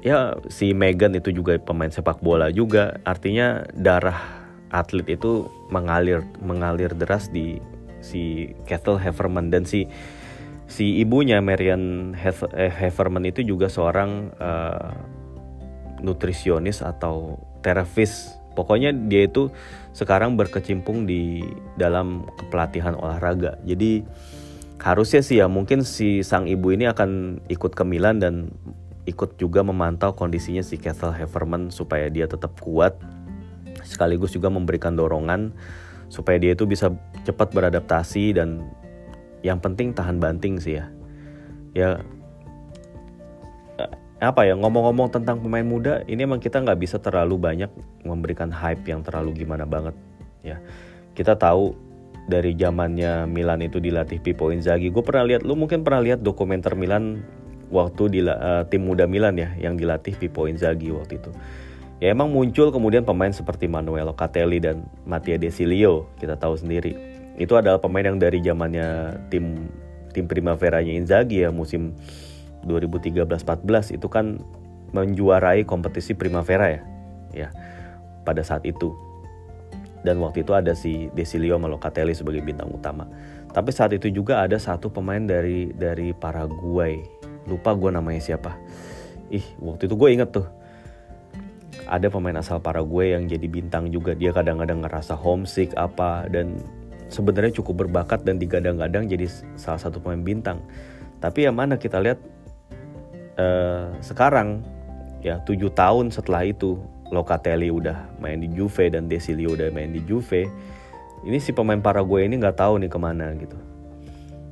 ya 0.00 0.40
si 0.48 0.72
Megan 0.72 1.12
itu 1.12 1.28
juga 1.28 1.60
pemain 1.60 1.92
sepak 1.92 2.24
bola 2.24 2.48
juga 2.48 2.96
artinya 3.04 3.68
darah 3.76 4.16
atlet 4.72 5.20
itu 5.20 5.46
mengalir 5.68 6.24
mengalir 6.40 6.96
deras 6.96 7.28
di 7.28 7.60
si 8.00 8.54
Kettle 8.64 8.96
Hefferman 8.96 9.52
dan 9.52 9.68
si 9.68 9.84
si 10.66 10.98
ibunya 10.98 11.38
Marian 11.38 12.14
Hefferman 12.56 13.26
itu 13.26 13.42
juga 13.46 13.70
seorang 13.70 14.34
uh, 14.38 14.90
nutrisionis 16.02 16.82
atau 16.82 17.40
terapis. 17.62 18.36
Pokoknya 18.56 18.88
dia 18.92 19.28
itu 19.28 19.52
sekarang 19.92 20.34
berkecimpung 20.40 21.04
di 21.04 21.44
dalam 21.76 22.24
kepelatihan 22.40 22.96
olahraga. 22.96 23.60
Jadi 23.68 24.00
harusnya 24.86 25.18
sih 25.18 25.42
ya 25.42 25.50
mungkin 25.50 25.82
si 25.82 26.22
sang 26.22 26.46
ibu 26.46 26.70
ini 26.70 26.86
akan 26.86 27.42
ikut 27.50 27.74
ke 27.74 27.82
Milan 27.82 28.22
dan 28.22 28.54
ikut 29.02 29.34
juga 29.34 29.66
memantau 29.66 30.14
kondisinya 30.14 30.62
si 30.62 30.78
Kessel 30.78 31.10
Hefferman 31.10 31.74
supaya 31.74 32.06
dia 32.06 32.30
tetap 32.30 32.54
kuat. 32.62 32.94
Sekaligus 33.82 34.30
juga 34.30 34.46
memberikan 34.46 34.94
dorongan 34.94 35.50
supaya 36.06 36.38
dia 36.38 36.54
itu 36.54 36.70
bisa 36.70 36.94
cepat 37.26 37.50
beradaptasi 37.50 38.38
dan 38.38 38.62
yang 39.42 39.58
penting 39.58 39.90
tahan 39.90 40.22
banting 40.22 40.62
sih 40.62 40.78
ya. 40.78 40.86
Ya 41.74 41.90
apa 44.16 44.48
ya 44.48 44.54
ngomong-ngomong 44.56 45.12
tentang 45.12 45.42
pemain 45.42 45.66
muda 45.66 46.00
ini 46.08 46.24
emang 46.24 46.40
kita 46.40 46.62
nggak 46.62 46.80
bisa 46.80 46.96
terlalu 46.96 47.36
banyak 47.36 47.68
memberikan 48.06 48.48
hype 48.48 48.86
yang 48.86 49.02
terlalu 49.02 49.34
gimana 49.42 49.66
banget 49.66 49.98
ya. 50.46 50.62
Kita 51.18 51.34
tahu 51.34 51.85
dari 52.26 52.58
zamannya 52.58 53.30
Milan 53.30 53.62
itu 53.62 53.78
dilatih 53.78 54.18
Pippo 54.18 54.50
Inzaghi. 54.50 54.90
Gue 54.90 55.02
pernah 55.06 55.22
lihat 55.22 55.46
lu 55.46 55.54
mungkin 55.54 55.86
pernah 55.86 56.02
lihat 56.02 56.26
dokumenter 56.26 56.74
Milan 56.74 57.22
waktu 57.70 58.02
di 58.10 58.20
uh, 58.26 58.66
tim 58.66 58.82
muda 58.86 59.06
Milan 59.06 59.38
ya 59.38 59.54
yang 59.58 59.78
dilatih 59.78 60.18
Pippo 60.18 60.50
Inzaghi 60.50 60.90
waktu 60.90 61.22
itu. 61.22 61.30
Ya 62.02 62.12
emang 62.12 62.28
muncul 62.28 62.68
kemudian 62.74 63.08
pemain 63.08 63.32
seperti 63.32 63.70
Manuel 63.70 64.12
Locatelli 64.12 64.60
dan 64.60 64.84
Mattia 65.08 65.40
Desilio 65.40 66.10
kita 66.20 66.36
tahu 66.36 66.58
sendiri. 66.58 66.92
Itu 67.40 67.56
adalah 67.56 67.80
pemain 67.80 68.04
yang 68.04 68.18
dari 68.18 68.42
zamannya 68.42 69.16
tim 69.30 69.70
tim 70.10 70.26
Primavera-nya 70.26 70.92
Inzaghi 70.98 71.46
ya 71.46 71.54
musim 71.54 71.94
2013-14 72.66 73.96
itu 73.96 74.08
kan 74.10 74.42
menjuarai 74.90 75.62
kompetisi 75.62 76.16
Primavera 76.18 76.74
ya 76.74 76.82
ya 77.36 77.48
pada 78.26 78.42
saat 78.42 78.66
itu 78.66 78.96
dan 80.06 80.22
waktu 80.22 80.46
itu 80.46 80.54
ada 80.54 80.70
si 80.78 81.10
Desilio 81.10 81.58
Malocatelli 81.58 82.14
sebagai 82.14 82.46
bintang 82.46 82.70
utama. 82.70 83.02
Tapi 83.50 83.74
saat 83.74 83.90
itu 83.90 84.06
juga 84.14 84.46
ada 84.46 84.54
satu 84.54 84.86
pemain 84.86 85.18
dari 85.18 85.74
dari 85.74 86.14
Paraguay. 86.14 87.02
Lupa 87.50 87.74
gue 87.74 87.90
namanya 87.90 88.22
siapa. 88.22 88.54
Ih 89.34 89.42
waktu 89.58 89.90
itu 89.90 89.98
gue 89.98 90.08
inget 90.14 90.30
tuh. 90.30 90.46
Ada 91.90 92.06
pemain 92.06 92.38
asal 92.38 92.62
Paraguay 92.62 93.18
yang 93.18 93.26
jadi 93.26 93.50
bintang 93.50 93.90
juga. 93.90 94.14
Dia 94.14 94.30
kadang-kadang 94.30 94.86
ngerasa 94.86 95.18
homesick 95.18 95.74
apa 95.74 96.30
dan 96.30 96.62
sebenarnya 97.10 97.58
cukup 97.58 97.86
berbakat 97.86 98.22
dan 98.22 98.38
digadang-gadang 98.38 99.10
jadi 99.10 99.26
salah 99.58 99.82
satu 99.82 99.98
pemain 99.98 100.22
bintang. 100.22 100.62
Tapi 101.18 101.50
yang 101.50 101.58
mana 101.58 101.74
kita 101.74 101.98
lihat 101.98 102.22
uh, 103.34 103.90
sekarang 103.98 104.62
ya 105.26 105.42
tujuh 105.42 105.74
tahun 105.74 106.14
setelah 106.14 106.46
itu 106.46 106.78
Locatelli 107.14 107.70
udah 107.70 108.18
main 108.18 108.42
di 108.42 108.50
Juve 108.50 108.90
dan 108.90 109.06
Desilio 109.06 109.54
udah 109.54 109.70
main 109.70 109.94
di 109.94 110.02
Juve. 110.02 110.48
Ini 111.26 111.38
si 111.42 111.50
pemain 111.54 111.78
Paraguay 111.78 112.26
ini 112.26 112.38
nggak 112.38 112.58
tahu 112.58 112.82
nih 112.82 112.90
ke 112.90 112.98
mana 112.98 113.30
gitu. 113.38 113.58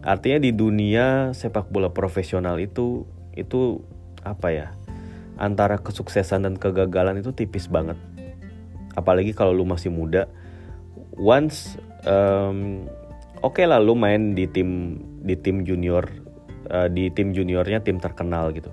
Artinya 0.05 0.38
di 0.42 0.50
dunia 0.52 1.32
sepak 1.32 1.70
bola 1.72 1.90
profesional 1.90 2.61
itu 2.61 3.09
itu 3.34 3.80
apa 4.22 4.48
ya 4.52 4.68
antara 5.40 5.82
kesuksesan 5.82 6.46
dan 6.46 6.55
kegagalan 6.55 7.18
itu 7.18 7.34
tipis 7.34 7.66
banget. 7.66 7.98
Apalagi 8.94 9.34
kalau 9.34 9.50
lu 9.50 9.66
masih 9.66 9.90
muda. 9.90 10.30
Once 11.14 11.78
um, 12.07 12.86
oke 13.42 13.59
okay 13.59 13.66
lah 13.70 13.78
lu 13.78 13.94
main 13.94 14.34
di 14.34 14.50
tim 14.50 14.98
di 15.22 15.38
tim 15.38 15.62
junior 15.62 16.07
uh, 16.70 16.90
di 16.90 17.11
tim 17.14 17.30
juniornya 17.30 17.82
tim 17.86 18.02
terkenal 18.02 18.50
gitu 18.50 18.70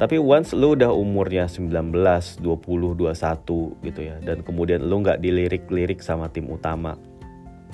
tapi 0.00 0.16
once 0.16 0.56
lu 0.56 0.72
udah 0.72 0.88
umurnya 0.88 1.44
19, 1.44 1.92
20, 2.40 2.40
21 2.40 3.84
gitu 3.84 4.00
ya 4.00 4.16
dan 4.24 4.40
kemudian 4.40 4.80
lu 4.80 5.04
nggak 5.04 5.20
dilirik-lirik 5.20 6.00
sama 6.00 6.32
tim 6.32 6.48
utama 6.48 6.96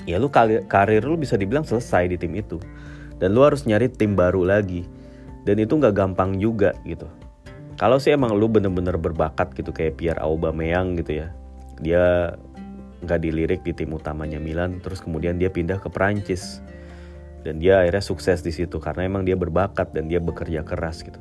ya 0.07 0.21
lu 0.21 0.29
karir, 0.31 1.03
lu 1.03 1.19
bisa 1.19 1.35
dibilang 1.35 1.67
selesai 1.67 2.11
di 2.13 2.17
tim 2.17 2.33
itu. 2.39 2.63
Dan 3.17 3.33
lu 3.33 3.43
harus 3.43 3.65
nyari 3.65 3.89
tim 3.89 4.13
baru 4.13 4.47
lagi. 4.47 4.87
Dan 5.43 5.57
itu 5.57 5.75
nggak 5.81 5.95
gampang 5.97 6.39
juga 6.39 6.77
gitu. 6.87 7.09
Kalau 7.77 7.97
sih 7.97 8.13
emang 8.13 8.33
lu 8.37 8.49
bener-bener 8.49 8.97
berbakat 8.97 9.53
gitu 9.53 9.73
kayak 9.73 10.01
Pierre 10.01 10.21
Aubameyang 10.23 10.97
gitu 10.97 11.21
ya 11.21 11.29
dia 11.77 12.33
nggak 13.05 13.21
dilirik 13.21 13.61
di 13.61 13.77
tim 13.77 13.93
utamanya 13.93 14.41
Milan 14.41 14.81
terus 14.81 15.05
kemudian 15.05 15.37
dia 15.37 15.53
pindah 15.53 15.77
ke 15.77 15.93
Prancis 15.93 16.65
dan 17.45 17.61
dia 17.61 17.85
akhirnya 17.85 18.01
sukses 18.01 18.41
di 18.41 18.49
situ 18.49 18.81
karena 18.81 19.05
emang 19.05 19.29
dia 19.29 19.37
berbakat 19.37 19.93
dan 19.93 20.09
dia 20.09 20.17
bekerja 20.17 20.65
keras 20.65 21.05
gitu 21.05 21.21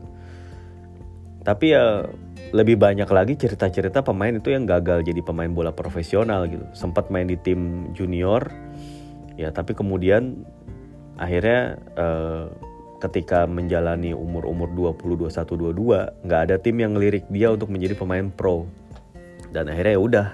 tapi 1.46 1.78
ya 1.78 2.10
lebih 2.52 2.82
banyak 2.82 3.06
lagi 3.06 3.38
cerita-cerita 3.38 4.02
pemain 4.02 4.34
itu 4.34 4.50
yang 4.50 4.66
gagal 4.66 5.06
jadi 5.06 5.22
pemain 5.22 5.54
bola 5.54 5.70
profesional 5.70 6.50
gitu. 6.50 6.66
Sempat 6.74 7.14
main 7.14 7.30
di 7.30 7.38
tim 7.38 7.93
junior 7.93 8.50
ya 9.38 9.54
tapi 9.54 9.78
kemudian 9.78 10.41
akhirnya 11.22 11.78
eh, 11.96 12.46
ketika 12.98 13.46
menjalani 13.46 14.18
umur-umur 14.18 14.74
20, 14.74 15.30
21, 15.30 16.26
22 16.26 16.26
nggak 16.26 16.41
ada 16.50 16.56
tim 16.58 16.76
yang 16.82 16.98
ngelirik 16.98 17.30
dia 17.30 17.54
untuk 17.54 17.70
menjadi 17.70 17.93
pemain 17.93 18.26
pro. 18.34 18.66
Dan 19.54 19.70
akhirnya 19.70 19.93
ya 19.96 20.02
udah 20.02 20.28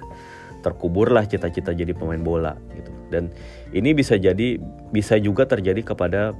terkuburlah 0.63 1.27
cita-cita 1.27 1.75
jadi 1.75 1.91
pemain 1.91 2.23
bola 2.23 2.55
gitu. 2.71 2.91
Dan 3.11 3.35
ini 3.75 3.91
bisa 3.91 4.15
jadi 4.15 4.55
bisa 4.95 5.19
juga 5.19 5.43
terjadi 5.43 5.83
kepada 5.83 6.31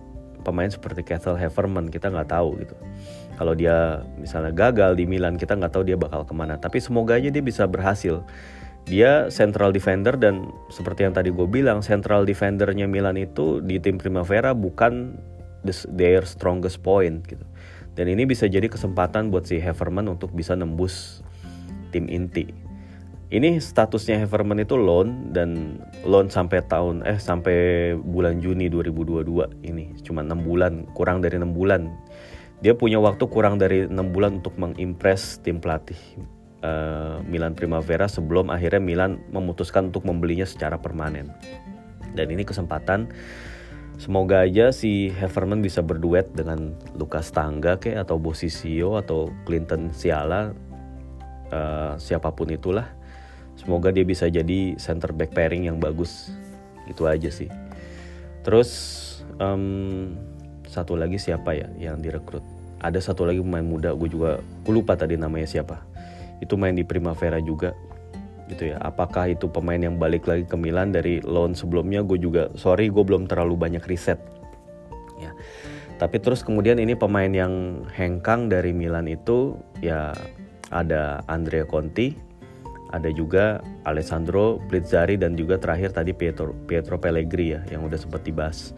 pemain 0.47 0.71
seperti 0.71 1.03
Kessel 1.03 1.35
Haverman 1.35 1.91
kita 1.91 2.07
nggak 2.07 2.31
tahu 2.31 2.57
gitu 2.63 2.73
kalau 3.35 3.53
dia 3.55 4.01
misalnya 4.19 4.51
gagal 4.51 4.97
di 4.99 5.05
Milan 5.05 5.35
kita 5.35 5.55
nggak 5.55 5.73
tahu 5.73 5.83
dia 5.87 5.97
bakal 5.99 6.23
ke 6.27 6.33
mana. 6.35 6.57
Tapi 6.57 6.81
semoga 6.83 7.17
aja 7.17 7.29
dia 7.29 7.43
bisa 7.43 7.67
berhasil. 7.67 8.23
Dia 8.89 9.29
central 9.29 9.69
defender 9.69 10.17
dan 10.17 10.49
seperti 10.73 11.05
yang 11.05 11.13
tadi 11.13 11.29
gue 11.29 11.45
bilang 11.45 11.85
central 11.85 12.25
defendernya 12.25 12.89
Milan 12.89 13.15
itu 13.15 13.61
di 13.61 13.77
tim 13.77 14.01
Primavera 14.01 14.57
bukan 14.57 15.15
their 15.93 16.25
strongest 16.25 16.81
point 16.81 17.21
gitu. 17.29 17.45
Dan 17.93 18.07
ini 18.07 18.23
bisa 18.23 18.47
jadi 18.47 18.65
kesempatan 18.71 19.29
buat 19.29 19.45
si 19.45 19.59
Haverman 19.59 20.07
untuk 20.09 20.31
bisa 20.33 20.55
nembus 20.55 21.21
tim 21.91 22.07
inti. 22.07 22.71
Ini 23.31 23.63
statusnya 23.63 24.19
Haverman 24.19 24.59
itu 24.59 24.75
loan 24.75 25.31
dan 25.31 25.79
loan 26.03 26.27
sampai 26.27 26.67
tahun 26.67 27.07
eh 27.07 27.15
sampai 27.15 27.95
bulan 27.95 28.43
Juni 28.43 28.67
2022 28.67 29.63
ini. 29.63 29.95
Cuma 30.03 30.19
enam 30.19 30.43
bulan 30.43 30.83
kurang 30.91 31.23
dari 31.23 31.39
enam 31.39 31.55
bulan 31.55 31.87
dia 32.61 32.77
punya 32.77 33.01
waktu 33.01 33.25
kurang 33.25 33.57
dari 33.57 33.89
enam 33.89 34.13
bulan 34.13 34.39
untuk 34.41 34.53
mengimpress 34.57 35.41
tim 35.41 35.57
pelatih 35.57 35.97
uh, 36.61 37.21
Milan 37.25 37.57
Primavera 37.57 38.05
sebelum 38.05 38.53
akhirnya 38.53 38.81
Milan 38.81 39.21
memutuskan 39.33 39.89
untuk 39.89 40.05
membelinya 40.05 40.45
secara 40.45 40.77
permanen. 40.77 41.33
Dan 42.13 42.29
ini 42.29 42.45
kesempatan 42.45 43.09
Semoga 44.01 44.41
aja 44.41 44.73
si 44.73 45.13
Haverman 45.13 45.61
bisa 45.61 45.85
berduet 45.85 46.25
dengan 46.33 46.73
Lukas 46.97 47.29
Tangga 47.29 47.77
kayak 47.77 48.09
atau 48.09 48.17
Bosisio 48.17 48.97
atau 48.97 49.29
Clinton 49.45 49.93
Siala 49.93 50.57
uh, 51.53 51.93
siapa 52.01 52.33
pun 52.33 52.49
itulah. 52.49 52.89
Semoga 53.53 53.93
dia 53.93 54.01
bisa 54.01 54.25
jadi 54.25 54.73
center 54.81 55.13
back 55.13 55.37
pairing 55.37 55.69
yang 55.69 55.77
bagus. 55.77 56.33
Itu 56.89 57.05
aja 57.05 57.29
sih. 57.29 57.45
Terus 58.41 58.73
um, 59.37 60.17
satu 60.65 60.97
lagi 60.97 61.21
siapa 61.21 61.53
ya 61.53 61.69
yang 61.77 62.01
direkrut 62.01 62.41
ada 62.81 62.97
satu 62.97 63.29
lagi 63.29 63.39
pemain 63.39 63.63
muda 63.63 63.93
gue 63.93 64.09
juga 64.09 64.41
gue 64.41 64.73
lupa 64.73 64.97
tadi 64.97 65.15
namanya 65.15 65.45
siapa. 65.45 65.79
Itu 66.41 66.57
main 66.57 66.73
di 66.73 66.81
Primavera 66.81 67.37
juga 67.37 67.77
gitu 68.49 68.73
ya. 68.73 68.77
Apakah 68.81 69.31
itu 69.31 69.47
pemain 69.47 69.79
yang 69.79 70.01
balik 70.01 70.25
lagi 70.25 70.43
ke 70.43 70.57
Milan 70.57 70.89
dari 70.91 71.21
loan 71.21 71.53
sebelumnya? 71.53 72.01
Gue 72.01 72.17
juga 72.17 72.49
sorry 72.57 72.89
gue 72.89 73.03
belum 73.05 73.29
terlalu 73.29 73.55
banyak 73.55 73.85
riset. 73.85 74.17
Ya. 75.21 75.31
Tapi 76.01 76.17
terus 76.17 76.41
kemudian 76.41 76.81
ini 76.81 76.97
pemain 76.97 77.29
yang 77.29 77.85
hengkang 77.93 78.49
dari 78.49 78.73
Milan 78.73 79.05
itu 79.05 79.53
ya 79.85 80.11
ada 80.73 81.21
Andrea 81.29 81.69
Conti 81.69 82.31
ada 82.91 83.07
juga 83.07 83.63
Alessandro 83.87 84.59
Blizzari 84.67 85.15
dan 85.15 85.39
juga 85.39 85.55
terakhir 85.55 85.95
tadi 85.95 86.11
Pietro, 86.11 86.51
Pietro 86.67 86.99
Pellegrini 86.99 87.55
ya 87.55 87.59
yang 87.71 87.87
udah 87.87 87.95
sempat 87.95 88.27
dibahas. 88.27 88.75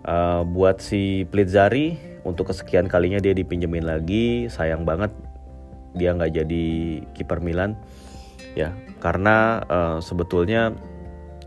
Uh, 0.00 0.44
buat 0.48 0.80
si 0.80 1.28
Blizzari 1.28 2.09
untuk 2.24 2.52
kesekian 2.52 2.86
kalinya 2.86 3.18
dia 3.18 3.32
dipinjemin 3.32 3.86
lagi, 3.86 4.46
sayang 4.52 4.84
banget 4.84 5.12
dia 5.96 6.14
nggak 6.14 6.32
jadi 6.42 6.66
kiper 7.16 7.42
Milan. 7.42 7.74
Ya 8.58 8.74
karena 8.98 9.64
uh, 9.70 9.98
sebetulnya 10.02 10.74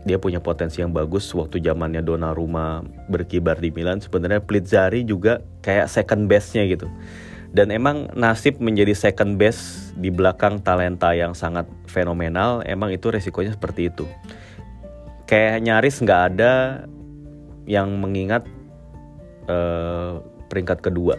dia 0.04 0.20
punya 0.20 0.38
potensi 0.38 0.84
yang 0.84 0.92
bagus 0.92 1.32
waktu 1.32 1.64
zamannya 1.64 2.04
Donnarumma 2.04 2.84
berkibar 3.08 3.56
di 3.56 3.72
Milan. 3.72 4.04
Sebenarnya 4.04 4.44
Blizzari 4.44 5.00
juga 5.04 5.40
kayak 5.64 5.88
second 5.88 6.28
bestnya 6.28 6.68
gitu. 6.68 6.88
Dan 7.54 7.70
emang 7.70 8.10
nasib 8.18 8.58
menjadi 8.58 8.92
second 8.92 9.38
best 9.38 9.94
di 9.94 10.10
belakang 10.10 10.58
talenta 10.60 11.14
yang 11.14 11.38
sangat 11.38 11.70
fenomenal 11.86 12.66
emang 12.66 12.90
itu 12.90 13.08
resikonya 13.08 13.54
seperti 13.54 13.94
itu. 13.94 14.04
Kayak 15.24 15.62
nyaris 15.62 16.02
nggak 16.02 16.22
ada 16.34 16.84
yang 17.64 17.94
mengingat 17.96 18.44
uh, 19.48 20.20
peringkat 20.54 20.78
kedua. 20.78 21.18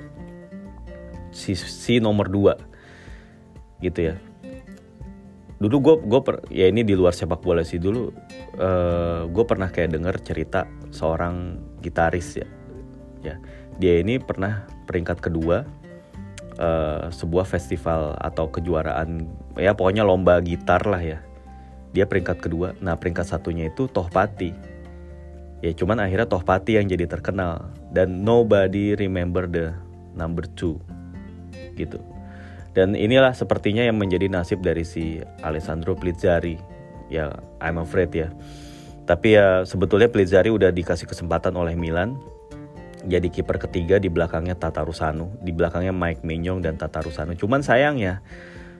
Si, 1.35 1.51
si 1.59 1.99
nomor 1.99 2.31
dua. 2.31 2.55
Gitu 3.83 4.07
ya. 4.07 4.15
Dulu 5.59 5.75
gue 5.83 5.95
gue 6.07 6.19
ya 6.55 6.71
ini 6.71 6.87
di 6.87 6.95
luar 6.95 7.11
sepak 7.11 7.43
bola 7.43 7.67
sih. 7.67 7.83
Dulu 7.83 7.99
uh, 7.99 8.11
eh, 8.55 9.21
gue 9.27 9.43
pernah 9.43 9.67
kayak 9.67 9.91
denger 9.91 10.15
cerita 10.23 10.63
seorang 10.95 11.59
gitaris 11.83 12.39
ya. 12.39 12.47
Ya 13.19 13.35
dia 13.75 13.99
ini 13.99 14.23
pernah 14.23 14.63
peringkat 14.87 15.19
kedua 15.19 15.67
uh, 16.55 17.11
sebuah 17.11 17.43
festival 17.43 18.15
atau 18.23 18.47
kejuaraan 18.47 19.27
ya 19.59 19.75
pokoknya 19.75 20.07
lomba 20.07 20.39
gitar 20.39 20.87
lah 20.87 21.03
ya. 21.03 21.19
Dia 21.91 22.07
peringkat 22.07 22.39
kedua. 22.39 22.75
Nah 22.79 22.95
peringkat 22.95 23.27
satunya 23.27 23.71
itu 23.71 23.87
Tohpati 23.91 24.74
ya 25.65 25.73
cuman 25.73 25.97
akhirnya 25.97 26.29
Tohpati 26.29 26.77
yang 26.77 26.85
jadi 26.85 27.09
terkenal. 27.09 27.73
Dan 27.89 28.21
nobody 28.21 28.93
remember 28.93 29.49
the 29.49 29.73
number 30.13 30.45
two. 30.53 30.77
Gitu. 31.73 31.97
Dan 32.77 32.93
inilah 32.93 33.33
sepertinya 33.33 33.81
yang 33.81 33.97
menjadi 33.97 34.29
nasib 34.29 34.61
dari 34.61 34.85
si 34.85 35.25
Alessandro 35.41 35.97
Plizzari. 35.97 36.61
Ya 37.09 37.33
I'm 37.57 37.81
afraid 37.81 38.13
ya. 38.13 38.29
Tapi 39.09 39.37
ya 39.37 39.65
sebetulnya 39.65 40.11
Plizzari 40.11 40.53
udah 40.53 40.69
dikasih 40.69 41.09
kesempatan 41.09 41.57
oleh 41.57 41.73
Milan. 41.73 42.13
Jadi 43.05 43.29
kiper 43.29 43.61
ketiga 43.61 44.01
di 44.01 44.09
belakangnya 44.09 44.57
Tata 44.57 44.81
Rusano, 44.81 45.29
di 45.45 45.53
belakangnya 45.53 45.93
Mike 45.93 46.25
Menyong 46.25 46.65
dan 46.65 46.73
Tata 46.73 47.05
Rusano. 47.05 47.37
Cuman 47.37 47.61
sayangnya 47.61 48.25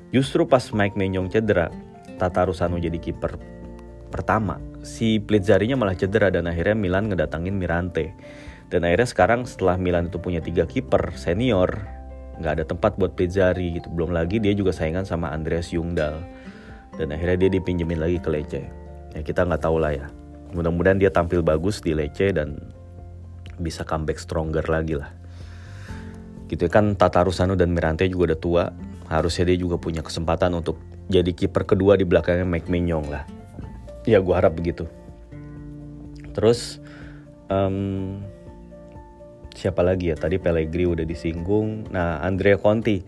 justru 0.10 0.50
pas 0.50 0.66
Mike 0.74 0.98
Menyong 0.98 1.30
cedera, 1.30 1.70
Tata 2.18 2.42
Rusano 2.50 2.82
jadi 2.82 2.98
kiper 2.98 3.55
pertama. 4.16 4.64
Si 4.80 5.20
Plizzarinya 5.20 5.76
malah 5.76 6.00
cedera 6.00 6.32
dan 6.32 6.48
akhirnya 6.48 6.80
Milan 6.80 7.12
ngedatangin 7.12 7.60
Mirante. 7.60 8.16
Dan 8.72 8.88
akhirnya 8.88 9.10
sekarang 9.12 9.44
setelah 9.44 9.76
Milan 9.76 10.08
itu 10.08 10.18
punya 10.18 10.40
tiga 10.40 10.64
kiper 10.64 11.14
senior, 11.20 11.84
nggak 12.40 12.54
ada 12.62 12.66
tempat 12.66 12.96
buat 12.96 13.14
Plizzari 13.20 13.76
gitu. 13.78 13.92
Belum 13.92 14.16
lagi 14.16 14.40
dia 14.40 14.56
juga 14.56 14.72
saingan 14.72 15.04
sama 15.04 15.36
Andreas 15.36 15.76
Jungdal. 15.76 16.24
Dan 16.96 17.12
akhirnya 17.12 17.46
dia 17.46 17.60
dipinjemin 17.60 18.00
lagi 18.00 18.18
ke 18.24 18.32
Lecce. 18.32 18.64
Ya 19.12 19.22
kita 19.22 19.44
nggak 19.44 19.62
tahu 19.68 19.84
lah 19.84 19.92
ya. 19.92 20.08
Mudah-mudahan 20.56 20.96
dia 20.96 21.12
tampil 21.12 21.44
bagus 21.44 21.84
di 21.84 21.92
Lecce 21.92 22.32
dan 22.32 22.56
bisa 23.60 23.84
comeback 23.84 24.20
stronger 24.20 24.64
lagi 24.68 24.96
lah 24.96 25.12
gitu 26.46 26.70
ya, 26.70 26.72
kan 26.72 26.94
Tata 26.94 27.26
Rusano 27.26 27.58
dan 27.58 27.74
Mirante 27.74 28.06
juga 28.06 28.34
udah 28.34 28.40
tua 28.40 28.64
harusnya 29.10 29.50
dia 29.50 29.58
juga 29.58 29.78
punya 29.78 30.02
kesempatan 30.02 30.54
untuk 30.54 30.78
jadi 31.10 31.30
kiper 31.34 31.66
kedua 31.66 31.98
di 31.98 32.06
belakangnya 32.06 32.46
Mike 32.46 32.70
Mignon 32.70 33.06
lah 33.10 33.24
ya 34.06 34.22
gue 34.22 34.36
harap 34.38 34.54
begitu 34.54 34.88
terus 36.32 36.80
um, 37.50 38.22
siapa 39.56 39.82
lagi 39.82 40.12
ya 40.12 40.18
tadi 40.20 40.38
Pellegrini 40.38 40.94
udah 40.94 41.06
disinggung 41.06 41.90
nah 41.90 42.22
Andrea 42.22 42.58
Conti 42.62 43.02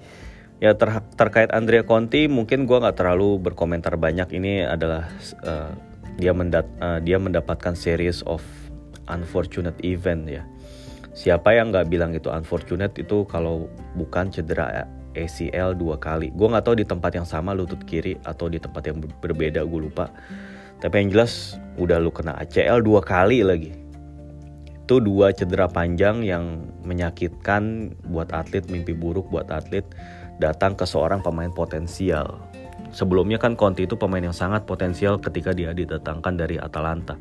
ya 0.58 0.74
ter 0.74 0.90
terkait 1.14 1.54
Andrea 1.54 1.86
Conti 1.86 2.26
mungkin 2.26 2.66
gue 2.66 2.78
nggak 2.82 2.98
terlalu 2.98 3.38
berkomentar 3.38 3.94
banyak 3.96 4.34
ini 4.34 4.66
adalah 4.66 5.06
uh, 5.46 5.70
dia 6.18 6.34
mendat 6.34 6.66
uh, 6.82 6.98
dia 6.98 7.22
mendapatkan 7.22 7.78
series 7.78 8.26
of 8.26 8.42
unfortunate 9.08 9.78
event 9.86 10.26
ya. 10.28 10.44
Siapa 11.18 11.54
yang 11.54 11.74
nggak 11.74 11.90
bilang 11.90 12.14
itu 12.14 12.30
unfortunate 12.30 12.94
itu 12.98 13.26
kalau 13.26 13.70
bukan 13.98 14.30
cedera 14.30 14.86
ACL 15.18 15.74
dua 15.74 15.98
kali. 15.98 16.30
Gue 16.30 16.46
nggak 16.50 16.66
tahu 16.66 16.76
di 16.78 16.86
tempat 16.86 17.12
yang 17.18 17.26
sama 17.26 17.58
lutut 17.58 17.82
kiri 17.86 18.22
atau 18.22 18.50
di 18.50 18.62
tempat 18.62 18.86
yang 18.86 19.02
berbeda 19.02 19.66
gue 19.66 19.80
lupa. 19.90 20.14
Tapi 20.78 20.94
yang 21.02 21.10
jelas 21.14 21.58
udah 21.82 21.98
lu 21.98 22.14
kena 22.14 22.38
ACL 22.38 22.86
dua 22.86 23.02
kali 23.02 23.42
lagi. 23.42 23.74
Itu 24.88 25.04
dua 25.04 25.36
cedera 25.36 25.68
panjang 25.68 26.24
yang 26.24 26.64
menyakitkan 26.88 27.92
buat 28.08 28.32
atlet, 28.32 28.64
mimpi 28.72 28.96
buruk 28.96 29.28
buat 29.28 29.52
atlet 29.52 29.84
datang 30.38 30.78
ke 30.78 30.86
seorang 30.86 31.20
pemain 31.26 31.52
potensial. 31.52 32.40
Sebelumnya 32.96 33.36
kan 33.36 33.60
Conte 33.60 33.84
itu 33.84 34.00
pemain 34.00 34.24
yang 34.24 34.38
sangat 34.38 34.64
potensial 34.64 35.20
ketika 35.20 35.52
dia 35.52 35.76
didatangkan 35.76 36.40
dari 36.40 36.56
Atalanta 36.56 37.20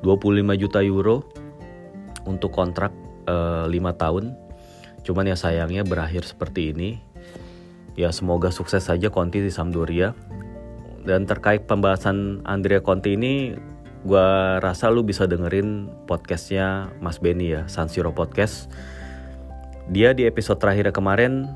25 0.00 0.56
juta 0.56 0.80
euro 0.80 1.28
untuk 2.24 2.54
kontrak 2.54 2.94
uh, 3.28 3.68
eh, 3.68 3.78
5 3.78 4.02
tahun. 4.02 4.24
Cuman 5.06 5.30
ya 5.30 5.36
sayangnya 5.38 5.86
berakhir 5.86 6.26
seperti 6.26 6.74
ini. 6.74 6.98
Ya 7.96 8.12
semoga 8.12 8.52
sukses 8.52 8.84
saja 8.84 9.08
Conti 9.08 9.40
di 9.40 9.48
Sampdoria. 9.48 10.12
Dan 11.06 11.22
terkait 11.22 11.70
pembahasan 11.70 12.42
Andrea 12.42 12.82
Conti 12.82 13.14
ini, 13.14 13.54
gue 14.02 14.28
rasa 14.58 14.90
lu 14.90 15.06
bisa 15.06 15.30
dengerin 15.30 15.86
podcastnya 16.10 16.90
Mas 16.98 17.22
Benny 17.22 17.54
ya, 17.54 17.62
San 17.70 17.86
Siro 17.86 18.10
Podcast. 18.10 18.66
Dia 19.86 20.10
di 20.10 20.26
episode 20.26 20.58
terakhir 20.58 20.90
kemarin 20.90 21.46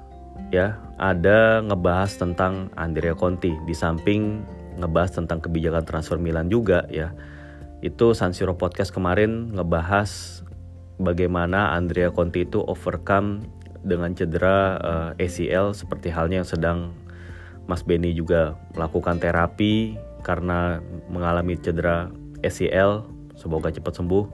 ya 0.54 0.78
ada 1.02 1.62
ngebahas 1.66 2.14
tentang 2.14 2.70
Andrea 2.78 3.14
Conti 3.18 3.54
di 3.66 3.74
samping 3.74 4.42
ngebahas 4.78 5.18
tentang 5.22 5.42
kebijakan 5.42 5.82
transfer 5.86 6.18
Milan 6.18 6.50
juga 6.50 6.86
ya 6.90 7.14
itu 7.80 8.12
San 8.12 8.34
Siro 8.36 8.58
Podcast 8.58 8.92
kemarin 8.92 9.54
ngebahas 9.54 10.42
bagaimana 11.00 11.72
Andrea 11.72 12.12
Conti 12.12 12.44
itu 12.44 12.60
overcome 12.60 13.46
dengan 13.80 14.12
cedera 14.12 14.76
uh, 14.76 15.10
eh, 15.16 15.26
ACL 15.26 15.72
seperti 15.72 16.12
halnya 16.12 16.44
yang 16.44 16.50
sedang 16.50 16.78
Mas 17.70 17.86
Benny 17.86 18.10
juga 18.10 18.58
melakukan 18.74 19.22
terapi 19.22 19.94
karena 20.26 20.82
mengalami 21.06 21.54
cedera 21.54 22.10
ACL 22.42 23.06
semoga 23.38 23.70
cepat 23.70 23.94
sembuh 23.94 24.26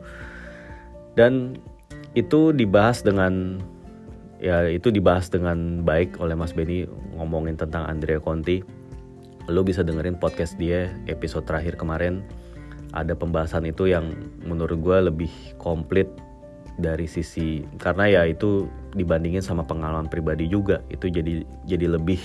dan 1.20 1.60
itu 2.16 2.52
dibahas 2.56 3.04
dengan 3.04 3.60
ya 4.40 4.68
itu 4.68 4.92
dibahas 4.92 5.28
dengan 5.32 5.84
baik 5.84 6.20
oleh 6.20 6.36
Mas 6.36 6.52
Benny 6.56 6.88
ngomongin 7.16 7.56
tentang 7.60 7.88
Andrea 7.88 8.20
Conti. 8.20 8.64
Lo 9.46 9.62
bisa 9.62 9.86
dengerin 9.86 10.18
podcast 10.18 10.58
dia 10.58 10.92
episode 11.06 11.46
terakhir 11.48 11.78
kemarin. 11.78 12.24
Ada 12.96 13.12
pembahasan 13.14 13.68
itu 13.68 13.88
yang 13.88 14.16
menurut 14.42 14.80
gue 14.80 14.98
lebih 15.12 15.32
komplit 15.60 16.08
dari 16.76 17.08
sisi 17.08 17.64
karena 17.80 18.04
ya 18.08 18.22
itu 18.28 18.68
dibandingin 18.92 19.40
sama 19.40 19.64
pengalaman 19.64 20.12
pribadi 20.12 20.44
juga 20.44 20.84
itu 20.92 21.08
jadi 21.08 21.40
jadi 21.64 21.96
lebih 21.96 22.20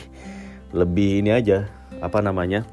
lebih 0.72 1.24
ini 1.24 1.32
aja 1.36 1.68
apa 2.00 2.24
namanya 2.24 2.64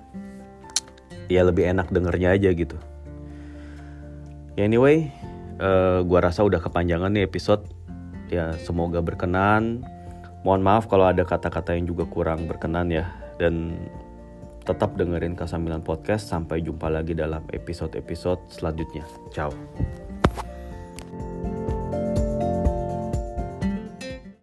ya 1.29 1.45
lebih 1.45 1.69
enak 1.69 1.93
dengernya 1.93 2.35
aja 2.35 2.51
gitu. 2.55 2.79
Anyway 4.59 5.13
uh, 5.63 6.03
gua 6.03 6.31
rasa 6.31 6.43
udah 6.47 6.59
kepanjangan 6.63 7.13
nih 7.13 7.27
episode. 7.27 7.63
Ya 8.29 8.55
semoga 8.61 9.01
berkenan. 9.01 9.85
Mohon 10.47 10.63
maaf 10.63 10.85
kalau 10.87 11.09
ada 11.11 11.25
kata-kata 11.27 11.75
yang 11.75 11.89
juga 11.89 12.05
kurang 12.07 12.47
berkenan 12.47 12.93
ya. 12.93 13.09
Dan 13.41 13.77
tetap 14.63 14.95
dengerin 15.01 15.33
Kasamilan 15.33 15.81
Podcast. 15.81 16.29
Sampai 16.29 16.61
jumpa 16.61 16.93
lagi 16.93 17.17
dalam 17.17 17.43
episode-episode 17.51 18.53
selanjutnya. 18.53 19.05
Ciao 19.33 19.51